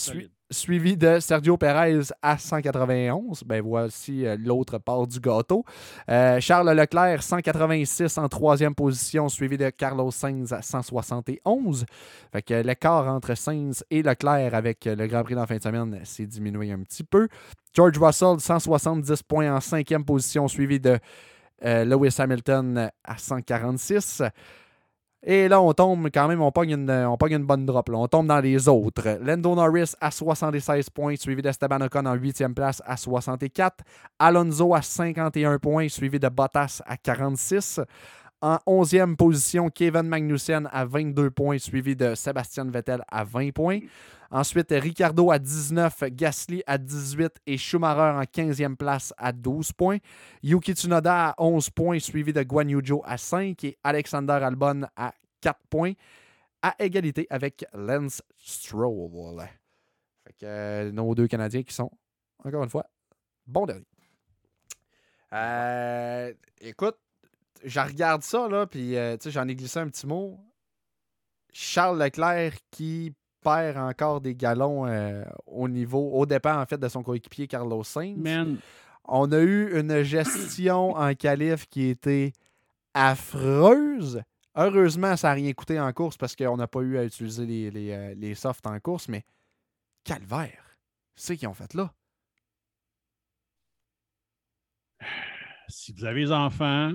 [0.50, 3.44] suivi de Sergio Perez à 191.
[3.44, 5.66] Ben voici l'autre part du gâteau.
[6.08, 11.86] Charles Leclerc, 186 en troisième position, suivi de Carlos Sainz à 171.
[12.32, 16.00] Fait que l'écart entre Sainz et Leclerc avec le Grand Prix dans fin de semaine
[16.06, 17.28] s'est diminué un petit peu.
[17.74, 20.98] George Russell, 170 points en cinquième position, suivi de
[21.66, 24.24] euh, Lewis Hamilton à 146.
[25.24, 27.90] Et là, on tombe quand même, on pogne une, on une bonne drop.
[27.92, 29.18] On tombe dans les autres.
[29.22, 33.84] Lando Norris à 76 points, suivi d'Esteban Ocon en 8e place à 64.
[34.20, 37.82] Alonso à 51 points, suivi de Bottas à 46.
[38.40, 43.80] En 11e position, Kevin Magnussen à 22 points, suivi de Sébastien Vettel à 20 points.
[44.30, 49.98] Ensuite, Ricardo à 19, Gasly à 18 et Schumacher en 15e place à 12 points.
[50.44, 55.16] Yuki Tsunoda à 11 points, suivi de Guan Yujo à 5 et Alexander Albon à
[55.42, 55.94] 4 points,
[56.62, 59.42] à égalité avec Lance Stroll.
[60.28, 61.90] Fait que euh, nos deux Canadiens qui sont,
[62.44, 62.86] encore une fois,
[63.48, 63.88] bons derniers.
[65.34, 66.98] Euh, écoute,
[67.64, 70.40] je regarde ça, là, puis euh, j'en ai glissé un petit mot.
[71.52, 76.88] Charles Leclerc qui perd encore des galons euh, au niveau, au départ en fait de
[76.88, 78.18] son coéquipier Carlos Sainz.
[79.06, 82.34] On a eu une gestion en qualif qui était
[82.94, 84.22] affreuse.
[84.56, 87.72] Heureusement, ça n'a rien coûté en course parce qu'on n'a pas eu à utiliser les,
[87.72, 89.24] les, euh, les, softs en course, mais
[90.04, 90.78] calvaire.
[91.16, 91.94] C'est qu'ils ont fait là.
[95.70, 96.94] Si vous avez des enfants,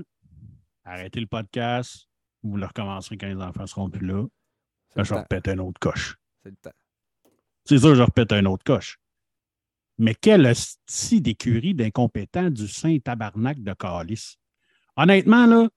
[0.84, 2.08] arrêtez le podcast.
[2.42, 4.26] Vous le recommencerez quand les enfants seront plus là.
[4.96, 6.16] Là, je repéter un autre coche.
[6.42, 6.70] C'est le temps.
[7.64, 8.98] C'est sûr, je repète un autre coche.
[9.98, 14.36] Mais quel style d'écurie d'incompétents du Saint-Tabarnak de Calice.
[14.96, 15.68] Honnêtement, là,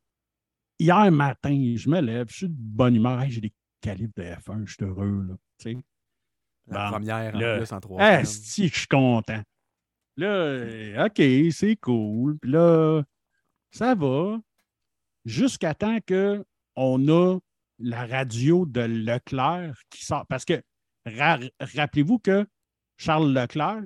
[0.80, 3.24] hier matin, je me lève, je suis de bonne humeur.
[3.30, 5.28] j'ai des calibres de F1, je suis heureux.
[5.28, 5.72] Là,
[6.68, 9.42] La première, en plus, en trois si, je suis content.
[10.18, 11.22] Là, OK,
[11.52, 12.38] c'est cool.
[12.40, 13.04] Puis là,
[13.72, 14.40] ça va.
[15.26, 17.40] Jusqu'à temps qu'on a
[17.80, 20.26] la radio de Leclerc qui sort.
[20.28, 20.62] Parce que
[21.06, 22.48] rappelez-vous que
[22.98, 23.84] Charles Leclerc,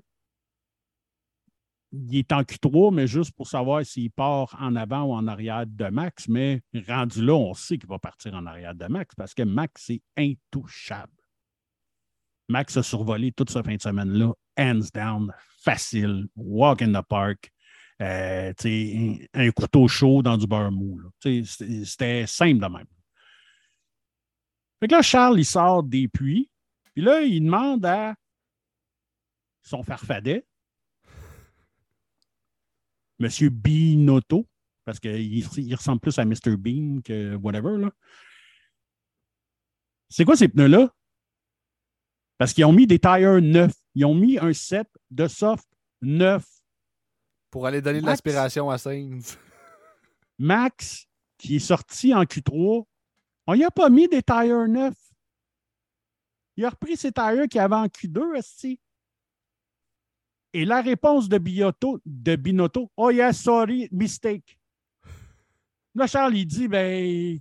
[1.91, 5.65] il est en Q3, mais juste pour savoir s'il part en avant ou en arrière
[5.65, 6.27] de Max.
[6.27, 9.89] Mais rendu là, on sait qu'il va partir en arrière de Max parce que Max
[9.89, 11.13] est intouchable.
[12.47, 15.31] Max a survolé toute cette fin de semaine-là, hands down,
[15.63, 17.51] facile, walk in the park.
[18.01, 18.53] Euh,
[19.33, 21.01] un, couteau chaud dans du beurre mou.
[21.21, 22.87] C'était simple de même.
[24.79, 26.49] Fait que là, Charles, il sort des puits.
[26.93, 28.15] Puis là, il demande à
[29.63, 30.45] son farfadet,
[33.19, 33.29] M.
[33.49, 34.47] Binotto,
[34.85, 36.55] parce qu'il il ressemble plus à Mr.
[36.57, 37.77] Bean que whatever.
[37.77, 37.91] Là.
[40.09, 40.89] C'est quoi ces pneus-là?
[42.37, 43.75] Parce qu'ils ont mis des tires neufs.
[43.93, 45.67] Ils ont mis un set de soft
[46.01, 46.45] neuf.
[47.51, 49.37] Pour aller donner de l'aspiration à Sainz.
[50.37, 51.07] Max,
[51.37, 52.85] qui est sorti en Q3,
[53.47, 54.93] on n'y a pas mis des tires neufs.
[56.55, 58.79] Il a repris ses tires qu'il avait en Q2, aussi.
[60.53, 64.59] Et la réponse de, Bioto, de Binotto, oh yes, sorry, mistake.
[65.95, 67.39] Là, Charles, il dit, ben,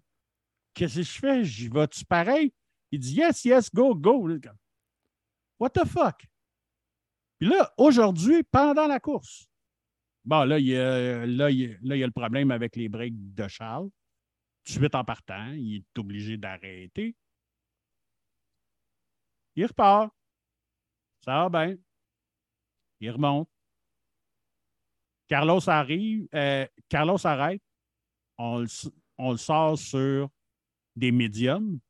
[0.74, 1.44] qu'est-ce que je fais?
[1.44, 2.52] J'y vais-tu pareil?
[2.90, 4.28] Il dit, yes, yes, go, go.
[5.58, 6.26] What the fuck?
[7.38, 9.48] Puis là, aujourd'hui, pendant la course,
[10.28, 13.48] bon, là, il y a, là, il y a le problème avec les breaks de
[13.48, 13.88] Charles
[14.68, 17.16] suite en partant, il est obligé d'arrêter.
[19.56, 20.12] Il repart.
[21.24, 21.76] Ça va bien.
[23.00, 23.48] Il remonte.
[25.26, 26.28] Carlos arrive.
[26.34, 27.62] Euh, Carlos arrête.
[28.36, 30.30] On le, sort sur
[30.94, 31.80] des médiums.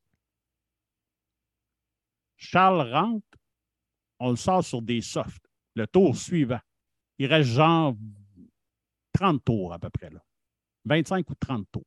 [2.36, 3.26] Charles rentre.
[4.18, 5.46] On le sort sur des softs.
[5.74, 6.60] Le tour suivant.
[7.18, 7.94] Il reste genre
[9.18, 10.22] 30 tours à peu près là.
[10.84, 11.82] 25 ou 30 tours.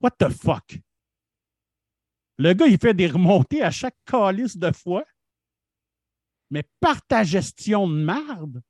[0.00, 0.80] What the fuck?
[2.38, 5.04] Le gars, il fait des remontées à chaque calice de fois,
[6.50, 8.62] mais par ta gestion de marde,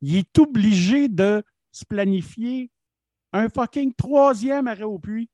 [0.00, 2.70] il est obligé de se planifier
[3.32, 5.28] un fucking troisième arrêt au puits.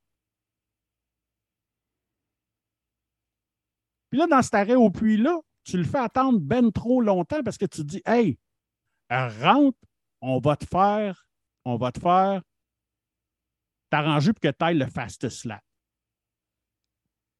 [4.10, 7.58] Puis là, dans cet arrêt au puits-là, tu le fais attendre ben trop longtemps parce
[7.58, 8.38] que tu dis Hey,
[9.10, 9.78] rentre,
[10.20, 11.28] on va te faire,
[11.64, 12.42] on va te faire
[13.90, 15.62] t'arranger pour que tu ailles le fastest lap.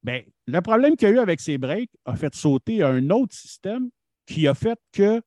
[0.02, 3.34] Bien, le problème qu'il y a eu avec ces breaks a fait sauter un autre
[3.34, 3.90] système
[4.24, 5.20] qui a fait que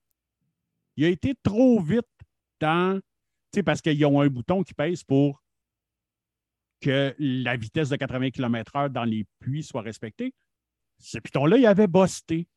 [0.95, 2.07] Il a été trop vite
[2.59, 2.99] dans.
[3.65, 5.41] Parce qu'ils ont un bouton qui pèse pour
[6.81, 10.33] que la vitesse de 80 km/h dans les puits soit respectée.
[10.99, 12.47] Ce piton-là, il avait busté.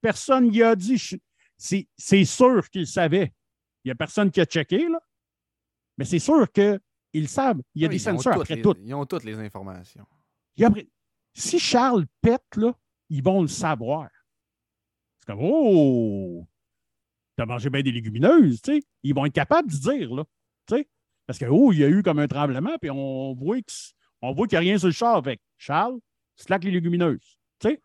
[0.00, 1.02] Personne n'y a dit.
[1.56, 3.32] C'est sûr qu'il savait.
[3.84, 5.00] Il n'y a personne qui a checké, là.
[5.98, 7.60] Mais c'est sûr qu'ils savent.
[7.74, 8.74] Il y a des sensors après tout.
[8.82, 10.06] Ils ont toutes les informations.
[11.34, 12.72] si Charles pète, là,
[13.10, 14.08] ils vont le savoir.
[15.20, 16.46] C'est comme Oh!
[17.36, 18.82] T'as mangé bien des légumineuses, tu sais.
[19.02, 20.24] Ils vont être capables de dire, là.
[20.66, 20.88] Tu sais.
[21.26, 24.56] Parce que, oh, il y a eu comme un tremblement, puis on voit qu'il n'y
[24.56, 25.40] a rien sur le char avec.
[25.56, 25.98] Charles,
[26.36, 27.38] slack les légumineuses.
[27.58, 27.82] Tu sais.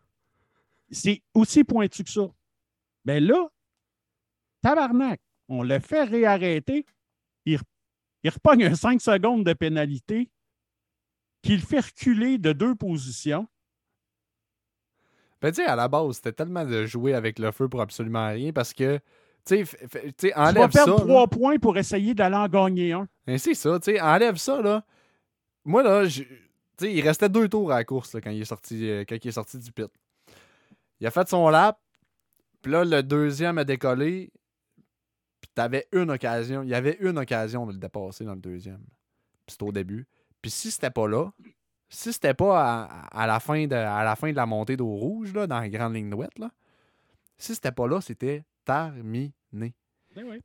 [0.90, 2.28] C'est aussi pointu que ça.
[3.04, 3.48] Mais là,
[4.60, 5.20] tabarnak,
[5.50, 6.86] on le fait réarrêter.
[7.44, 7.58] Il,
[8.22, 10.30] il repogne un 5 secondes de pénalité
[11.42, 13.46] qu'il fait reculer de deux positions.
[15.42, 18.28] Ben, tu sais, à la base, c'était tellement de jouer avec le feu pour absolument
[18.28, 19.00] rien parce que,
[19.46, 19.64] tu
[20.18, 20.84] sais, enlève ça.
[20.84, 23.08] Tu vas perdre trois points pour essayer d'aller en gagner un.
[23.26, 24.84] Ben, c'est ça, tu sais, enlève ça, là.
[25.64, 26.06] Moi, là,
[26.82, 29.32] il restait deux tours à la course quand, il est sorti, euh, quand il est
[29.32, 29.90] sorti du pit.
[31.00, 31.80] Il a fait son lap,
[32.60, 34.30] puis là, le deuxième a décollé,
[35.54, 38.82] t'avais une occasion, il y avait une occasion de le dépasser dans le deuxième.
[39.46, 40.06] Puis c'était au début.
[40.42, 41.32] Puis si c'était pas là,
[41.88, 45.34] si c'était pas à, la fin de, à la fin de la montée d'eau rouge,
[45.34, 46.50] là, dans la grande ligne ouest, là,
[47.36, 49.32] si c'était pas là, c'était terminé.
[49.52, 49.72] Ben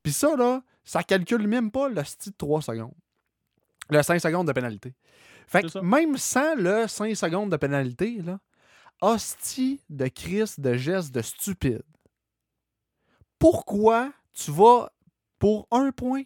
[0.01, 2.93] Puis ça, là, ça calcule même pas le style de 3 secondes.
[3.89, 4.93] Le 5 secondes de pénalité.
[5.47, 8.39] Fait que même sans le 5 secondes de pénalité, là,
[9.01, 11.83] hostie de crise de geste de stupide.
[13.37, 14.91] Pourquoi tu vas
[15.45, 16.23] pour un point?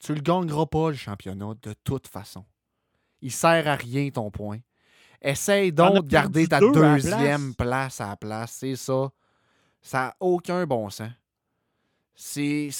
[0.00, 2.44] Tu le gagneras pas, le championnat, de toute façon.
[3.22, 4.58] Il sert à rien ton point.
[5.22, 8.00] Essaye donc de garder ta deuxième place.
[8.00, 8.56] à la place.
[8.58, 9.12] C'est ça.
[9.80, 11.12] Ça n'a aucun bon sens.
[12.16, 12.70] C'est,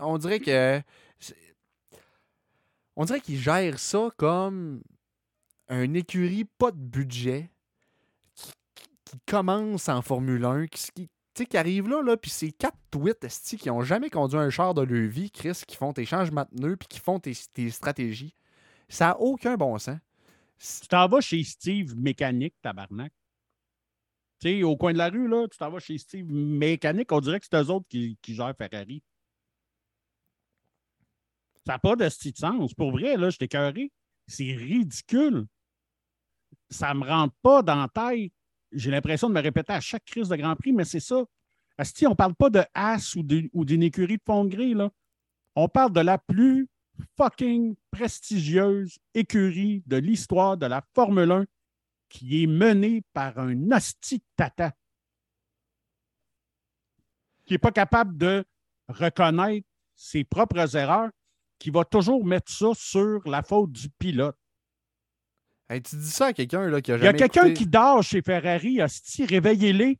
[0.00, 0.80] on dirait que.
[2.96, 4.82] On dirait qu'il gère ça comme
[5.68, 7.50] un écurie pas de budget
[9.04, 11.10] qui, commence en Formule 1, qui, qui
[11.54, 13.26] arrive là, là puis c'est quatre tweets
[13.58, 16.56] qui n'ont jamais conduit un char de leur vie, Chris, qui font tes changements de
[16.56, 18.34] pneus puis qui font tes, tes stratégies.
[18.88, 19.98] Ça n'a aucun bon sens.
[20.58, 23.12] Tu t'en vas chez Steve Mécanique, tabarnak.
[24.40, 27.20] Tu sais, au coin de la rue, là, tu t'en vas chez Steve Mécanique, on
[27.20, 29.02] dirait que c'est eux autres qui, qui gèrent Ferrari.
[31.66, 32.74] Ça n'a pas de sens.
[32.74, 33.48] Pour vrai, là, je t'ai.
[34.26, 35.46] C'est ridicule.
[36.70, 38.32] Ça ne me rentre pas dans la tête.
[38.74, 41.24] J'ai l'impression de me répéter à chaque crise de Grand Prix, mais c'est ça.
[41.78, 44.74] Asti, on ne parle pas de As ou d'une écurie de fond gris.
[45.56, 46.68] On parle de la plus
[47.16, 51.44] fucking prestigieuse écurie de l'histoire de la Formule 1
[52.08, 54.72] qui est menée par un asti tata
[57.44, 58.44] qui n'est pas capable de
[58.88, 61.10] reconnaître ses propres erreurs,
[61.58, 64.36] qui va toujours mettre ça sur la faute du pilote.
[65.68, 67.16] Tu dis ça à quelqu'un qui a jamais.
[67.16, 68.80] Il y a quelqu'un qui dort chez Ferrari,
[69.18, 69.98] réveillez-les.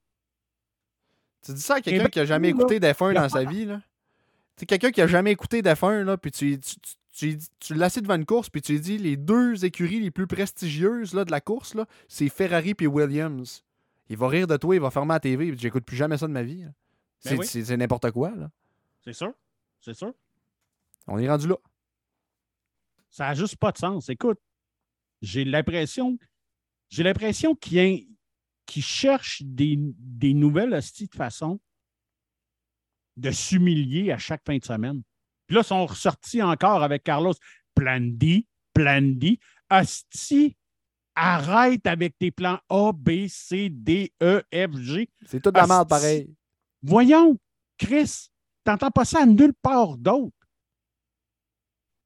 [1.42, 3.80] Tu dis ça à quelqu'un qui n'a jamais écouté d'F1 dans sa vie, là?
[4.56, 6.76] C'est quelqu'un qui a jamais écouté d'F1, là, puis tu, tu,
[7.12, 10.26] tu, tu l'assis devant une course, puis tu lui dis les deux écuries les plus
[10.26, 13.64] prestigieuses là, de la course, là, c'est Ferrari et Williams.
[14.08, 16.32] Il va rire de toi, il va fermer la TV, j'écoute plus jamais ça de
[16.32, 16.64] ma vie.
[17.24, 18.30] Ben c'est n'importe quoi.
[18.30, 18.50] là.
[19.02, 19.32] C'est sûr.
[19.80, 20.12] C'est sûr.
[21.06, 21.56] On est rendu là.
[23.10, 24.08] Ça n'a juste pas de sens.
[24.08, 24.38] Écoute,
[25.22, 26.18] j'ai l'impression.
[26.90, 28.06] J'ai l'impression qu'il
[28.66, 31.60] qu cherche des, des nouvelles hosties de façon
[33.16, 35.02] de s'humilier à chaque fin de semaine.
[35.46, 37.34] Puis là, ils sont ressortis encore avec Carlos.
[37.74, 39.38] Plan D, plan D.
[39.68, 40.56] Asti,
[41.14, 45.08] arrête avec tes plans A, B, C, D, E, F, G.
[45.26, 46.32] C'est tout de la merde pareil.
[46.82, 47.38] Voyons,
[47.78, 48.28] Chris,
[48.62, 50.36] t'entends pas ça à nulle part d'autre.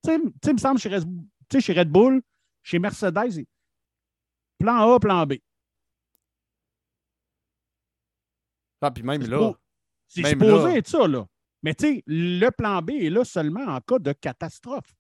[0.05, 1.05] Tu sais, il me semble, chez Red,
[1.61, 2.23] chez Red Bull,
[2.69, 3.47] chez Mercedes,
[4.59, 5.37] plan A, plan B.
[8.83, 9.55] Ah, puis même là.
[10.07, 11.27] C'est supposé être ça, là.
[11.63, 14.95] Mais tu sais, le plan B est là seulement en cas de catastrophe.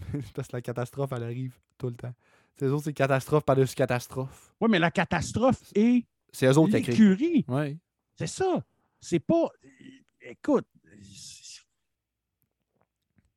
[0.34, 2.14] Parce que la catastrophe, elle arrive tout le temps.
[2.58, 4.54] C'est autres, c'est catastrophe par-dessus catastrophe.
[4.60, 6.06] Oui, mais la catastrophe est.
[6.30, 7.46] C'est eux autres qui.
[8.16, 8.62] C'est ça.
[9.00, 9.48] C'est pas.
[10.20, 10.66] Écoute.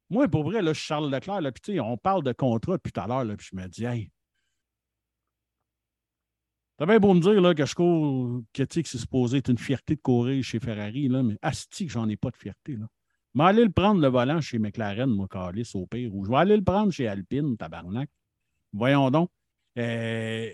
[0.09, 2.91] Moi, pour vrai, là, je suis Charles Leclerc, là, puis on parle de contrat depuis
[2.91, 4.11] tout à l'heure, puis je me dis, hey,
[6.79, 9.57] T'as bien beau me dire là, que je cours, que, que c'est supposé être une
[9.57, 12.77] fierté de courir chez Ferrari, là, mais asti que j'en ai pas de fierté.
[12.77, 12.87] Là.
[13.35, 16.15] Je vais aller le prendre le volant chez McLaren, moi, Calis, au pire.
[16.15, 18.09] Ou je vais aller le prendre chez Alpine, tabarnak.
[18.71, 19.29] Voyons donc.
[19.77, 20.49] Euh,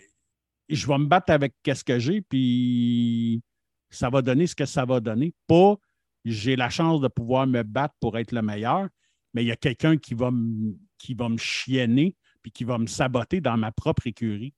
[0.68, 3.44] je vais me battre avec qu'est-ce que j'ai, puis
[3.92, 5.32] ça va donner ce que ça va donner.
[5.46, 5.76] Pas
[6.24, 8.90] j'ai la chance de pouvoir me battre pour être le meilleur,
[9.36, 12.78] mais il y a quelqu'un qui va me qui va me chienner puis qui va
[12.78, 14.54] me saboter dans ma propre écurie.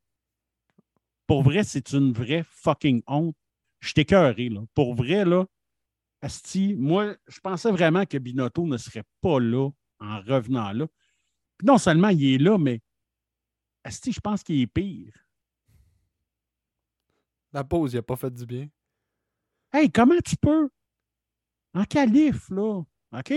[1.25, 3.35] Pour vrai, c'est une vraie fucking honte.
[3.79, 4.61] Je t'écœuré, là.
[4.75, 5.45] Pour vrai, là,
[6.21, 10.87] Asti, moi, je pensais vraiment que Binotto ne serait pas là en revenant là.
[11.57, 12.79] Puis non seulement il est là, mais
[13.83, 15.13] Asti, je pense qu'il est pire.
[17.51, 18.69] La pause, il n'a pas fait du bien.
[19.73, 20.69] Hey, comment tu peux?
[21.73, 22.83] En calife, là.
[23.13, 23.33] OK?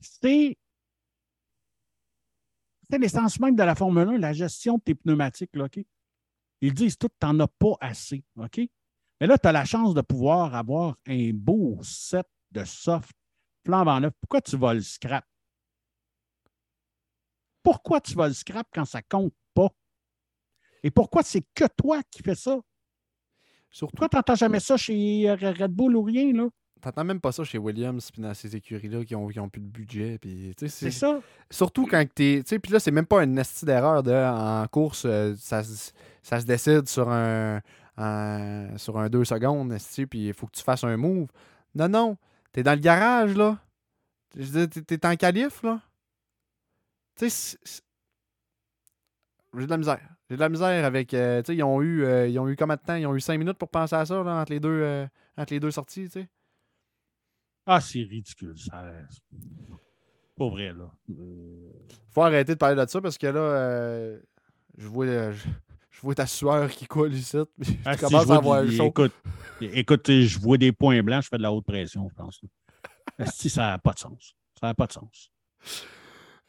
[0.00, 0.56] C'est.
[2.88, 5.84] C'est l'essence même de la Formule 1, la gestion de tes pneumatiques, là, OK?
[6.60, 8.60] Ils disent tout, tu n'en as pas assez, OK?
[9.20, 13.10] Mais là, tu as la chance de pouvoir avoir un beau set de soft
[13.64, 14.12] flambant neuf.
[14.20, 15.26] Pourquoi tu vas le scrap?
[17.62, 19.68] Pourquoi tu vas le scrap quand ça compte pas?
[20.82, 22.60] Et pourquoi c'est que toi qui fais ça?
[23.70, 26.48] Surtout, tu n'entends jamais ça chez Red Bull ou rien, là?
[26.86, 29.66] T'entends même pas ça chez Williams puis dans ces écuries-là qui ont, ont plus de
[29.66, 30.20] budget.
[30.68, 31.18] C'est ça.
[31.50, 32.44] Surtout quand t'es.
[32.44, 35.64] Puis là, c'est même pas une astuce d'erreur de en course, euh, ça,
[36.22, 37.60] ça se décide sur un,
[38.76, 39.76] sur un 2 secondes,
[40.08, 41.26] puis il faut que tu fasses un move.
[41.74, 42.16] Non, non.
[42.52, 43.58] T'es dans le garage, là.
[44.86, 45.80] T'es en calife, là.
[47.16, 47.58] Tu sais,
[49.58, 50.08] j'ai de la misère.
[50.30, 51.12] J'ai de la misère avec.
[51.14, 52.04] Euh, tu sais, ils ont eu.
[52.04, 52.94] Euh, ils ont eu combien de temps?
[52.94, 55.04] Ils ont eu 5 minutes pour penser à ça, là, entre les deux, euh,
[55.36, 56.28] entre les deux sorties, tu sais.
[57.66, 58.84] Ah, c'est ridicule, ça.
[60.36, 60.90] Pas vrai, là.
[62.10, 64.18] Faut arrêter de parler de ça parce que là,
[64.78, 65.32] je vois.
[65.96, 67.38] Je vois ta sueur qui coule ici.
[67.86, 68.84] Ah, tu commences à avoir le chaud.
[68.84, 69.12] Écoute,
[69.60, 72.40] écoute, je vois des points blancs, je fais de la haute pression, je pense.
[73.32, 74.34] si ça n'a pas de sens?
[74.60, 75.30] Ça n'a pas de sens.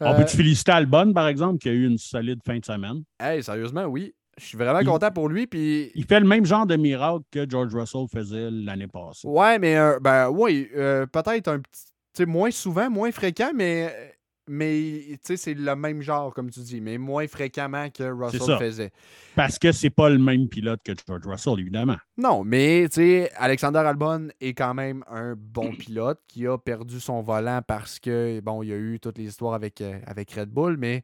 [0.01, 2.65] On peut te euh, féliciter Albon, par exemple, qui a eu une solide fin de
[2.65, 3.03] semaine?
[3.19, 4.13] Hey, sérieusement, oui.
[4.37, 5.47] Je suis vraiment content pour lui.
[5.47, 5.91] Puis...
[5.95, 9.27] Il fait le même genre de miracle que George Russell faisait l'année passée.
[9.27, 12.25] Ouais, mais euh, ben oui, euh, peut-être un petit.
[12.25, 14.15] moins souvent, moins fréquent, mais
[14.47, 18.91] mais c'est le même genre, comme tu dis, mais moins fréquemment que Russell faisait.
[19.35, 21.97] Parce que c'est pas le même pilote que George Russell, évidemment.
[22.17, 22.87] Non, mais
[23.35, 28.39] Alexander Albon est quand même un bon pilote qui a perdu son volant parce que,
[28.39, 31.03] bon, il y a eu toutes les histoires avec, euh, avec Red Bull, mais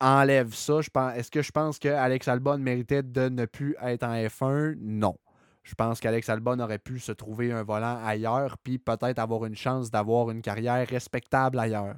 [0.00, 0.80] enlève ça.
[1.14, 4.76] Est-ce que je pense que Alex Albon méritait de ne plus être en F1?
[4.80, 5.16] Non.
[5.62, 9.54] Je pense qu'Alex Albon aurait pu se trouver un volant ailleurs, puis peut-être avoir une
[9.54, 11.96] chance d'avoir une carrière respectable ailleurs.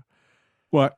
[0.72, 0.90] Ouais.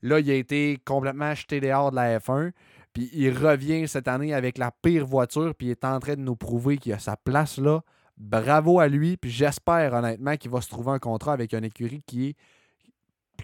[0.00, 2.52] Là, il a été complètement jeté dehors de la F1,
[2.92, 6.20] puis il revient cette année avec la pire voiture, puis il est en train de
[6.20, 7.80] nous prouver qu'il a sa place là.
[8.16, 12.02] Bravo à lui, puis j'espère honnêtement qu'il va se trouver un contrat avec une écurie
[12.06, 12.36] qui est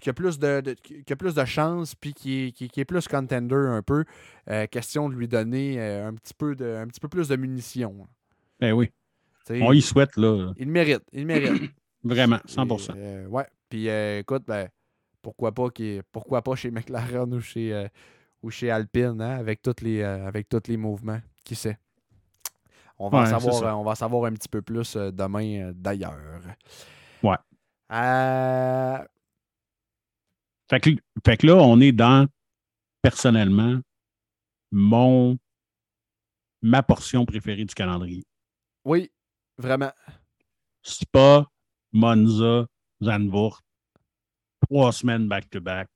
[0.01, 3.07] qui a plus de, qui a plus de chance puis qui est, qui, est, plus
[3.07, 4.03] contender un peu.
[4.49, 7.37] Euh, question de lui donner euh, un, petit peu de, un petit peu plus de
[7.37, 8.07] munitions.
[8.59, 8.91] Ben oui.
[9.49, 10.53] On y souhaite, là.
[10.57, 11.03] Il mérite.
[11.11, 11.71] Il mérite.
[12.03, 13.45] Vraiment, 100% euh, Ouais.
[13.69, 14.67] Puis euh, écoute, ben,
[15.21, 15.67] pourquoi pas,
[16.11, 17.87] pourquoi pas chez McLaren ou chez, euh,
[18.41, 21.21] ou chez Alpine, hein, avec, toutes les, avec tous les mouvements.
[21.43, 21.77] Qui sait?
[22.97, 26.19] On va, savoir, on va savoir un petit peu plus demain d'ailleurs.
[27.23, 27.37] Ouais.
[30.71, 30.89] Fait que,
[31.25, 32.29] fait que là, on est dans,
[33.01, 33.81] personnellement,
[34.71, 35.37] mon
[36.61, 38.23] ma portion préférée du calendrier.
[38.85, 39.11] Oui,
[39.57, 39.91] vraiment.
[40.81, 41.45] Spa,
[41.91, 42.67] Monza,
[43.03, 43.61] Zandvoort.
[44.61, 45.89] Trois semaines back-to-back.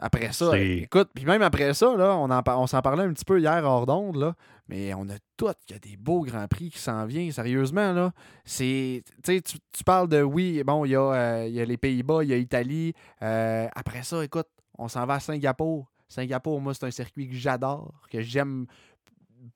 [0.00, 3.40] Après ça, écoute, puis même après ça, là, on, on s'en parlait un petit peu
[3.40, 4.34] hier hors d'onde, là,
[4.68, 7.92] mais on a tout qu'il y a des beaux grands prix qui s'en viennent, sérieusement,
[7.92, 8.12] là.
[8.44, 12.30] C'est, tu, tu parles de, oui, bon, il y, euh, y, a les Pays-Bas, il
[12.30, 12.92] y a l'Italie.
[13.22, 14.46] Euh, après ça, écoute,
[14.78, 15.90] on s'en va à Singapour.
[16.08, 18.66] Singapour, moi, c'est un circuit que j'adore, que j'aime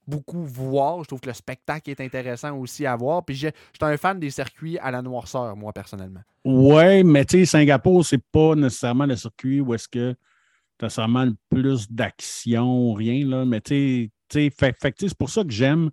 [0.07, 1.03] beaucoup voir.
[1.03, 3.25] Je trouve que le spectacle est intéressant aussi à voir.
[3.25, 6.23] Puis je suis un fan des circuits à la noirceur, moi, personnellement.
[6.45, 10.15] Ouais, mais tu sais, Singapour, c'est pas nécessairement le circuit où est-ce que
[10.83, 13.45] le plus d'action, rien, là.
[13.45, 15.91] Mais tu sais, fait, c'est pour ça que j'aime.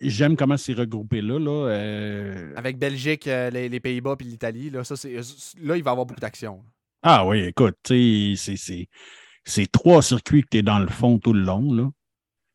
[0.00, 1.38] J'aime comment c'est regroupé là.
[1.38, 2.52] là euh.
[2.56, 6.20] Avec Belgique, euh, les, Pays-Bas puis l'Italie, là, ça, là, il va y avoir beaucoup
[6.20, 6.64] d'action.
[7.02, 11.72] Ah oui, écoute, c'est trois circuits que tu es dans le fond tout le long.
[11.72, 11.90] Là.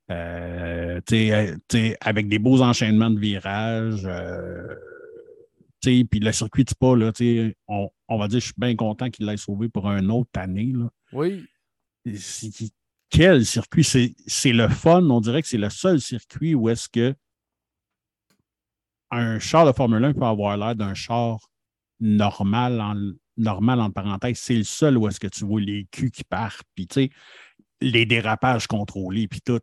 [0.10, 1.02] Euh,
[2.02, 4.06] avec des beaux enchaînements de virages.
[4.06, 4.76] Euh,
[6.10, 7.12] puis le circuit de Spa, là,
[7.68, 10.74] on, on va dire, je suis bien content qu'il l'ait sauvé pour une autre année.
[10.74, 10.90] Là.
[11.12, 11.46] Oui.
[13.10, 13.84] Quel circuit?
[13.84, 15.04] C'est le fun.
[15.10, 17.16] On dirait que c'est le seul circuit où est-ce que
[19.10, 21.50] un char de Formule 1 peut avoir l'air d'un char
[22.00, 22.96] normal, en,
[23.38, 24.40] normal entre parenthèses.
[24.40, 26.68] C'est le seul où est-ce que tu vois les culs qui partent.
[26.76, 27.10] Puis, tu sais,
[27.80, 29.62] les dérapages contrôlés, puis tout.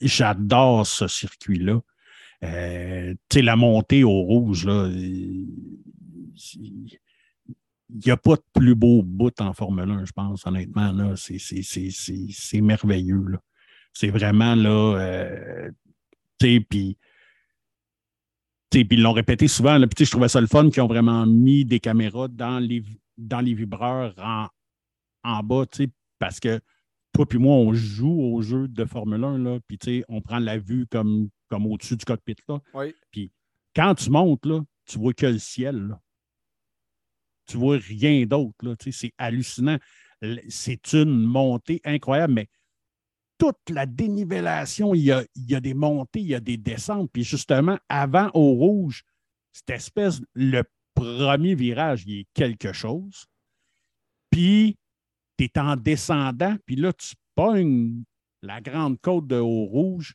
[0.00, 1.80] j'adore ce circuit-là.
[2.44, 5.46] Euh, la montée au rouge, là, il
[8.04, 10.92] n'y a pas de plus beau bout en Formule 1, je pense, honnêtement.
[10.92, 13.24] Là, c'est merveilleux.
[13.28, 13.38] Là.
[13.92, 14.96] C'est vraiment là.
[14.98, 15.70] Euh,
[16.38, 16.96] puis.
[18.74, 19.78] Ils l'ont répété souvent.
[19.78, 22.82] Je trouvais ça le fun qu'ils ont vraiment mis des caméras dans les,
[23.18, 24.46] dans les vibreurs en,
[25.24, 25.66] en bas,
[26.18, 26.58] parce que
[27.12, 30.58] toi puis moi, on joue au jeu de Formule 1, là, puis on prend la
[30.58, 32.36] vue comme, comme au-dessus du cockpit.
[32.48, 32.60] Là.
[33.10, 33.32] Puis
[33.76, 35.88] quand tu montes, là, tu vois que le ciel.
[35.88, 36.00] Là.
[37.46, 38.76] Tu vois rien d'autre.
[38.90, 39.78] C'est hallucinant.
[40.48, 42.48] C'est une montée incroyable, mais
[43.38, 46.56] toute la dénivellation, il y, a, il y a des montées, il y a des
[46.56, 47.10] descentes.
[47.12, 49.04] Puis justement, avant au rouge,
[49.52, 50.62] cette espèce, le
[50.94, 53.26] premier virage, il est quelque chose.
[54.30, 54.78] Puis
[55.48, 58.04] tu es en descendant, puis là, tu pognes
[58.42, 60.14] la grande côte de Haut-Rouge.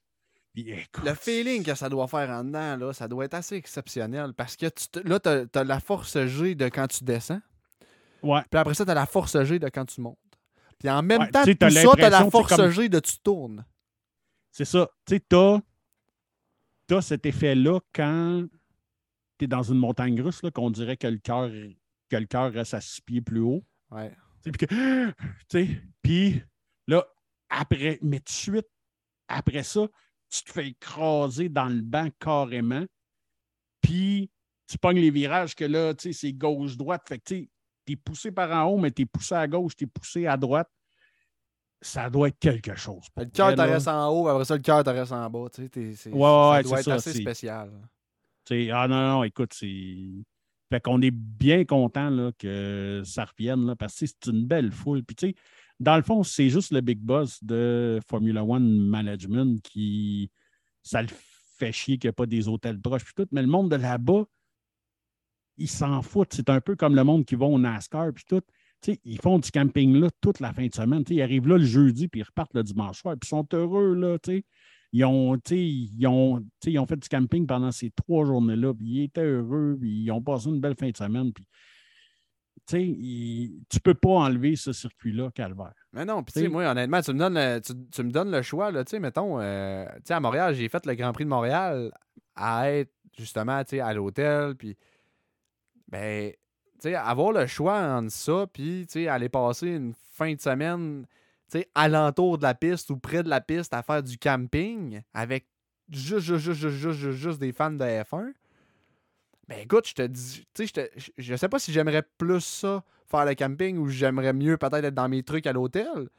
[0.55, 4.55] Le feeling que ça doit faire en dedans, là, ça doit être assez exceptionnel parce
[4.55, 7.41] que tu là, tu as, la force G de quand tu descends.
[8.23, 8.41] Ouais.
[8.49, 10.17] Puis après ça, tu as la force G de quand tu montes.
[10.79, 13.63] Puis en même temps, tout ça, tu as la force G de tu tournes.
[14.51, 14.89] C'est ça.
[15.05, 15.35] Tu sais, tu
[16.95, 18.47] as, cet effet-là quand
[19.37, 23.21] tu es dans une montagne russe, qu'on dirait que le cœur reste à six pieds
[23.21, 23.63] plus haut.
[23.91, 24.11] Ouais.
[26.01, 26.41] Puis
[26.88, 27.05] là,
[27.49, 28.68] après, mais tout de suite,
[29.27, 29.88] après ça,
[30.30, 32.85] tu te fais écraser dans le banc carrément.
[33.81, 34.30] Puis
[34.68, 37.03] tu pognes les virages que là, tu sais, c'est gauche-droite.
[37.07, 37.49] Fait que tu
[37.88, 40.35] es poussé par en haut, mais tu es poussé à gauche, tu es poussé à
[40.35, 40.69] droite.
[41.81, 43.05] Ça doit être quelque chose.
[43.15, 45.47] Le cœur reste en haut, après ça, le cœur reste en bas.
[45.53, 47.72] Tu sais, ouais, ça doit être assez spécial.
[48.51, 50.26] ah non, non, écoute, c'est.
[50.69, 55.03] Fait qu'on est bien content que ça revienne là, parce que c'est une belle foule.
[55.03, 55.35] Puis, tu sais,
[55.80, 60.30] dans le fond, c'est juste le big boss de Formula One Management qui.
[60.84, 61.10] Ça le
[61.57, 63.03] fait chier qu'il n'y a pas des hôtels proches.
[63.03, 64.26] Puis tout, mais le monde de là-bas,
[65.57, 66.34] ils s'en foutent.
[66.34, 68.14] C'est un peu comme le monde qui va au NASCAR.
[68.14, 68.41] Puis tout.
[68.81, 71.06] sais, ils font du camping là toute la fin de semaine.
[71.06, 73.15] sais, ils arrivent là le jeudi, puis ils repartent le dimanche soir.
[73.19, 73.94] Puis ils sont heureux.
[73.95, 74.44] Là, sais.
[74.93, 79.03] Ils ont, ils, ont, ils ont fait du camping pendant ces trois journées-là, puis ils
[79.03, 81.31] étaient heureux, puis ils ont passé une belle fin de semaine.
[81.34, 81.45] Puis,
[82.68, 85.73] tu ne peux pas enlever ce circuit-là, Calvaire.
[85.93, 88.84] Mais non, puis moi, honnêtement, tu me donnes le, tu, me donnes le choix, là,
[88.99, 91.91] mettons, euh, à Montréal, j'ai fait le Grand Prix de Montréal
[92.35, 94.77] à être justement à l'hôtel, puis
[95.88, 96.31] ben,
[96.95, 101.05] avoir le choix entre ça, puis aller passer une fin de semaine
[101.49, 105.47] sais, alentour de la piste ou près de la piste à faire du camping avec
[105.89, 108.33] juste, juste, juste, juste, juste, des fans de F1.
[109.47, 113.25] Ben écoute, je te dis, tu sais, je sais pas si j'aimerais plus ça, faire
[113.25, 116.09] le camping, ou j'aimerais mieux peut-être être dans mes trucs à l'hôtel.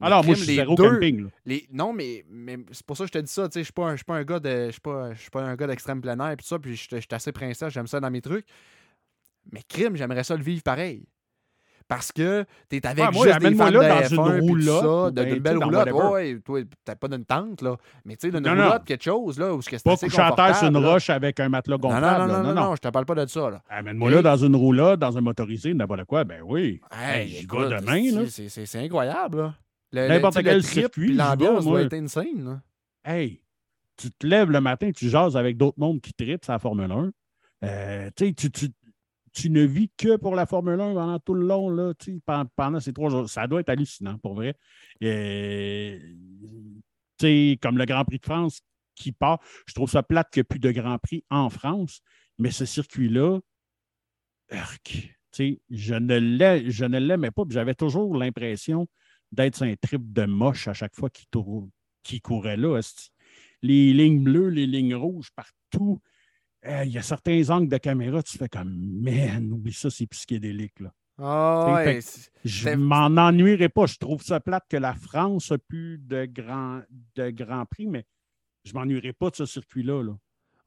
[0.00, 1.28] Alors, moi, je suis zéro camping.
[1.44, 3.48] Les, non, mais, mais c'est pour ça que je te dis ça.
[3.52, 4.66] Je ne suis pas, un, gars de.
[4.66, 6.58] Je suis pas, pas un gars d'extrême plein air et tout ça.
[6.58, 8.46] Puis je suis assez princesse, j'aime ça dans mes trucs.
[9.50, 11.06] Mais crime, j'aimerais ça le vivre pareil.
[11.94, 15.14] Parce que tu es avec juste des fans là, de dans une roulotte.
[15.14, 15.92] d'une belle roulotte.
[15.92, 17.76] Ouais, toi, t'as pas d'une tente, là.
[18.04, 20.68] Mais tu sais, d'une roulotte, quelque chose, là, où c'est Pas couché à terre sur
[20.68, 22.32] une roche avec un matelas gonflable.
[22.32, 23.62] Non, non, non, non, non, je te parle pas de ça, là.
[23.68, 26.24] Amène-moi là dans une roulotte, dans un motorisé, n'importe quoi.
[26.24, 26.80] Ben oui.
[26.90, 28.28] Hey, j'y vais demain, là.
[28.28, 29.52] C'est incroyable,
[29.92, 30.08] là.
[30.08, 31.12] N'importe quel circuit.
[31.12, 32.62] L'ambiance doit être insane.
[33.04, 33.42] Hey,
[33.96, 37.10] tu te lèves le matin, tu jases avec d'autres mondes qui tripent sa Formule 1.
[37.64, 38.50] Euh, tu, tu,
[39.32, 41.92] tu ne vis que pour la Formule 1 pendant tout le long, là,
[42.56, 43.28] pendant ces trois jours.
[43.28, 44.54] Ça doit être hallucinant, pour vrai.
[45.00, 45.98] Et,
[47.62, 48.60] comme le Grand Prix de France
[48.94, 52.02] qui part, je trouve ça plate qu'il n'y ait plus de Grand Prix en France,
[52.38, 53.40] mais ce circuit-là,
[54.50, 57.44] je ne l'aimais pas.
[57.48, 58.86] J'avais toujours l'impression
[59.30, 61.26] d'être un trip de moche à chaque fois qu'il
[62.02, 62.80] qui courait là.
[63.62, 66.02] Les lignes bleues, les lignes rouges, partout
[66.64, 70.80] il y a certains angles de caméra, tu fais comme, man, oublie ça, c'est psychédélique.
[70.80, 70.92] Là.
[71.18, 71.76] Oh,
[72.44, 73.86] je m'en ennuierai pas.
[73.86, 76.80] Je trouve ça plate que la France a plus de grands
[77.14, 78.06] de grand prix, mais
[78.64, 80.02] je m'ennuierai pas de ce circuit-là.
[80.02, 80.16] Là.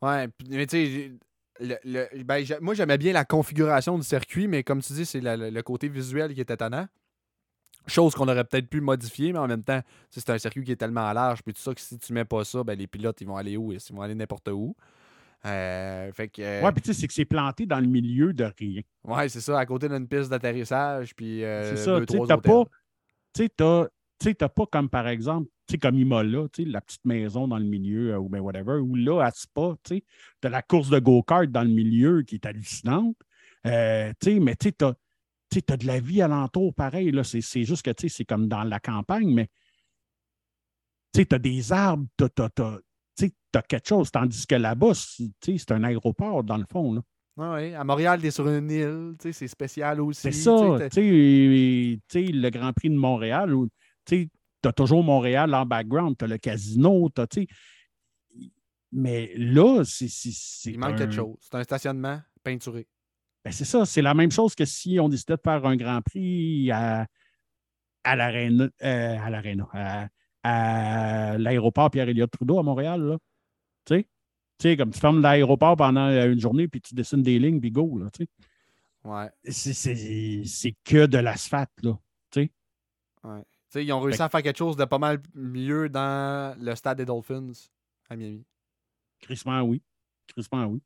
[0.02, 1.12] Ouais, mais tu sais,
[1.60, 5.62] le, ben, moi j'aimais bien la configuration du circuit, mais comme tu dis, c'est le,
[5.62, 6.88] côté visuel qui est étonnant.
[7.88, 10.76] Chose qu'on aurait peut-être pu modifier, mais en même temps, c'est un circuit qui est
[10.76, 13.28] tellement large, puis tout ça, que si tu mets pas ça, ben, les pilotes, ils
[13.28, 13.72] vont aller où?
[13.72, 14.76] Ils vont aller n'importe où.
[15.46, 18.34] Euh, fait que, euh, ouais, puis tu sais, c'est que c'est planté dans le milieu
[18.34, 18.82] de rien.
[19.04, 22.38] Ouais, c'est ça, à côté d'une piste d'atterrissage, puis euh, C'est ça, tu sais, t'as
[22.38, 22.64] pas...
[23.34, 23.44] Tu
[24.24, 27.48] sais, t'as pas comme, par exemple, tu sais, comme Imola, tu sais, la petite maison
[27.48, 30.04] dans le milieu, ou ben whatever, ou là, à Spa, tu sais,
[30.40, 33.18] t'as la course de go-kart dans le milieu qui est hallucinante,
[33.64, 34.94] tu sais, mais tu sais, t'as
[35.70, 38.64] as de la vie alentour pareil, là, c'est juste que, tu sais, c'est comme dans
[38.64, 39.50] la campagne, mais
[41.14, 42.08] tu as des arbres,
[43.56, 44.12] tu as, quelque chose.
[44.12, 46.94] Tandis que là-bas, c'est un aéroport, dans le fond.
[46.94, 47.02] Là.
[47.38, 50.22] oui, à Montréal, tu es sur une île, c'est spécial aussi.
[50.22, 53.54] C'est ça, le Grand Prix de Montréal,
[54.06, 54.30] tu
[54.64, 57.48] as toujours Montréal en background, tu as le casino, tu sais.
[58.92, 60.08] Mais là, c'est.
[60.66, 61.36] Il manque quelque chose.
[61.42, 62.88] C'est un stationnement peinturé.
[63.44, 66.02] Ben c'est ça, c'est la même chose que si on décidait de faire un Grand
[66.02, 67.06] Prix à,
[68.04, 70.10] à l'Arena, euh, à l'Arena,
[70.44, 73.18] à, l'aéroport Pierre-Éliott Trudeau à Montréal.
[73.86, 74.04] Tu sais?
[74.58, 77.60] Tu sais, comme tu fermes l'aéroport pendant euh, une journée, puis tu dessines des lignes,
[77.60, 78.30] puis go, là, tu sais.
[79.04, 79.30] Ouais.
[79.52, 81.98] C'est que de l'asphalte, là,
[82.32, 82.52] tu sais.
[83.24, 83.42] Ouais.
[83.42, 86.74] Tu sais, ils ont réussi à faire quelque chose de pas mal mieux dans le
[86.76, 87.52] stade des Dolphins
[88.10, 88.46] à Miami.
[89.20, 89.82] Crissement, oui.
[90.28, 90.82] Crissement, oui.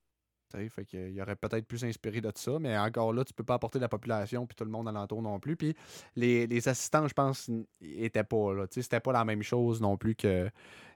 [0.69, 3.79] Fait qu'il aurait peut-être pu s'inspirer de ça, mais encore là, tu peux pas apporter
[3.79, 5.55] la population puis tout le monde alentour non plus.
[5.55, 5.75] Puis
[6.15, 7.49] les, assistants, je pense,
[7.81, 8.65] n'étaient pas là.
[8.69, 10.49] C'était pas la même chose non plus que,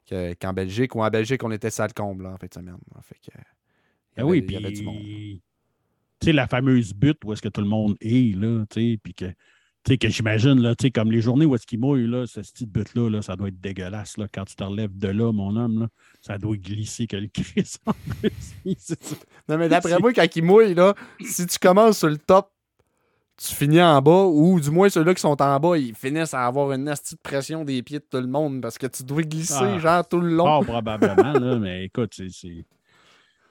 [0.09, 0.95] qu'en Belgique.
[0.95, 2.77] Ou en Belgique, on était sale comble en fait de semaine.
[3.01, 3.37] Fait que,
[4.15, 5.41] ben oui, puis
[6.19, 8.99] tu sais, la fameuse butte où est-ce que tout le monde est, là, tu sais,
[9.01, 9.25] puis que
[9.91, 12.39] sais, que j'imagine, là, tu sais, comme les journées où est-ce qu'il mouille, là, ce
[12.39, 14.27] petit but-là, là, ça doit être dégueulasse, là.
[14.33, 15.87] Quand tu te relèves de là, mon homme, là,
[16.21, 17.93] ça doit glisser que le Christ en
[19.49, 22.49] Non, mais d'après moi, quand il mouille, là, si tu commences sur le top,
[23.37, 26.45] tu finis en bas, ou du moins ceux-là qui sont en bas, ils finissent à
[26.45, 29.55] avoir une petite pression des pieds de tout le monde parce que tu dois glisser,
[29.59, 29.79] ah.
[29.79, 30.59] genre, tout le long.
[30.59, 32.65] Oh, probablement, là, mais écoute, c'est.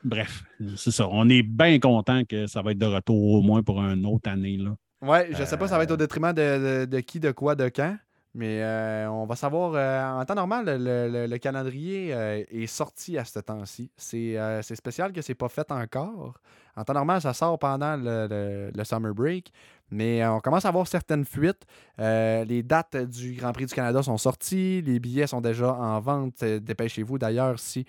[0.05, 0.45] Bref,
[0.77, 1.09] c'est ça.
[1.09, 4.31] On est bien content que ça va être de retour au moins pour une autre
[4.31, 4.75] année, là.
[5.03, 5.97] Ouais, je sais pas, ça va être au euh.
[5.97, 7.97] détriment de, qui, de quoi, de quand.
[8.35, 13.41] Mais euh, on va savoir, euh, en temps normal, le, calendrier est sorti à ce
[13.41, 13.91] temps-ci.
[13.97, 16.41] C'est spécial que c'est pas fait encore.
[16.77, 19.53] En temps normal, ça sort pendant le, summer break.
[19.93, 21.65] Mais on commence à avoir certaines fuites.
[21.99, 24.83] les dates du Grand Prix du Canada sont sorties.
[24.83, 26.43] Les billets sont déjà en vente.
[26.43, 27.87] Dépêchez-vous d'ailleurs si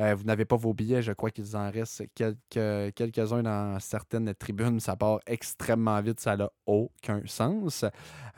[0.00, 4.34] euh, vous n'avez pas vos billets, je crois qu'il en reste quelques, quelques-uns dans certaines
[4.34, 4.80] tribunes.
[4.80, 7.84] Ça part extrêmement vite, ça n'a aucun sens.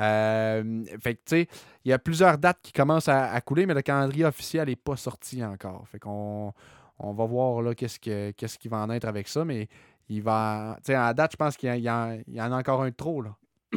[0.01, 1.48] Euh, fait que, tu sais,
[1.84, 4.97] il y a plusieurs dates qui commencent à, couler, mais le calendrier officiel n'est pas
[4.97, 5.86] sorti encore.
[5.88, 6.52] Fait qu'on
[6.98, 7.98] on va voir là qu'est-ce,
[8.32, 9.68] qu'est-ce qui va en être avec ça, mais
[10.08, 10.76] il va.
[10.78, 13.36] Tu sais, à date, je pense qu'il y, en a encore un trop, là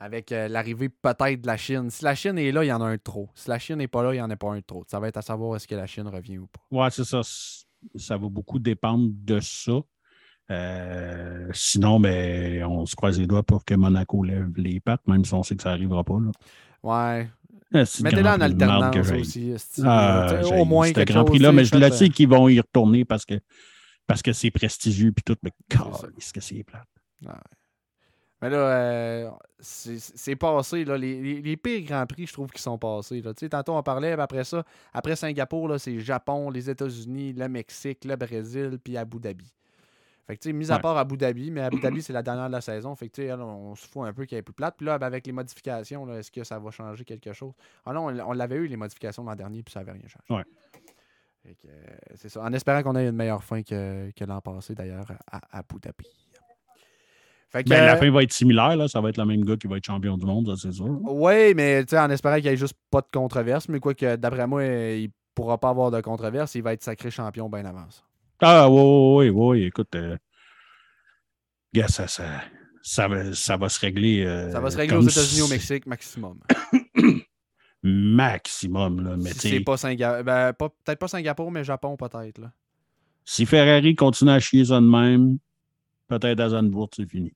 [0.00, 1.90] avec euh, l'arrivée peut-être de la Chine.
[1.90, 3.28] Si la Chine est là, il y en a un trop.
[3.34, 4.82] Si la Chine n'est pas là, il n'y en a pas un trop.
[4.88, 6.60] Ça va être à savoir est-ce que la Chine revient ou pas.
[6.70, 7.20] Oui, c'est ça.
[7.94, 9.72] Ça va beaucoup dépendre de ça.
[10.50, 15.24] Euh, sinon, ben, on se croise les doigts pour que Monaco lève les pattes, même
[15.24, 16.18] si on sait que ça n'arrivera pas.
[16.18, 16.30] Là.
[16.82, 17.28] Ouais.
[17.72, 19.54] Ah, Mettez-la en alternance aussi.
[19.84, 23.24] Ah, au moins ce Grand Prix-là, mais je le sais qu'ils vont y retourner parce
[23.24, 23.34] que
[24.06, 25.52] parce que c'est prestigieux puis tout, mais
[26.18, 26.88] est-ce que c'est plate?
[27.22, 27.32] Ouais.
[28.42, 30.84] Mais là, euh, c'est passé.
[30.84, 33.20] Là, les, les, pires Grands Prix, je trouve, qui sont passés.
[33.20, 33.34] Là.
[33.34, 34.64] Tantôt, on parlait, après ça,
[34.94, 39.52] après Singapour, c'est Japon, les États-Unis, le Mexique, le Brésil, puis Abu Dhabi.
[40.26, 42.60] Fait que, mis à part Abu Dhabi, mais Abu Dhabi, c'est la dernière de la
[42.60, 42.94] saison.
[42.94, 44.76] Fait que, on se fout un peu qu'il ait plus plate.
[44.76, 47.52] Puis là, ben, avec les modifications, est-ce que ça va changer quelque chose?
[47.84, 50.24] Ah non, on, l'avait eu, les modifications l'an dernier, puis ça n'avait rien changé.
[50.30, 50.44] Ouais.
[52.14, 52.42] C'est ça.
[52.42, 56.06] En espérant qu'on ait une meilleure fin que, que l'an passé, d'ailleurs, à Abu Dhabi.
[57.52, 58.86] Ben, la fin va être similaire, là.
[58.86, 60.86] ça va être le même gars qui va être champion du monde, c'est sûr.
[61.02, 64.46] Oui, mais en espérant qu'il n'y ait juste pas de controverse, mais quoi que d'après
[64.46, 67.90] moi, il ne pourra pas avoir de controverse, il va être sacré champion bien avant
[67.90, 68.02] ça.
[68.40, 70.16] Ah oui, oui, oui, écoute, euh,
[71.88, 72.24] ça, ça,
[72.82, 74.24] ça, va, ça va se régler.
[74.24, 76.38] Euh, ça va se régler aux États-Unis, au Mexique, maximum.
[77.82, 79.16] maximum, là.
[79.16, 80.24] Mais c'est pas Singapour.
[80.24, 82.40] Ben, peut-être pas Singapour, mais Japon, peut-être.
[83.24, 85.38] Si Ferrari continue à chier ça de même,
[86.08, 87.32] peut-être à Zandvoort, c'est fini.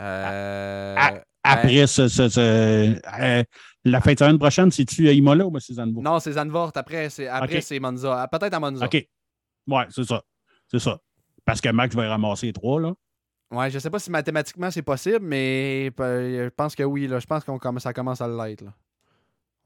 [0.00, 0.96] Euh,
[1.42, 3.44] après ce, euh,
[3.84, 6.02] la fin de semaine prochaine, c'est-tu Imola ou c'est Zandvoort?
[6.02, 6.72] Non, c'est Zandvoort.
[6.74, 8.22] Après, c'est après c'est Monza.
[8.22, 8.86] Ah, peut-être à Monza.
[8.86, 9.06] OK.
[9.66, 10.22] Ouais, c'est ça.
[10.68, 10.98] C'est ça.
[11.44, 12.94] Parce que Max va ramasser les trois, là.
[13.50, 17.06] Ouais, je sais pas si mathématiquement c'est possible, mais je pense que oui.
[17.06, 17.18] Là.
[17.18, 18.64] Je pense qu'on commence, ça commence à l'être.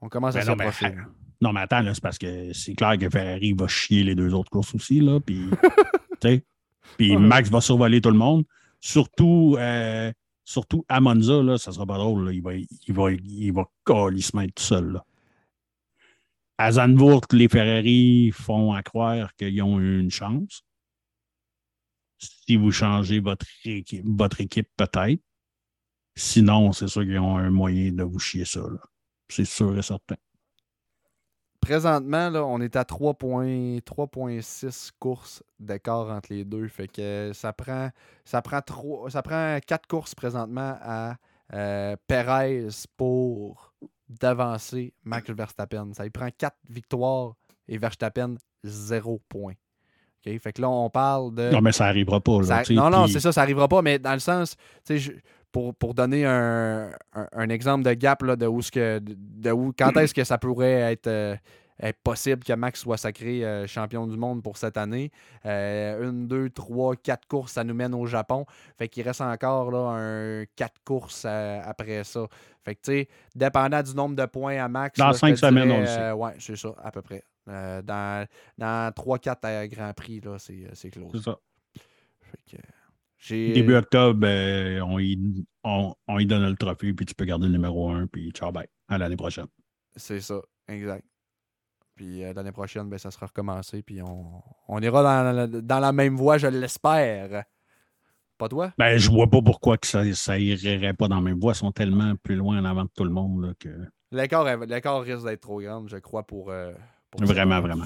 [0.01, 0.95] On commence à ben s'approcher.
[1.41, 4.49] Non, mais attends, c'est parce que c'est clair que Ferrari va chier les deux autres
[4.49, 5.19] courses aussi, là.
[5.19, 5.49] Puis,
[6.97, 8.43] puis Max va survoler tout le monde.
[8.81, 10.11] Surtout, euh,
[10.43, 12.33] surtout à Monza, là, ça sera pas drôle.
[12.33, 14.93] Il va, il va, il va tout seul.
[14.93, 15.05] Là.
[16.57, 20.63] À Zandvoort, les Ferrari font à croire qu'ils ont une chance.
[22.49, 24.07] Si vous changez votre équipe,
[24.75, 25.21] peut-être.
[26.15, 28.61] Sinon, c'est sûr qu'ils ont un moyen de vous chier ça.
[29.27, 30.15] C'est sûr et certain.
[31.61, 36.67] Présentement, là, on est à 3.6 courses d'écart entre les deux.
[36.69, 37.91] Fait que ça prend
[38.25, 38.61] ça prend
[39.09, 41.17] ça prend 4 courses présentement à
[41.53, 42.67] euh, Perez
[42.97, 43.75] pour
[44.07, 45.93] d'avancer Max Verstappen.
[45.93, 47.35] Ça lui prend 4 victoires
[47.67, 49.53] et Verstappen, 0 points.
[50.23, 51.49] Fait que là, on parle de.
[51.51, 52.39] Non, mais ça n'arrivera pas.
[52.39, 54.55] Là, Ça- non, non, c'est ça, ça arrivera pas, mais dans le sens,
[54.89, 55.11] je-
[55.51, 59.51] pour, pour donner un, un- un exemple de gap là, de où ce que de,
[59.51, 61.35] où quand est-ce que ça pourrait être, euh,
[61.81, 65.11] être possible que Max soit sacré euh, champion du monde pour cette année?
[65.45, 68.45] Euh, une, deux, trois, quatre courses, ça nous mène au Japon.
[68.77, 72.27] Fait qu'il reste encore là, un quatre courses euh, après ça.
[72.63, 74.99] Fait que tu sais, dépendant du nombre de points à Max.
[74.99, 76.11] Dans là, cinq semaines, dirais, on le sait.
[76.11, 77.23] ouais, c'est ça, à peu près.
[77.49, 78.27] Euh, dans
[78.57, 81.11] dans 3-4 Grands Prix, là, c'est c'est close.
[81.13, 81.37] c'est ça.
[82.21, 85.17] Fait que, Début octobre, euh, on, y,
[85.63, 88.51] on, on y donne le trophée, puis tu peux garder le numéro 1, puis ciao,
[88.51, 88.67] bye.
[88.87, 89.47] À l'année prochaine.
[89.95, 91.05] C'est ça, exact.
[91.95, 93.81] Puis euh, l'année prochaine, ben, ça sera recommencé.
[93.81, 97.43] Puis on, on ira dans la, dans la même voie, je l'espère.
[98.37, 98.71] Pas toi?
[98.77, 101.51] Ben, je vois pas pourquoi que ça, ça irait pas dans la même voie.
[101.51, 103.69] Ils sont tellement plus loin en avant de tout le monde là, que.
[104.11, 104.45] L'écart,
[105.01, 106.51] risque d'être trop grand, je crois, pour.
[106.51, 106.79] euh, pour
[107.17, 107.85] Vraiment, vraiment.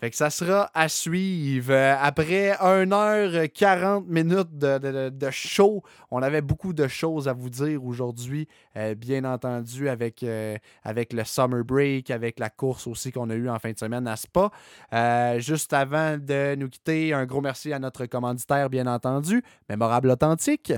[0.00, 1.72] Fait que ça sera à suivre.
[1.72, 7.48] Euh, Après 1h40 minutes de, de- de show, on avait beaucoup de choses à vous
[7.50, 8.48] dire aujourd'hui.
[8.76, 13.34] Euh, bien entendu, avec, euh, avec le summer break, avec la course aussi qu'on a
[13.36, 14.50] eue en fin de semaine à Spa.
[14.92, 20.10] Euh, juste avant de nous quitter, un gros merci à notre commanditaire, bien entendu, Mémorable
[20.10, 20.72] Authentique.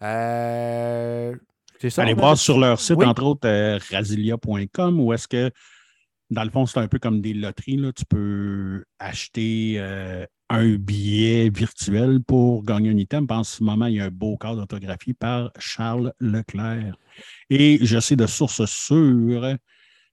[0.00, 1.34] Euh,
[1.88, 3.04] ça, Allez on voir sur leur site, Oui.
[3.04, 5.50] entre autres, euh, rasilia.com, où est-ce que,
[6.34, 7.76] dans le fond, c'est un peu comme des loteries.
[7.76, 7.92] Là.
[7.92, 13.26] Tu peux acheter euh, un billet virtuel pour gagner un item.
[13.30, 16.96] En ce moment, il y a un beau cadre autographié par Charles Leclerc.
[17.50, 19.56] Et je sais de sources sûres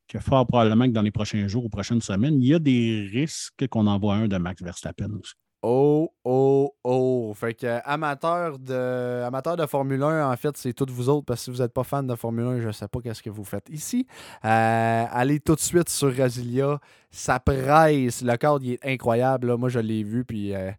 [0.08, 3.10] que fort probablement que dans les prochains jours ou prochaines semaines, il y a des
[3.12, 5.22] risques qu'on envoie un de Max Verstappen.
[5.64, 7.34] Oh, oh, oh.
[7.36, 11.42] Fait que amateur de, amateur de Formule 1, en fait, c'est toutes vous autres, parce
[11.42, 13.30] que si vous n'êtes pas fan de Formule 1, je ne sais pas qu'est-ce que
[13.30, 14.08] vous faites ici.
[14.44, 16.80] Euh, allez tout de suite sur Rasilia.
[17.12, 18.24] Ça presse.
[18.24, 19.48] Le cadre, il est incroyable.
[19.48, 19.58] là.
[19.58, 20.72] Moi, je l'ai vu, puis euh,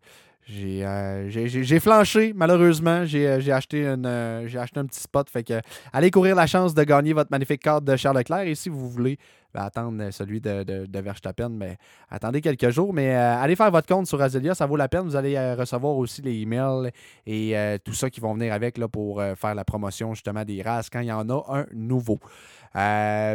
[0.45, 3.05] j'ai, euh, j'ai, j'ai- flanché, malheureusement.
[3.05, 5.31] J'ai, euh, acheté, une, euh, j'ai acheté un petit spot.
[5.31, 5.61] Fait que
[5.93, 8.49] allez courir la chance de gagner votre magnifique cadre de Charles Leclerc.
[8.49, 9.19] Et si vous voulez
[9.55, 11.77] ben, attendre celui de, de, Verstappen, mais
[12.11, 12.93] attendez quelques jours.
[12.93, 15.03] Mais allez faire votre compte sur Azelia, ça vaut la peine.
[15.03, 16.91] Vous allez recevoir aussi les emails
[17.25, 20.91] et tout ça qui vont venir avec là, pour faire la promotion justement des races
[20.91, 22.19] quand il y en a un nouveau.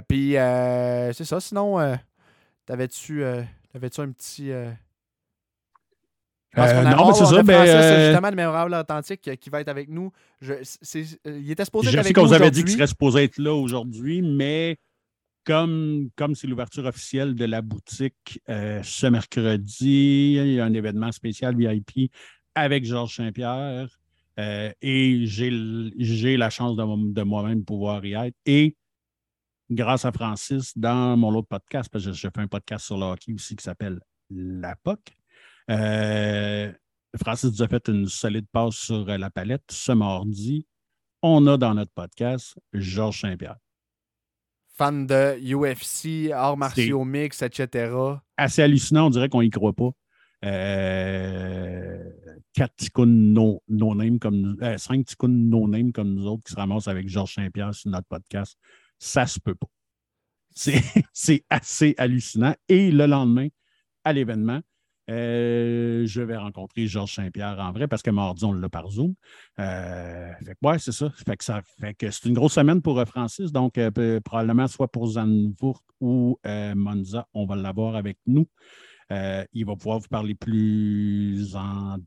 [0.07, 1.39] Puis c'est ça.
[1.39, 1.97] Sinon,
[2.65, 3.23] t'avais-tu
[3.71, 4.51] t'avais-tu un petit.
[6.57, 9.69] Euh, non, mais c'est ça, ben, Francis, euh, justement, le mémorable authentique qui va être
[9.69, 10.11] avec nous.
[10.41, 13.23] Je, euh, il était supposé Je être sais qu'on vous avait dit qu'il serait supposé
[13.23, 14.77] être là aujourd'hui, mais
[15.45, 20.73] comme comme c'est l'ouverture officielle de la boutique euh, ce mercredi, il y a un
[20.73, 22.11] événement spécial VIP
[22.55, 23.87] avec Georges Saint-Pierre
[24.39, 28.35] et j'ai la chance de, de moi-même pouvoir y être.
[28.45, 28.75] Et
[29.69, 32.97] grâce à Francis, dans mon autre podcast, parce que je, je fais un podcast sur
[32.97, 35.16] le hockey aussi qui s'appelle La POC,
[35.69, 36.71] euh,
[37.21, 40.65] Francis nous a fait une solide passe sur euh, la palette ce mardi
[41.21, 43.57] on a dans notre podcast Georges Saint-Pierre.
[44.77, 47.91] Fan de UFC, arts martiaux mix, etc.
[48.37, 49.89] Assez hallucinant, on dirait qu'on y croit pas.
[50.45, 52.03] Euh,
[52.53, 56.43] quatre ticounes no, no name comme nous, euh, cinq ticounes no name comme nous autres
[56.43, 58.55] qui se ramassent avec Georges Saint-Pierre sur notre podcast.
[58.99, 59.67] Ça se peut pas.
[60.51, 60.79] C'est
[61.13, 62.53] c'est assez hallucinant.
[62.69, 63.47] Et le lendemain,
[64.03, 64.61] à l'événement,
[65.09, 69.13] euh, je vais rencontrer Georges Saint-Pierre en vrai parce que mardi, on l'a par Zoom.
[69.59, 71.11] Euh, fait que, c'est ça.
[71.79, 73.51] Fait que, c'est une grosse semaine pour euh, Francis.
[73.51, 73.79] Donc,
[74.23, 78.47] probablement soit pour Zandvoort ou Monza, on va l'avoir avec nous.
[79.09, 81.97] Il va pouvoir vous parler plus en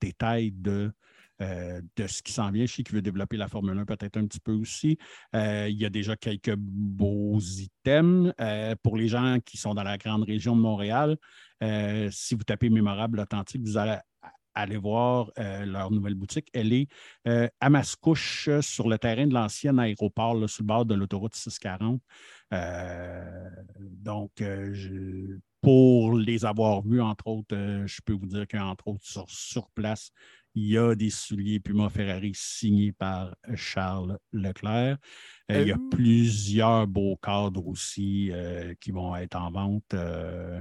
[0.00, 0.92] détail de,
[1.42, 2.64] euh, de ce qui s'en vient.
[2.64, 4.98] Je sais qu'il veut développer la Formule 1 peut-être un petit peu aussi.
[5.34, 8.32] Euh, il y a déjà quelques beaux items.
[8.40, 11.16] Euh, pour les gens qui sont dans la grande région de Montréal,
[12.10, 16.48] si vous tapez Mémorable Authentique, vous allez voir leur nouvelle boutique.
[16.52, 16.88] Elle est
[17.24, 22.02] à Mascouche, sur le terrain de l'ancien aéroport, là, sur le bord de l'autoroute 640.
[22.52, 23.50] Euh,
[23.80, 24.42] donc,
[25.62, 27.56] pour les avoir vus, entre autres,
[27.86, 30.12] je peux vous dire qu'entre autres, sur, sur place,
[30.54, 34.98] il y a des souliers Puma Ferrari signés par Charles Leclerc.
[35.50, 35.88] Euh, il y a Euh.
[35.90, 39.94] plusieurs beaux cadres aussi euh, qui vont être en vente.
[39.94, 40.60] euh,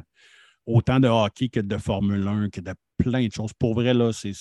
[0.66, 3.54] autant de hockey que de Formule 1, que de plein de choses.
[3.54, 4.32] Pour vrai, là, c'est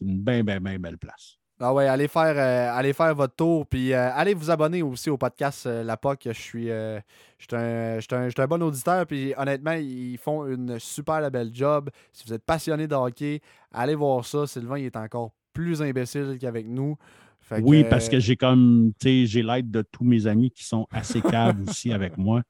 [0.00, 1.38] une bien, bien, bien belle place.
[1.64, 3.66] Ah ouais, allez faire, euh, allez faire votre tour.
[3.66, 6.22] Puis euh, allez vous abonner aussi au podcast euh, La POC.
[6.26, 7.00] Je suis, je
[7.38, 7.98] suis un,
[8.36, 9.06] un- bon auditeur.
[9.06, 11.88] Puis honnêtement, ils font une super belle job.
[12.12, 13.40] Si vous êtes passionné de hockey,
[13.72, 14.46] allez voir ça.
[14.46, 16.96] Sylvain il est encore plus imbécile qu'avec nous.
[17.40, 20.50] Fait Oui, que, parce que j'ai comme, tu sais, j'ai l'aide de tous mes amis
[20.50, 22.42] qui sont assez caves aussi avec moi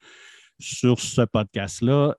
[0.59, 2.15] sur ce podcast-là.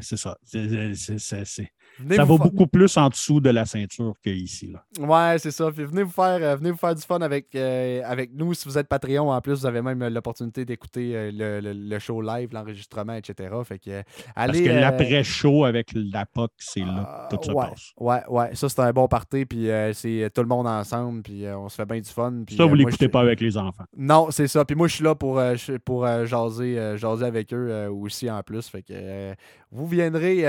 [0.00, 0.38] C'est ça.
[0.44, 4.74] C'est- venez ça va fa- beaucoup plus en dessous de la ceinture qu'ici.
[4.98, 5.70] Ouais, c'est ça.
[5.70, 8.54] Puis venez vous faire, euh, venez vous faire du fun avec, euh, avec nous.
[8.54, 11.88] Si vous êtes Patreon, en plus, vous avez même euh, l'opportunité d'écouter euh, le, le-
[11.88, 13.54] le show live, l'enregistrement, etc.
[13.64, 14.02] Fait que euh,
[14.34, 14.64] Parce allez.
[14.64, 17.92] que l'après-show avec la POC, c'est là que tout se ouais, passe.
[17.98, 18.54] Ouais, ouais.
[18.54, 19.44] Ça, c'est un bon party.
[19.46, 21.22] Puis c'est tout le monde ensemble.
[21.22, 22.32] Puis on se fait bien du fun.
[22.46, 23.84] Puis, Ça, vous moi, l'écoutez pas avec les enfants.
[23.96, 24.64] Non, c'est ça.
[24.64, 25.40] Puis moi, je suis là pour,
[25.84, 28.66] pour jaser, jaser avec eux aussi en plus.
[28.68, 29.34] Fait que
[29.70, 30.42] vous viendrez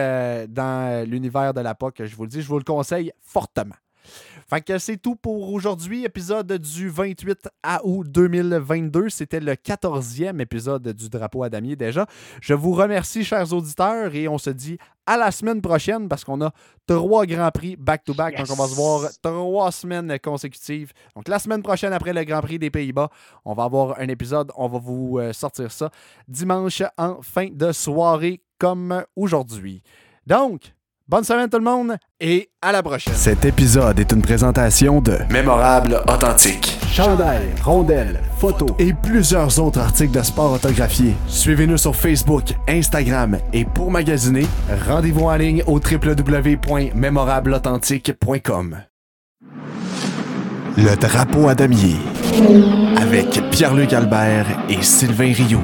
[0.48, 3.76] dans l'univers de la POC, je vous le dis, je vous le conseille fortement.
[4.50, 6.04] Fait que c'est tout pour aujourd'hui.
[6.04, 7.48] Épisode du 28
[7.84, 9.10] août 2022.
[9.10, 12.06] C'était le 14e épisode du Drapeau à damier déjà.
[12.42, 16.42] Je vous remercie, chers auditeurs, et on se dit à la semaine prochaine parce qu'on
[16.42, 16.52] a
[16.86, 18.38] trois grands prix back-to-back.
[18.38, 20.92] Donc, on va se voir trois semaines consécutives.
[21.16, 23.10] Donc, la semaine prochaine, après le Grand Prix des Pays-Bas,
[23.46, 24.52] on va avoir un épisode.
[24.58, 25.90] On va vous euh, sortir ça
[26.28, 29.82] dimanche en fin de soirée comme aujourd'hui.
[30.28, 30.74] Donc,
[31.08, 33.14] bonne semaine tout le monde et à la prochaine.
[33.14, 36.78] Cet épisode est une présentation de Mémorable Authentique.
[36.92, 41.14] Chandail, rondelles, photos et plusieurs autres articles de sport autographiés.
[41.28, 44.46] Suivez-nous sur Facebook, Instagram et pour magasiner,
[44.88, 48.78] rendez-vous en ligne au www.mémorableauthentique.com.
[50.76, 51.96] Le drapeau à damier
[52.98, 55.62] avec Pierre-Luc Albert et Sylvain Rioux.